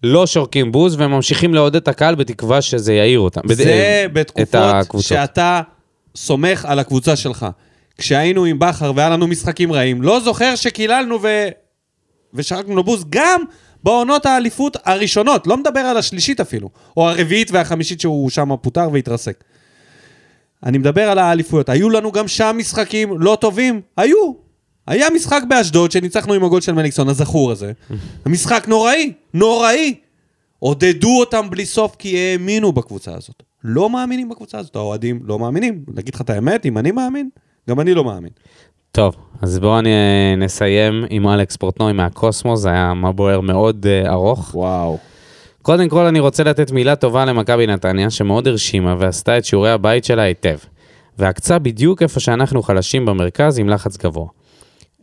[0.03, 3.41] לא שורקים בוז, והם ממשיכים לעודד את הקהל בתקווה שזה יעיר אותם.
[3.45, 5.03] בד- זה את בתקופות.
[5.03, 5.61] שאתה
[6.17, 7.47] סומך על הקבוצה שלך.
[7.99, 11.29] כשהיינו עם בכר והיה לנו משחקים רעים, לא זוכר שקיללנו ו...
[12.35, 13.43] ושרקנו לו בוז גם
[13.87, 19.45] בעונות האליפות הראשונות, לא מדבר על השלישית אפילו, או הרביעית והחמישית שהוא שם פוטר והתרסק.
[20.63, 21.69] אני מדבר על האליפויות.
[21.69, 23.81] היו לנו גם שם משחקים לא טובים?
[23.97, 24.33] היו.
[24.87, 27.73] היה משחק באשדוד שניצחנו עם הגול של מליקסון, הזכור הזה.
[28.25, 29.95] המשחק נוראי, נוראי.
[30.59, 33.43] עודדו אותם בלי סוף כי האמינו בקבוצה הזאת.
[33.65, 35.85] לא מאמינים בקבוצה הזאת, האוהדים לא מאמינים.
[35.95, 37.29] להגיד לך את האמת, אם אני מאמין,
[37.69, 38.31] גם אני לא מאמין.
[38.97, 44.55] טוב, אז בואו אני- נסיים עם אלכס פורטנוי מהקוסמוס, זה היה מבוער מאוד אה, ארוך.
[44.55, 44.99] וואו.
[45.63, 50.05] קודם כל אני רוצה לתת מילה טובה למכבי נתניה, שמאוד הרשימה ועשתה את שיעורי הבית
[50.05, 50.57] שלה היטב.
[51.19, 54.27] ועקצה בדיוק איפה שאנחנו חלשים במרכז עם לחץ גבוה.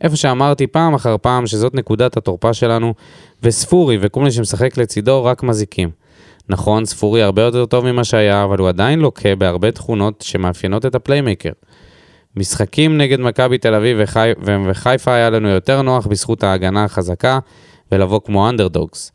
[0.00, 2.94] איפה שאמרתי פעם אחר פעם שזאת נקודת התורפה שלנו,
[3.42, 5.90] וספורי וכל מי שמשחק לצידו רק מזיקים.
[6.48, 10.94] נכון, ספורי הרבה יותר טוב ממה שהיה, אבל הוא עדיין לוקה בהרבה תכונות שמאפיינות את
[10.94, 11.52] ה playmaker.
[12.36, 14.30] משחקים נגד מכבי תל אביב וחי...
[14.66, 17.38] וחיפה היה לנו יותר נוח בזכות ההגנה החזקה
[17.92, 19.12] ולבוא כמו underdogs.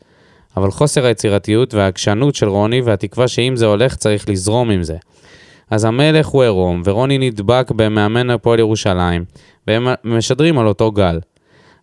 [0.57, 4.95] אבל חוסר היצירתיות והעקשנות של רוני והתקווה שאם זה הולך צריך לזרום עם זה.
[5.71, 9.25] אז המלך הוא עירום, ורוני נדבק במאמן הפועל ירושלים,
[9.67, 11.19] והם משדרים על אותו גל.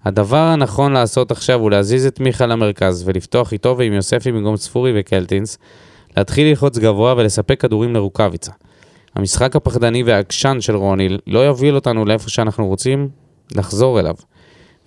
[0.05, 4.93] הדבר הנכון לעשות עכשיו הוא להזיז את מיכה למרכז ולפתוח איתו ועם יוספי במקום ספורי
[4.95, 5.59] וקלטינס,
[6.16, 8.53] להתחיל ללחוץ גבוה ולספק כדורים לרוקאביצה.
[9.16, 13.08] המשחק הפחדני והעקשן של רוני לא יוביל אותנו לאיפה שאנחנו רוצים
[13.54, 14.14] לחזור אליו.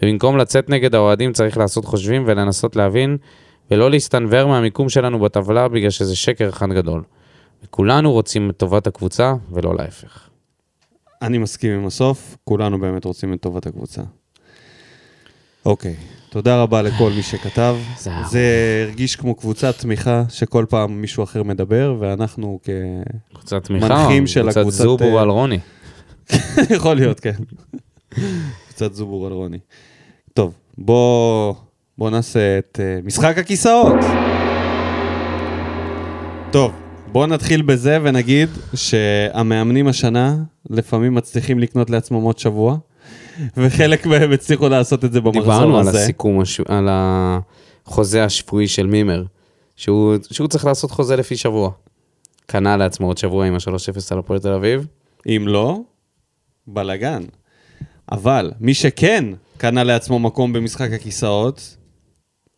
[0.01, 3.17] ובמקום לצאת נגד האוהדים צריך לעשות חושבים ולנסות להבין
[3.71, 7.03] ולא להסתנוור מהמיקום שלנו בטבלה בגלל שזה שקר אחד גדול.
[7.63, 10.29] וכולנו רוצים את טובת הקבוצה ולא להפך.
[11.21, 14.01] אני מסכים עם הסוף, כולנו באמת רוצים את טובת הקבוצה.
[15.65, 15.95] אוקיי,
[16.29, 17.75] תודה רבה לכל מי שכתב.
[18.29, 22.69] זה הרגיש כמו קבוצת תמיכה שכל פעם מישהו אחר מדבר, ואנחנו כ...
[23.33, 25.59] קבוצת תמיכה, מנחים או של קבוצת הקבוצת, זובור אה, על רוני.
[26.75, 27.35] יכול להיות, כן.
[28.69, 29.59] קצת זובור על רוני.
[30.33, 31.53] טוב, בוא,
[31.97, 33.95] בוא נעשה את uh, משחק הכיסאות.
[36.51, 36.71] טוב,
[37.11, 40.37] בוא נתחיל בזה ונגיד שהמאמנים השנה
[40.69, 42.77] לפעמים מצליחים לקנות לעצמם עוד שבוע,
[43.57, 46.03] וחלק מהם הצליחו לעשות את זה במחזור דיברנו על הזה.
[46.03, 49.23] הסיכום, על החוזה השבועי של מימר,
[49.75, 51.71] שהוא שהוא צריך לעשות חוזה לפי שבוע.
[52.45, 54.87] קנה לעצמו עוד שבוע עם ה-3-0 על הפועל תל אביב.
[55.25, 55.79] אם לא,
[56.67, 57.23] בלאגן.
[58.11, 59.25] אבל מי שכן
[59.57, 61.77] קנה לעצמו מקום במשחק הכיסאות,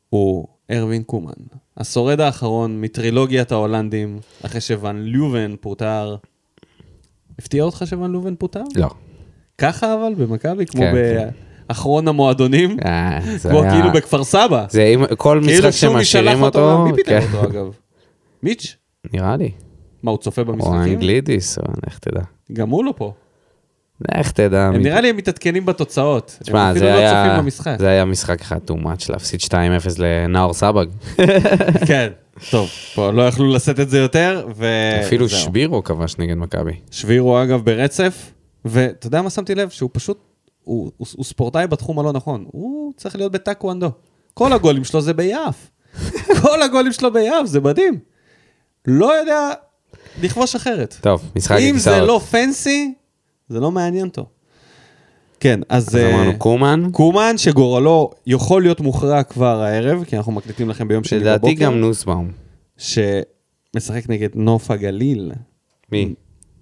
[0.09, 1.31] הוא ארווין קומן.
[1.77, 6.15] השורד האחרון מטרילוגיית ההולנדים, אחרי שוואן לובן פוטר.
[7.39, 8.63] הפתיע אותך שוואן לובן פוטר?
[8.75, 8.89] לא.
[9.61, 10.65] ככה אבל, במכבי?
[10.65, 10.93] כמו כן,
[11.67, 12.77] באחרון המועדונים?
[12.85, 14.65] אה, כמו היה- כאילו בכפר סבא.
[14.69, 16.03] זה אם כל משחק כאילו שמשאירים
[16.37, 17.65] שלח אותו, מי כן, אותו אגב?
[18.43, 18.75] מיץ'?
[19.13, 19.51] נראה לי.
[20.03, 20.75] מה, הוא צופה או במשחקים?
[20.75, 22.21] אנגלידיס, או לך תדע.
[22.53, 23.13] גם הוא לא פה.
[24.17, 24.61] לך תדע.
[24.65, 26.37] הם נראה לי הם מתעדכנים בתוצאות.
[26.43, 27.35] תשמע, זה לא היה.
[27.79, 29.53] זה היה משחק אחד too much, להפסיד 2-0
[29.97, 30.85] לנאור סבג.
[31.87, 32.07] כן,
[32.51, 34.65] טוב, פה לא יכלו לשאת את זה יותר, ו...
[35.05, 35.29] אפילו.
[35.29, 36.73] שבירו כבש נגד מכבי.
[36.91, 38.31] שבירו אגב ברצף,
[38.65, 39.69] ואתה יודע מה שמתי לב?
[39.69, 40.19] שהוא פשוט,
[40.63, 43.91] הוא, הוא, הוא ספורטאי בתחום הלא נכון, הוא צריך להיות בטקוונדו.
[44.33, 45.69] כל הגולים שלו זה ביעף.
[46.41, 47.99] כל הגולים שלו ביעף, זה מדהים.
[48.87, 49.49] לא יודע
[50.21, 50.95] לכבוש אחרת.
[51.01, 52.01] טוב, משחק אם זה.
[52.01, 52.93] לא פנסי,
[53.49, 54.25] זה לא מעניין אותו.
[55.39, 55.87] כן, אז...
[55.87, 60.87] אז אה, אמרנו קומן, קומן, שגורלו יכול להיות מוכרע כבר הערב, כי אנחנו מקליטים לכם
[60.87, 61.33] ביום שני בבוקר.
[61.33, 62.31] לדעתי גם נוסבאום.
[62.77, 65.31] שמשחק נגד נוף הגליל.
[65.91, 66.13] מי?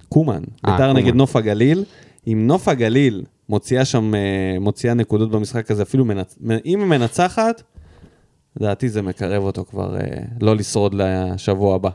[0.10, 0.41] קומן.
[0.68, 0.94] אה, ביתר.
[0.94, 1.84] נגד נוף הגליל.
[2.27, 6.36] אם נוף הגליל מוציאה שם, אה, מוציאה נקודות במשחק הזה, אפילו מנצ...
[6.65, 7.61] אם היא מנצחת,
[8.60, 10.02] לדעתי זה מקרב אותו כבר אה,
[10.41, 11.90] לא לשרוד לשבוע הבא.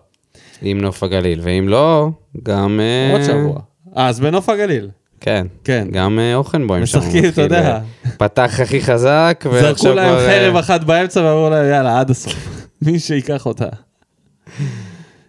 [0.63, 2.09] עם נוף הגליל, ואם לא,
[2.43, 2.81] גם...
[3.13, 3.61] עוד שבוע.
[3.95, 4.91] אז בנוף הגליל.
[5.21, 5.47] כן.
[5.65, 5.89] כן.
[5.93, 6.99] גם אוכנבוים שם.
[6.99, 7.81] משחקים, אתה יודע.
[8.17, 12.35] פתח הכי חזק, ועכשיו זרקו להם כבר, חרב אחת באמצע ואמרו להם, יאללה, עד הסוף.
[12.83, 13.69] מי שיקח אותה.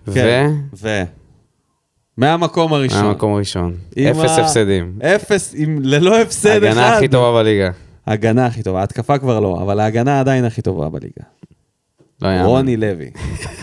[0.08, 0.14] ו...
[0.14, 0.52] כן.
[0.82, 1.04] ו...
[2.18, 3.06] מהמקום הראשון.
[3.06, 3.74] המקום הראשון.
[3.92, 4.94] אפס ה- הפסדים.
[5.04, 6.78] אפס, עם ללא הפסד אחד.
[6.78, 7.70] ההגנה הכי טובה בליגה.
[8.06, 11.24] ההגנה הכי טובה, ההתקפה כבר לא, אבל ההגנה עדיין הכי טובה בליגה.
[12.22, 12.46] לא יאמן.
[12.46, 13.10] רוני לוי.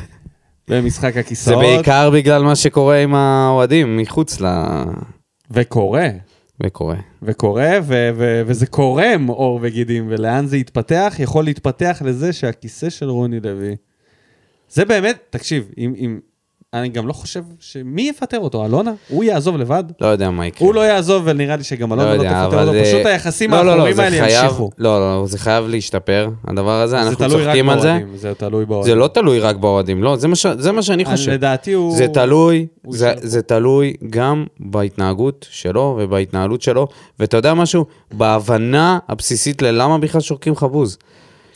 [0.68, 1.58] במשחק זה הכיסאות.
[1.62, 4.46] בעיקר בגלל מה שקורה עם האוהדים מחוץ ל...
[5.50, 6.08] וקורה.
[6.62, 6.96] וקורה.
[7.22, 11.14] וקורה, ו- ו- וזה קורם עור וגידים, ולאן זה יתפתח?
[11.18, 13.76] יכול להתפתח לזה שהכיסא של רוני לוי,
[14.70, 16.18] זה באמת, תקשיב, אם, אם,
[16.74, 17.76] אני גם לא חושב ש...
[17.84, 18.64] מי יפטר אותו?
[18.64, 18.92] אלונה?
[19.08, 19.84] הוא יעזוב לבד?
[20.00, 20.66] לא יודע מה יקרה.
[20.68, 23.62] הוא לא יעזוב, ונראה לי שגם אלונה לא, יודע, תפטר אותו, אה, פשוט היחסים לא,
[23.66, 24.70] לא, לא, זה האלה חייב- ימשיכו.
[24.78, 27.98] לא, לא, זה חייב להשתפר, הדבר הזה, זה אנחנו רק צוחקים על זה.
[28.14, 28.92] זה תלוי באוהדים.
[28.92, 31.30] זה לא תלוי רק באוהדים, לא, זה מה ש- זה מה שאני אני- חושב.
[31.30, 31.96] לדעתי הוא...
[31.96, 33.12] זה תלוי, הוא זה.
[33.16, 36.88] זה תלוי גם בהתנהגות שלו ובהתנהלות שלו,
[37.20, 37.84] ואתה יודע משהו?
[38.12, 40.98] בהבנה הבסיסית ללמה בכלל שורקים לך בוז.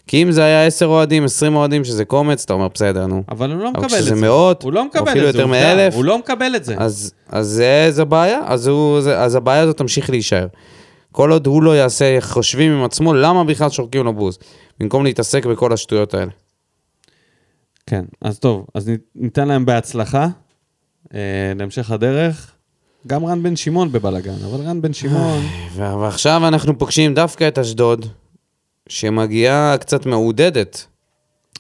[0.07, 3.23] כי אם זה היה 10 אוהדים, 20 אוהדים, שזה קומץ, אתה אומר, בסדר, נו.
[3.29, 4.15] אבל הוא לא מקבל את כשזה זה.
[4.15, 5.51] מאות, הוא לא מקבל אפילו את זה, יותר.
[5.51, 6.75] מאלף, הוא לא מקבל את זה.
[6.79, 10.47] אז, אז זה, זה בעיה, אז, הוא, זה, אז הבעיה הזאת תמשיך להישאר.
[11.13, 14.39] כל עוד הוא לא יעשה חושבים עם עצמו, למה בכלל שורקים לו בוז?
[14.81, 16.31] במקום להתעסק בכל השטויות האלה.
[17.87, 20.29] כן, אז טוב, אז ניתן- להם בהצלחה
[21.15, 21.21] אה,
[21.59, 22.51] להמשך הדרך.
[23.07, 25.41] גם רן בן שמעון בבלגן, אבל רן בן שמעון...
[25.75, 28.07] ו- ועכשיו אנחנו פוגשים דווקא את אשדוד,
[28.89, 30.87] שמגיעה קצת מעודדת.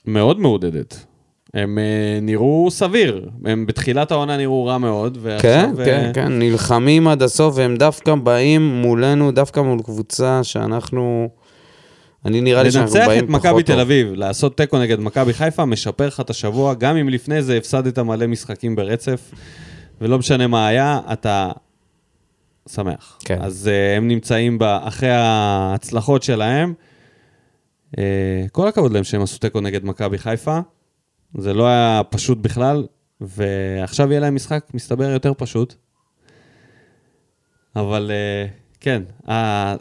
[0.06, 1.06] מאוד מעודדת.
[1.54, 5.70] הם אה, נראו סביר, הם בתחילת העונה נראו רע מאוד, כן.
[5.84, 11.28] כן, אה, כן, נלחמים עד הסוף, והם דווקא באים מולנו, דווקא מול קבוצה שאנחנו...
[12.24, 13.74] אני נראה לי שאנחנו לנצח באים את פחות מכבי טוב.
[13.76, 17.56] תל אביב, לעשות תיקו נגד מכבי חיפה, משפר לך את השבוע, גם אם לפני זה
[17.56, 19.30] הפסדת מלא משחקים ברצף,
[20.00, 21.50] ולא משנה מה היה, אתה
[22.68, 23.18] שמח.
[23.24, 23.38] כן.
[23.40, 26.74] אז uh, הם נמצאים ב- אחרי ההצלחות שלהם.
[27.94, 27.98] Uh,
[28.52, 30.58] כל הכבוד להם שהם עשו תיקו נגד מכבי חיפה.
[31.38, 32.86] זה לא היה פשוט בכלל,
[33.20, 35.74] ועכשיו יהיה להם משחק, מסתבר, יותר פשוט.
[37.76, 38.50] אבל uh,
[38.80, 39.02] כן,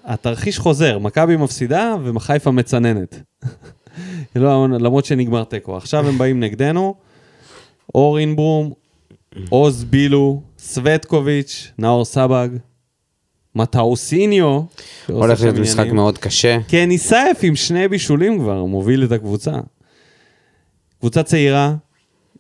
[0.04, 3.22] התרחיש חוזר, מכבי מפסידה וחיפה מצננת.
[4.36, 5.78] לא, למרות שנגמר תיקו.
[5.78, 6.96] עכשיו הם באים נגדנו,
[7.96, 8.74] אור אינברום,
[9.50, 12.50] עוז בילו, סווטקוביץ', נאור סבג,
[13.56, 14.62] מטאוסיניו.
[15.08, 15.88] הולך להיות משחק.
[15.88, 16.58] מאוד קשה.
[16.68, 19.52] כן, ניסייף עם שני בישולים כבר, מוביל את הקבוצה.
[21.00, 21.76] קבוצה צעירה,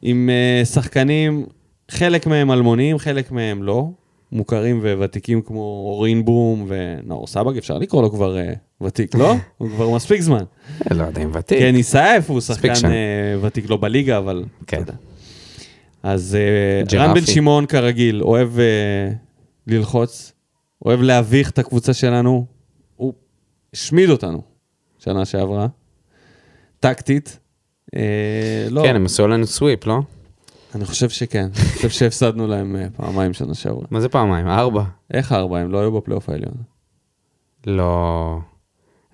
[0.01, 1.45] עם uh, שחקנים,
[1.91, 3.87] חלק מהם אלמוניים, חלק מהם לא.
[4.31, 9.35] מוכרים וותיקים כמו אורין ברום ונאור סבג, אפשר לקרוא לו כבר uh, ותיק, לא?
[9.57, 10.43] הוא כבר מספיק זמן.
[10.91, 11.59] לא יודע אם ותיק.
[11.59, 14.43] כן, ניסייף הוא שחקן uh, ותיק לא בליגה, אבל...
[14.67, 14.83] כן.
[16.03, 16.37] אז
[16.91, 16.95] uh.
[16.95, 19.13] רן בן שמעון כרגיל, אוהב uh,
[19.67, 20.31] ללחוץ,
[20.85, 22.45] אוהב להביך את הקבוצה שלנו,
[22.95, 23.13] הוא
[23.73, 24.41] השמיד אותנו
[24.99, 25.67] שנה שעברה,
[26.79, 27.39] טקטית.
[27.85, 27.99] אה,
[28.69, 29.99] לא, כן, הם עשו עלינו sweep, לא?
[30.75, 33.85] אני חושב שכן, אני חושב שהפסדנו להם אה, פעמיים שנה שעברה.
[33.91, 34.47] מה זה פעמיים?
[34.47, 34.83] ארבע?
[35.13, 35.59] איך ארבע?
[35.59, 36.53] הם לא היו בפלייאוף העליון.
[37.67, 38.37] לא...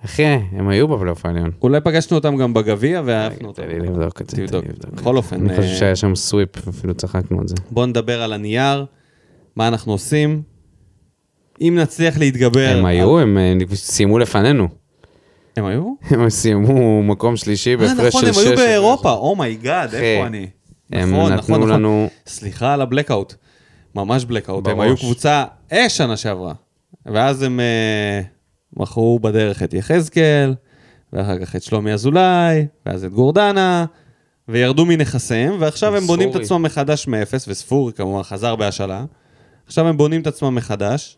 [0.06, 1.52] אחי, הם היו בפלייאוף העליון.
[1.61, 3.64] אולי פגשנו אותם גם בגביע והעפנו אותם.
[3.64, 4.65] תן לי לבדוק את זה, תן לי תבדוק.
[4.65, 4.91] לבדוק.
[4.91, 7.56] בכל אופן, אני חושב אה, שהיה שם sweep, אפילו צחקנו על זה.
[7.72, 8.85] בואו נדבר על הנייר,
[9.56, 10.50] מה אנחנו עושים.
[11.61, 12.75] אם נצליח להתגבר...
[12.77, 14.67] הם היו, הם אה, סיימו לפנינו.
[15.57, 15.93] הם היו?
[16.09, 18.39] הם סיימו מקום שלישי אה, בהפרש של נכון, הם שש.
[18.47, 18.55] היו.
[18.55, 20.47] באירופה, oh my God, איפה אני?
[20.91, 21.69] הם נכון, נתנו נכון, נכון.
[21.69, 22.09] לנו...
[22.27, 23.33] סליחה על ה blackout.
[23.95, 24.67] ממש blackout.
[24.67, 24.79] הם.
[24.79, 26.53] היו קבוצה אש שנה שעברה.
[27.05, 28.21] ואז הם אה,
[28.77, 30.53] מכרו בדרך את יחזקאל,
[31.13, 33.85] ואחר כך את שלומי אזולאי, ואז את גורדנה,
[34.47, 36.35] וירדו מנכסיהם, ועכשיו הם בונים את.
[36.35, 39.05] עצמם מחדש מאפס, וספורי כמובן חזר בהשאלה.
[39.67, 41.17] עכשיו הם בונים את עצמם מחדש.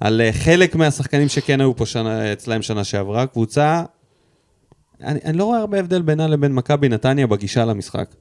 [0.00, 3.82] על אה, חלק מהשחקנים שכן היו פה שנה, אצלהם שנה שעברה, קבוצה...
[5.00, 8.14] אני, אני לא רואה הרבה הבדל בינה לבין מכבי נתניה בגישה למשחק.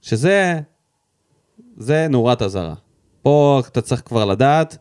[0.00, 0.60] שזה...
[1.76, 2.74] זה נורת אזהרה.
[3.22, 4.78] פה אתה צריך כבר לדעת,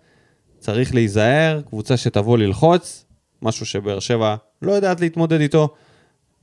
[0.60, 3.06] צריך להיזהר, קבוצה שתבוא ללחוץ,
[3.42, 5.76] משהו שבאר שבע לא יודעת להתמודד איתו,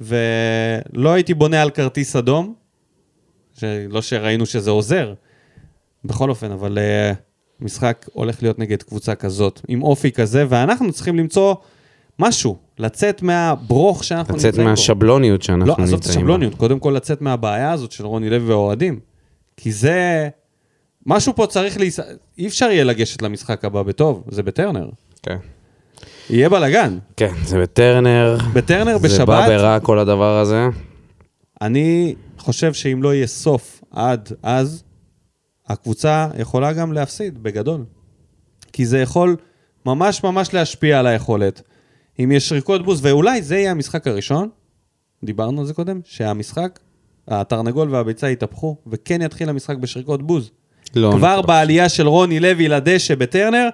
[0.01, 2.55] ולא הייתי בונה על כרטיס אדום,
[3.89, 5.15] לא שראינו שזה עוזר,
[6.05, 7.17] בכל אופן, אבל uh,
[7.61, 11.55] משחק הולך להיות נגד קבוצה כזאת, עם אופי כזה, ואנחנו צריכים למצוא
[12.19, 14.71] משהו, לצאת מהברוך שאנחנו לצאת נמצאים בו.
[14.71, 18.49] מהשבלוניות שאנחנו לא, נמצאים עזוב את השבלוניות, קודם כל לצאת מהבעיה הזאת של רוני לוי
[18.49, 19.01] והאוהדים.
[19.57, 20.29] כי זה...
[21.07, 22.01] משהו פה צריך להיס...
[22.39, 24.89] אי אפשר יהיה לגשת למשחק הבא בטוב, זה בטרנר.
[25.23, 25.37] כן.
[26.31, 26.99] יהיה בלאגן.
[27.17, 28.39] כן, זה בטרנר.
[28.53, 30.67] בטרנר זה בא בשבת, ברע כל הדבר הזה.
[31.61, 34.83] אני חושב שאם לא יהיה סוף עד אז,
[35.69, 37.85] הקבוצה יכולה גם להפסיד, בגדול.
[38.73, 39.37] כי זה יכול
[39.87, 41.63] ממש ממש להשפיע על היכולת.
[42.19, 44.49] אם יש שריקות בוז, ואולי זה יהיה המשחק הראשון,
[45.25, 46.79] דיברנו על זה קודם, שהמשחק,
[47.29, 50.51] התרנגול והביצה יתהפכו, וכן יתחיל המשחק בשריקות בוז.
[50.97, 51.11] לא.
[51.17, 51.47] כבר נכון.
[51.47, 53.69] בעלייה של רוני לוי לדשא בטרנר,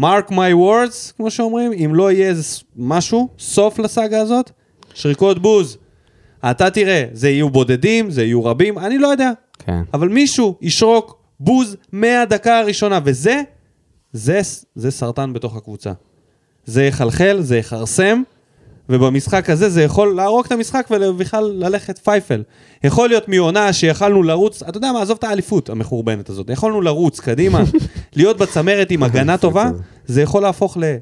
[0.00, 2.42] mark my words, כמו שאומרים, אם לא יהיה איזה
[2.76, 4.50] משהו, סוף לסאגה הזאת,
[4.94, 5.78] שריקות בוז.
[6.50, 9.30] אתה תראה, זה יהיו בודדים, זה יהיו רבים, אני לא יודע.
[9.66, 9.82] כן.
[9.94, 13.42] אבל מישהו ישרוק בוז מהדקה הראשונה, וזה
[14.12, 14.40] זה,
[14.74, 15.92] זה סרטן בתוך הקבוצה.
[16.64, 18.22] זה יחלחל, זה יכרסם,
[18.88, 22.42] ובמשחק הזה זה יכול להרוג את המשחק ובכלל ללכת פייפל.
[22.84, 27.20] יכול להיות מעונה שיכלנו לרוץ, אתה יודע מה, עזוב את האליפות המחורבנת הזאת, יכולנו לרוץ
[27.20, 27.62] קדימה,
[28.16, 29.70] להיות בצמרת עם הגנה טובה,
[30.06, 30.96] זה יכול להפוך ל...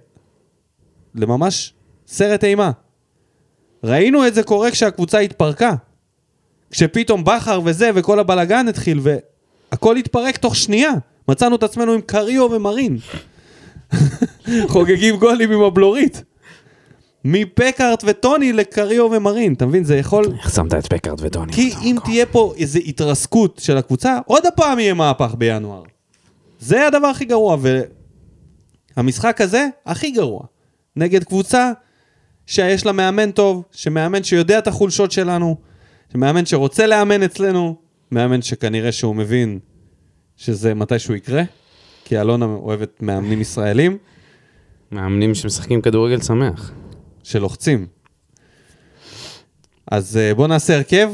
[1.15, 1.75] לממש
[2.07, 2.71] סרט אימה.
[3.85, 5.75] ראינו את זה קורה כשהקבוצה התפרקה.
[6.71, 10.93] כשפתאום בכר וזה וכל הבלגן התחיל והכל התפרק תוך שנייה.
[11.29, 12.99] מצאנו את עצמנו עם קריו ומרין.
[14.73, 16.23] חוגגים גולים עם הבלורית.
[17.25, 19.85] מפקארט וטוני לקריו ומרין, אתה מבין?
[19.85, 20.25] זה יכול...
[20.39, 21.53] איך שמת את פקארט וטוני?
[21.53, 22.05] כי באותו אם מקום?
[22.05, 25.83] תהיה פה איזו התרסקות של הקבוצה, עוד הפעם יהיה מהפך בינואר.
[26.61, 27.57] זה הדבר הכי גרוע,
[28.97, 30.43] והמשחק הזה הכי גרוע.
[30.97, 31.73] נגד קבוצה
[32.47, 35.57] שיש לה מאמן טוב, שמאמן שיודע את החולשות שלנו,
[36.13, 37.77] שמאמן שרוצה לאמן אצלנו,
[38.11, 39.59] מאמן שכנראה שהוא מבין
[40.37, 41.43] שזה מתישהו יקרה,
[42.05, 43.99] כי אלונה אוהבת מאמנים ישראלים
[44.93, 46.73] מאמנים שמשחקים כדורגל שמח.
[47.23, 47.87] שלוחצים.
[49.91, 51.11] אז אה, בוא נעשה הרכב.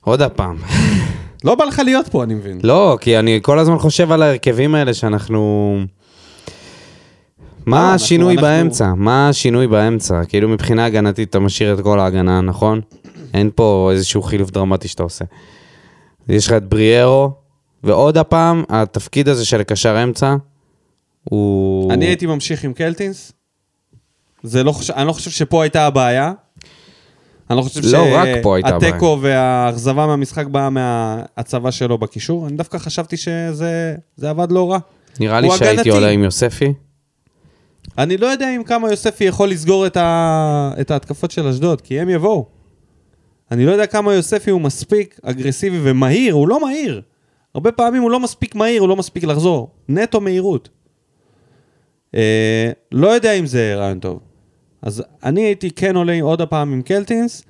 [0.00, 0.56] עוד הפעם.
[1.44, 2.60] לא בא לך להיות פה, אני מבין.
[2.62, 5.78] לא, כי אני כל הזמן חושב על ההרכבים האלה שאנחנו...
[7.66, 8.94] מה השינוי באמצע?
[8.96, 10.24] מה השינוי באמצע?
[10.24, 12.80] כאילו מבחינה הגנתית אתה משאיר את כל ההגנה, נכון?
[13.34, 15.24] אין פה איזשהו חילוף דרמטי שאתה עושה.
[16.28, 17.32] יש לך את בריארו,
[17.84, 20.36] ועוד הפעם, התפקיד הזה של קשר אמצע,
[21.24, 21.92] הוא...
[21.92, 23.32] אני הייתי ממשיך עם קלטינס.
[24.42, 26.32] זה לא חושב, אני לא חושב שפה הייתה הבעיה.
[27.50, 28.24] אני לא חושב לא.
[28.62, 32.46] שהתיקו והאכזבה מהמשחק באה מההצבה שלו בקישור.
[32.46, 34.78] אני דווקא חשבתי שזה זה עבד לא רע.
[35.20, 35.88] נראה לי שהייתי הגנתי.
[35.88, 36.72] עולה עם יוספי.
[37.98, 40.72] אני לא יודע אם כמה יוספי יכול לסגור את, ה...
[40.80, 42.57] את ההתקפות של אשדוד, כי הם יבואו.
[43.50, 47.02] אני לא יודע כמה יוספי הוא מספיק אגרסיבי ומהיר, הוא לא מהיר.
[47.54, 49.70] הרבה פעמים הוא לא מספיק מהיר, הוא לא מספיק לחזור.
[49.88, 50.68] נטו מהירות.
[52.14, 54.20] אה, לא יודע אם זה רעיון טוב.
[54.82, 57.42] אז אני הייתי כן עולה עוד הפעם עם קלטינס,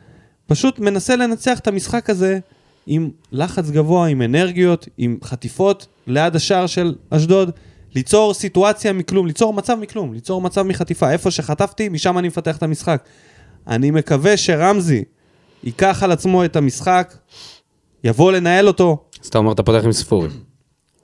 [0.47, 2.39] פשוט מנסה לנצח את המשחק הזה
[2.87, 7.51] עם לחץ גבוה, עם אנרגיות, עם חטיפות ליד השער של אשדוד,
[7.95, 11.11] ליצור סיטואציה מכלום, ליצור מצב מכלום, ליצור מצב מחטיפה.
[11.13, 13.03] איפה שחטפתי, משם אני מפתח את המשחק.
[13.67, 15.05] אני מקווה שרמזי
[15.65, 17.15] ייקח על עצמו את המשחק,
[18.05, 19.05] יבוא לנהל אותו.
[19.23, 20.29] אז אתה אומר, אתה פותח עם ספורי.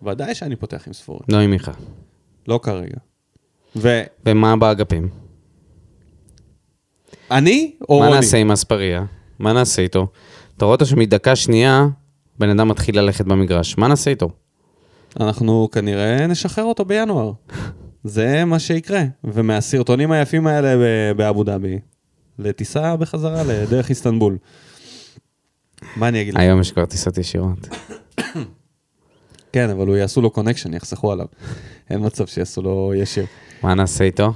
[0.02, 1.72] ודאי שאני פותח עם ספורי, לא עם מיכה.
[2.48, 2.96] לא כרגע.
[3.76, 5.08] ואני, ומה באגפים?
[7.88, 8.10] או מה רוני?
[8.10, 9.04] נעשה עם אספריה?
[9.38, 10.06] מה נעשה איתו?
[10.56, 11.86] אתה רואה אותו שמדקה שנייה,
[12.38, 13.78] בן אדם מתחיל ללכת במגרש.
[13.78, 14.28] מה נעשה איתו?
[15.20, 17.32] אנחנו כנראה נשחרר אותו בינואר.
[18.04, 19.02] זה מה שיקרה.
[19.24, 20.74] ומהסרטונים היפים האלה
[21.14, 21.78] באבו דאבי,
[22.38, 24.38] לטיסה בחזרה לדרך איסטנבול.
[25.96, 26.40] מה אני אגיד לך?
[26.40, 27.68] היום יש כבר טיסות ישירות.
[29.52, 31.26] כן, אבל הוא יעשו לו קונקשן, יחסכו עליו.
[31.90, 33.26] אין מצב שיעשו לו ישיר.
[33.62, 34.32] מה נעשה איתו?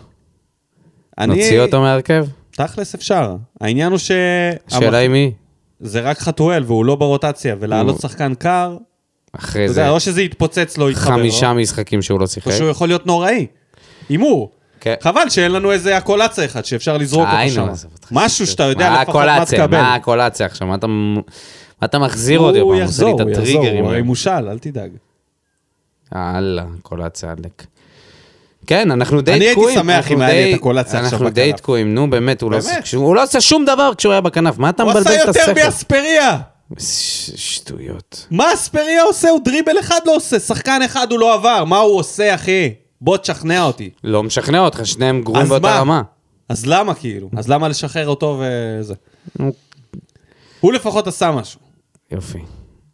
[1.18, 2.26] אני- נוציא אותו מהרכב?
[2.50, 3.36] תכלס אפשר.
[3.60, 4.10] העניין הוא ש...
[4.66, 5.32] השאלה היא מי?
[5.80, 8.00] זה רק חתואל והוא לא ברוטציה, ולהעלות.
[8.00, 8.76] שחקן קר,
[9.32, 12.46] אחרי זה או שזה יתפוצץ לו יתחבר חמישה משחקים שהוא לא שיחק.
[12.46, 13.46] או שהוא יכול להיות נוראי.
[14.08, 14.52] הימור.
[14.80, 14.94] כן.
[15.02, 17.88] חבל שאין לנו איזה הקולציה אחד שאפשר לזרוק אותו היינו, שם.
[18.10, 19.58] משהו שאתה יודע מה לפחות מה הקולציה?
[19.58, 19.80] תקבל.
[19.80, 20.66] מה הקולציה עכשיו?
[20.68, 21.20] מה אתה- מה
[21.84, 22.58] אתה מחזיר אותי?
[22.58, 22.72] הוא?
[22.74, 24.02] עושה יחזור, הוא יחזור, הוא הרי.
[24.02, 24.90] מושל, אל תדאג.
[26.14, 27.64] יאללה, קולציה עלק.
[28.66, 29.78] כן, אנחנו די אני הייתי תקועים.
[29.78, 31.60] שמח אם היה לי את הקולציה עכשיו אנחנו די בכנף.
[31.60, 32.56] תקועים, נו באמת, הוא לא?
[32.56, 35.26] עושה- הוא לא עשה שום דבר כשהוא היה בכנף, מה אתה הוא מבלבל עשה את
[35.26, 35.64] יותר השכל?
[35.64, 36.38] מאספריה!
[36.78, 38.26] ש- שטויות.
[38.30, 39.30] מה אספריה עושה?
[39.30, 42.72] הוא דריבל אחד לא עושה, שחקן אחד הוא לא עבר, מה הוא עושה, אחי?
[43.00, 43.90] בוא תשכנע אותי.
[44.04, 45.80] לא משכנע אותך, שניהם גרועים אז באותה מה?
[45.80, 46.02] רמה.
[46.48, 47.30] אז למה כאילו?
[47.36, 48.94] אז למה לשחרר אותו וזה?
[49.38, 49.52] נו,
[50.60, 51.60] הוא לפחות עשה משהו.
[52.10, 52.38] יופי.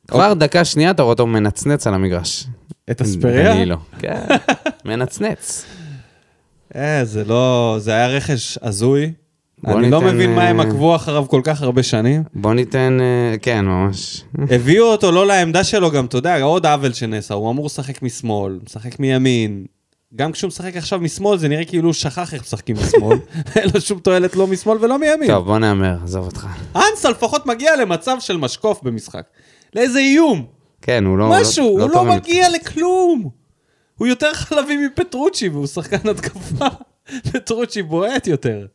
[0.09, 2.47] כבר דקה שנייה אתה רואה אותו מנצנץ על המגרש.
[2.91, 3.53] את אספריה?
[3.53, 3.77] אני לא.
[3.99, 4.21] כן,
[4.85, 5.65] מנצנץ.
[6.77, 7.77] אה, זה לא...
[7.81, 9.13] זה היה רכש הזוי.
[9.67, 12.23] אני לא מבין מה הם אה, עקבו אחריו כל כך הרבה שנים.
[12.35, 14.25] בוא ניתן, אה, כן, ממש.
[14.51, 18.59] הביאו אותו לא לעמדה שלו גם, אתה יודע, עוד עוול שנעשה, הוא אמור לשחק משמאל,
[18.67, 19.65] משחק מימין.
[20.17, 23.19] גם כשהוא משחק עכשיו משמאל, זה נראה כאילו הוא שכח איך משחקים משמאל.
[23.57, 25.29] אין לו שום תועלת לא משמאל ולא מימין.
[25.29, 26.47] טוב, בוא נהמר, עזוב אותך.
[26.77, 29.27] אנסה לפחות מגיע למצב של משקוף במשחק.
[29.75, 30.47] לאיזה איום.
[30.83, 31.31] כן, הוא לא...
[31.41, 32.17] משהו, הוא לא לי.
[32.17, 33.29] מגיע לכלום.
[33.99, 36.67] הוא יותר חלבי מפטרוצ'י, והוא שחקן התקפה.
[37.33, 38.67] פטרוצ'י בועט יותר.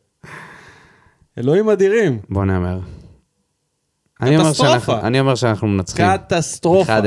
[1.38, 2.18] אלוהים אדירים.
[2.28, 2.78] בוא נהמר.
[4.22, 5.00] אומר קטסטרופה.
[5.00, 6.06] אני אומר שאנחנו מנצחים.
[6.06, 6.98] קטסטרופה.
[6.98, 7.02] 1-0.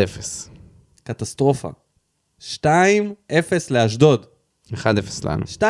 [1.04, 1.70] קטסטרופה.
[2.44, 2.66] 2-0
[3.72, 4.26] לאשדוד.
[4.74, 4.76] 1-0
[5.24, 5.44] לנו.
[5.58, 5.64] 2-0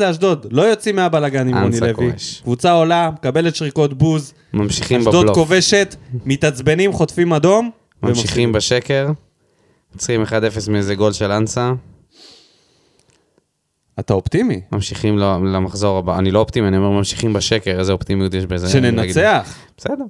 [0.00, 0.46] לאשדוד.
[0.50, 2.12] לא יוצאים מהבלגן עם רוני לוי.
[2.42, 4.34] קבוצה עולה, מקבלת שריקות בוז.
[4.52, 5.34] ממשיכים אשדוד בבלוף.
[5.34, 7.70] כובשת, מתעצבנים, חוטפים אדום.
[8.02, 9.08] ממשיכים בשקר.
[9.94, 10.26] יוצרים 1-0
[10.70, 11.72] מאיזה גול של אנסה.
[14.00, 14.60] אתה אופטימי.
[14.72, 16.18] ממשיכים למחזור הבא.
[16.18, 18.80] אני לא אופטימי, אני אומר ממשיכים בשקר, איזה אופטימיות יש בזה.
[18.80, 19.14] להגיד.
[19.14, 19.56] שננצח.
[19.76, 20.04] בסדר.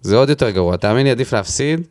[0.00, 0.76] זה עוד יותר גרוע.
[0.76, 1.86] תאמין לי, עדיף להפסיד.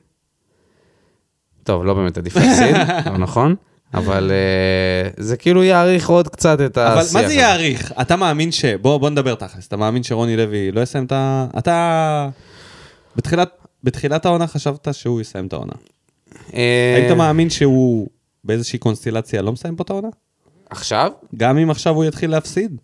[1.64, 2.76] טוב, לא באמת עדיף להפסיד,
[3.12, 3.56] לא נכון?
[3.94, 7.16] אבל אה, זה כאילו יאריך עוד קצת את השיח.
[7.16, 7.34] אבל מה זה.
[7.34, 7.94] יעריך?
[8.02, 8.66] אתה מאמין ש...
[8.66, 9.68] בוא, בוא נדבר תכלס.
[9.68, 11.48] אתה מאמין שרוני לוי לא יסיים את ה...
[11.58, 12.30] אתה...
[13.16, 13.50] בתחילת,
[13.84, 15.74] בתחילת העונה חשבת שהוא יסיים את העונה.
[16.54, 18.08] אה, היית מאמין שהוא
[18.44, 20.08] באיזושהי קונסטלציה לא מסיים פה את העונה?
[20.70, 21.12] עכשיו?
[21.38, 22.78] גם אם עכשיו הוא יתחיל להפסיד?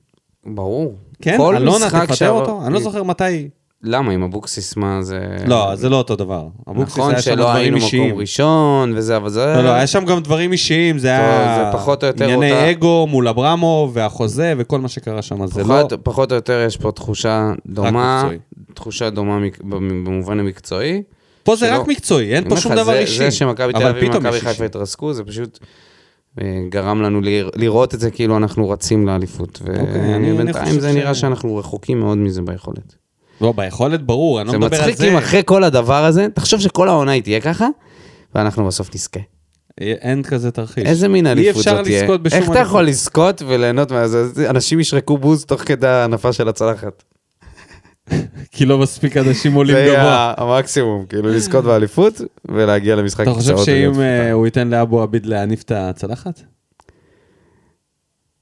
[0.46, 0.96] ברור.
[1.22, 1.38] כן?
[1.38, 2.62] כל אלונה תפטר אותו?
[2.66, 3.50] אני לא זוכר מתי...
[3.84, 5.20] למה, עם אבוקסיס מה זה...
[5.48, 6.48] לא, זה לא אותו דבר.
[6.70, 8.08] אבוקסיס נכון היה שם שלא דברים היינו אישיים.
[8.08, 9.46] מקום ראשון וזה, אבל זה...
[9.46, 11.64] לא, לא, היה שם גם דברים אישיים, זה היה...
[11.72, 15.64] זה פחות או יותר ענייני אותה- אגו מול אברמוב והחוזה וכל מה שקרה שם, זה
[15.64, 15.88] לא...
[16.04, 18.30] פחות, או יותר יש פה תחושה דומה.
[18.74, 21.04] תחושה דומה במובן המקצועי.
[21.44, 23.18] פה זה שלא- רק מקצועי, אין פה שום דבר זה- אישי.
[23.18, 24.66] זה שמכבי תל אביב ומכבי חיפה.
[24.66, 25.60] התרסקו, זה פשוט
[26.42, 29.62] אה, גרם לנו לרא- לראות את זה כאילו אנחנו רצים לאליפות.
[29.80, 32.96] אוקיי, ובינתיים חושב זה נראה שאנחנו רחוקים מאוד מזה ביכולת.
[33.42, 35.08] לא, ביכולת ברור, אני לא זה מדבר על מצחיק זה.
[35.08, 37.68] אם אחרי כל הדבר הזה, תחשוב שכל העונה היא תהיה ככה,
[38.36, 39.20] ואנחנו בסוף נזכה.
[39.82, 40.86] אין כזה תרחיש.
[40.86, 42.00] איזה מין אליפות זאת אי תהיה?
[42.00, 42.60] אפשר לזכות בשום איך אתה.
[42.60, 44.50] יכול לזכות וליהנות מזה?
[44.50, 47.04] אנשים ישרקו בוז תוך כדי ההנפה של הצלחת.
[48.52, 49.98] כי לא מספיק אנשים עולים זה גבוה.
[49.98, 54.32] יהיה המקסימום, כאילו לזכות באליפות ולהגיע למשחק אתה חושב שאם אה.
[54.32, 56.42] הוא ייתן לאבו עביד להניף את הצלחת?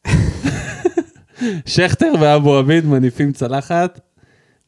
[1.66, 4.00] שכטר ואבו עביד מניפים צלחת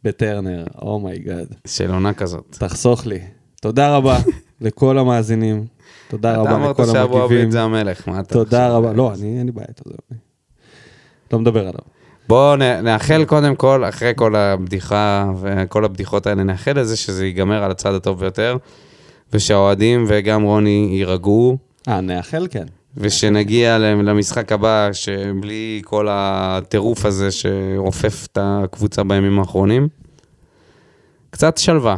[0.07, 1.47] בטרנר, oh my God.
[1.67, 2.55] של עונה כזאת.
[2.59, 3.19] תחסוך לי.
[3.61, 4.17] תודה רבה
[4.61, 5.65] לכל המאזינים.
[6.07, 7.37] תודה אתה רבה אמרת לכל שאבו המגיבים.
[7.39, 8.69] עביד זה המלך, מה אתה תודה?
[8.69, 8.93] רבה.
[8.93, 9.83] לא, אני, אין לי בעיה איתו.
[9.89, 10.15] זה-
[11.33, 11.79] לא מדבר עליו.
[12.27, 17.71] בואו נאחל קודם כל, אחרי כל הבדיחה וכל הבדיחות האלה, נאחל לזה שזה ייגמר על
[17.71, 18.57] הצד הטוב ביותר,
[19.33, 21.57] ושהאוהדים וגם רוני יירגעו,
[21.87, 22.65] אה, נאחל כן.
[22.97, 29.87] ושנגיע למשחק הבא, שבלי כל הטירוף הזה שרופף את הקבוצה בימים האחרונים,
[31.29, 31.97] קצת שלווה.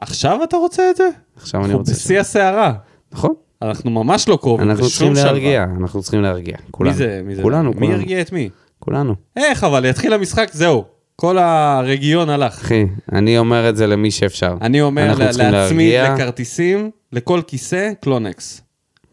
[0.00, 1.08] עכשיו אתה רוצה את זה?
[1.36, 1.92] עכשיו אני אנחנו רוצה...
[1.92, 2.72] בשיא הסערה.
[3.12, 3.32] נכון.
[3.62, 5.24] אנחנו ממש לא קרובים אנחנו צריכים שלווה.
[5.32, 6.56] להרגיע, אנחנו צריכים להרגיע.
[6.70, 6.92] כולנו.
[6.92, 7.20] מי זה?
[7.24, 7.42] מי זה?
[7.42, 7.92] כולנו, מי כולנו.
[7.92, 8.48] ירגיע את מי?
[8.78, 9.14] כולנו.
[9.36, 10.84] איך, אבל יתחיל המשחק, זהו.
[11.16, 12.52] כל הרגיון הלך.
[12.52, 14.54] אחי, אני אומר את זה למי שאפשר.
[14.60, 16.14] אני אומר לה- להצמיד להרגיע.
[16.14, 18.62] לכרטיסים, לכל כיסא, קלונקס.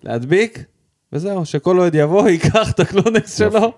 [0.03, 0.63] להדביק,
[1.13, 3.73] וזהו, שכל אוהד יבוא, ייקח את הקלונקס שלו,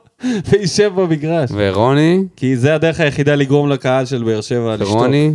[0.49, 1.49] וישב במגרש.
[1.53, 4.87] ורוני, כי זה הדרך היחידה לגרום לקהל של באר שבע לשתוק.
[4.97, 5.31] רוני,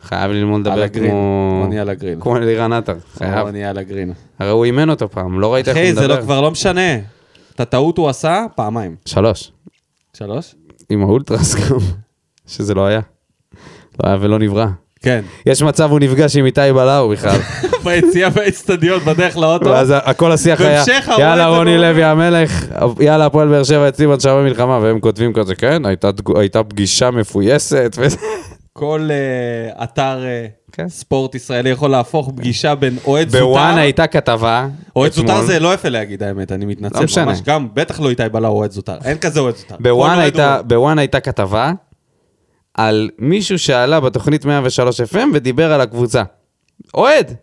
[0.00, 0.88] חייב ללמוד לדבר.
[0.88, 1.60] כמו...
[1.64, 2.20] רוני על הגרין.
[2.20, 2.94] כמו אלירן עטר.
[3.14, 3.38] חייב.
[3.46, 4.12] רוני על הגרין.
[4.38, 6.16] הרי הוא אימן אותו פעם, לא ראית איך הוא אחי, זה מדבר.
[6.16, 6.96] לא- כבר לא משנה.
[7.54, 8.96] את הטעות הוא עשה פעמיים.
[9.04, 9.52] שלוש.
[10.12, 10.54] שלוש?
[10.90, 11.76] עם האולטרס גם,
[12.46, 13.00] שזה לא היה.
[14.02, 14.66] לא היה ולא נברא.
[15.02, 15.20] כן.
[15.46, 17.38] יש מצב הוא נפגש עם איתי בלאו בכלל.
[17.84, 19.70] ביציאה באצטדיון, בדרך לאוטו.
[19.70, 20.84] ואז הכל השיח היה,
[21.18, 22.66] יאללה רוני לא- לוי המלך,
[23.00, 25.82] יאללה הפועל באר שבע אצלי בנשמה במלחמה, והם כותבים כזה, כן,
[26.36, 27.96] הייתה פגישה מפויסת.
[28.72, 30.88] כל אה, אתר אה, כן.
[30.88, 33.44] ספורט ישראלי יכול להפוך פגישה בין אוהד זוטר.
[33.44, 34.66] בוואן הייתה כתבה,
[34.96, 35.42] אוהד זוטר.
[35.42, 36.98] זה לא יפה להגיד האמת, אני מתנצל.
[36.98, 37.24] לא משנה.
[37.24, 38.96] ממש גם, בטח לא איתי בלאו אוהד זוטר.
[39.04, 39.76] אין כזה אוהד זוטר.
[39.76, 40.28] כל בוואן
[40.66, 41.72] בוואן הייתה כתבה
[42.74, 46.22] על מישהו שעלה בתוכנית 103 FM ודיבר על הקבוצה.
[46.94, 47.34] אוהד,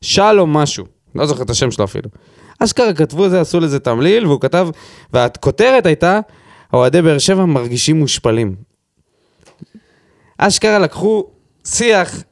[0.00, 0.84] שלום משהו,
[1.14, 2.10] לא זוכר את השם שלו אפילו.
[2.58, 4.68] אשכרה כתבו את זה, עשו לזה תמליל, והוא כתב,
[5.12, 6.20] והכותרת הייתה,
[6.72, 8.56] אוהדי באר שבע מרגישים מושפלים.
[10.38, 11.24] אשכרה לקחו
[11.64, 12.22] שיח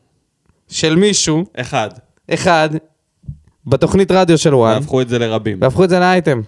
[0.68, 1.90] של מישהו, אחד.
[2.30, 2.70] אחד,
[3.66, 5.58] בתוכנית רדיו של וואן, והפכו את זה לרבים.
[5.60, 6.40] והפכו את זה לאייטם.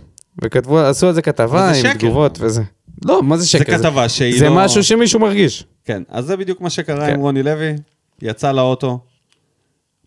[0.43, 1.99] וכתבו, עשו על זה כתבה זה עם שקר.
[1.99, 2.63] תגובות וזה.
[3.05, 3.79] לא, מה זה זה שקר?
[3.79, 4.57] כתבה שהיא זה לא...
[4.57, 5.65] משהו שמישהו מרגיש.
[5.89, 7.15] כן, אז זה בדיוק מה שקרה כן.
[7.15, 7.75] עם רוני לוי.
[8.23, 8.99] יצא לאוטו,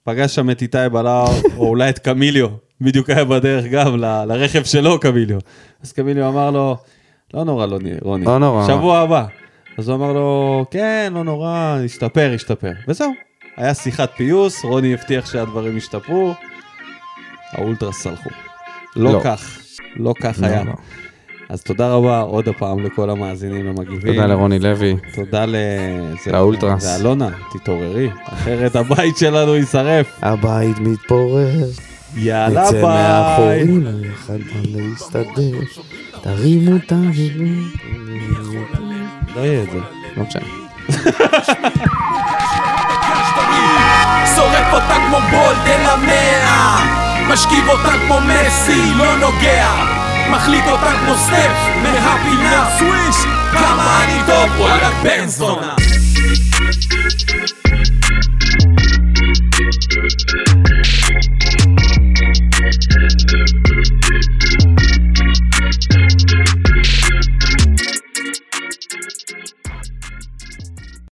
[0.03, 1.25] פגש שם את איתי בלאו,
[1.57, 2.47] או אולי את קמיליו.
[2.81, 5.39] בדיוק היה בדרך גם ל- לרכב שלו, קמיליו.
[5.83, 6.77] אז קמיליו אמר לו,
[7.33, 8.25] לא נורא, לא, רוני.
[8.25, 8.67] לא נורא.
[8.67, 9.25] שבוע הבא.
[9.77, 12.71] אז הוא אמר לו, כן, לא נורא, ישתפר, ישתפר.
[12.87, 13.11] וזהו.
[13.57, 16.33] היה שיחת פיוס, רוני הבטיח שהדברים ישתפרו,
[17.51, 18.29] האולטרס סלחו.
[18.95, 19.21] לא, לא.
[19.23, 19.59] כך,
[19.95, 20.63] לא כך לא, היה.
[20.63, 20.73] לא.
[21.52, 24.14] אז תודה רבה עוד הפעם לכל המאזינים המגיבים.
[24.14, 24.95] תודה לרוני לוי.
[25.15, 25.56] תודה ל...
[26.28, 26.84] לאולטרס.
[26.84, 30.07] זה אלונה, תתעוררי, אחרת הבית שלנו יישרף.
[30.22, 31.49] הבית מתפורר,
[32.15, 32.82] יאללה נצא ביי.
[32.82, 35.60] מהחורים, אחד להסתדר,
[36.22, 37.44] תרימו את האוויר.
[39.36, 39.80] לא יהיה את זה.
[40.18, 40.44] לא משנה.
[44.36, 46.78] שורף אותה כמו בולד אל המאה
[47.34, 52.69] משכיב אותה כמו מסי, לא נוגע מחליק אותה כמו סטף מהפינה.
[52.77, 53.15] סוויש
[53.52, 55.76] כמה אני טוב וואלכ בן זונה.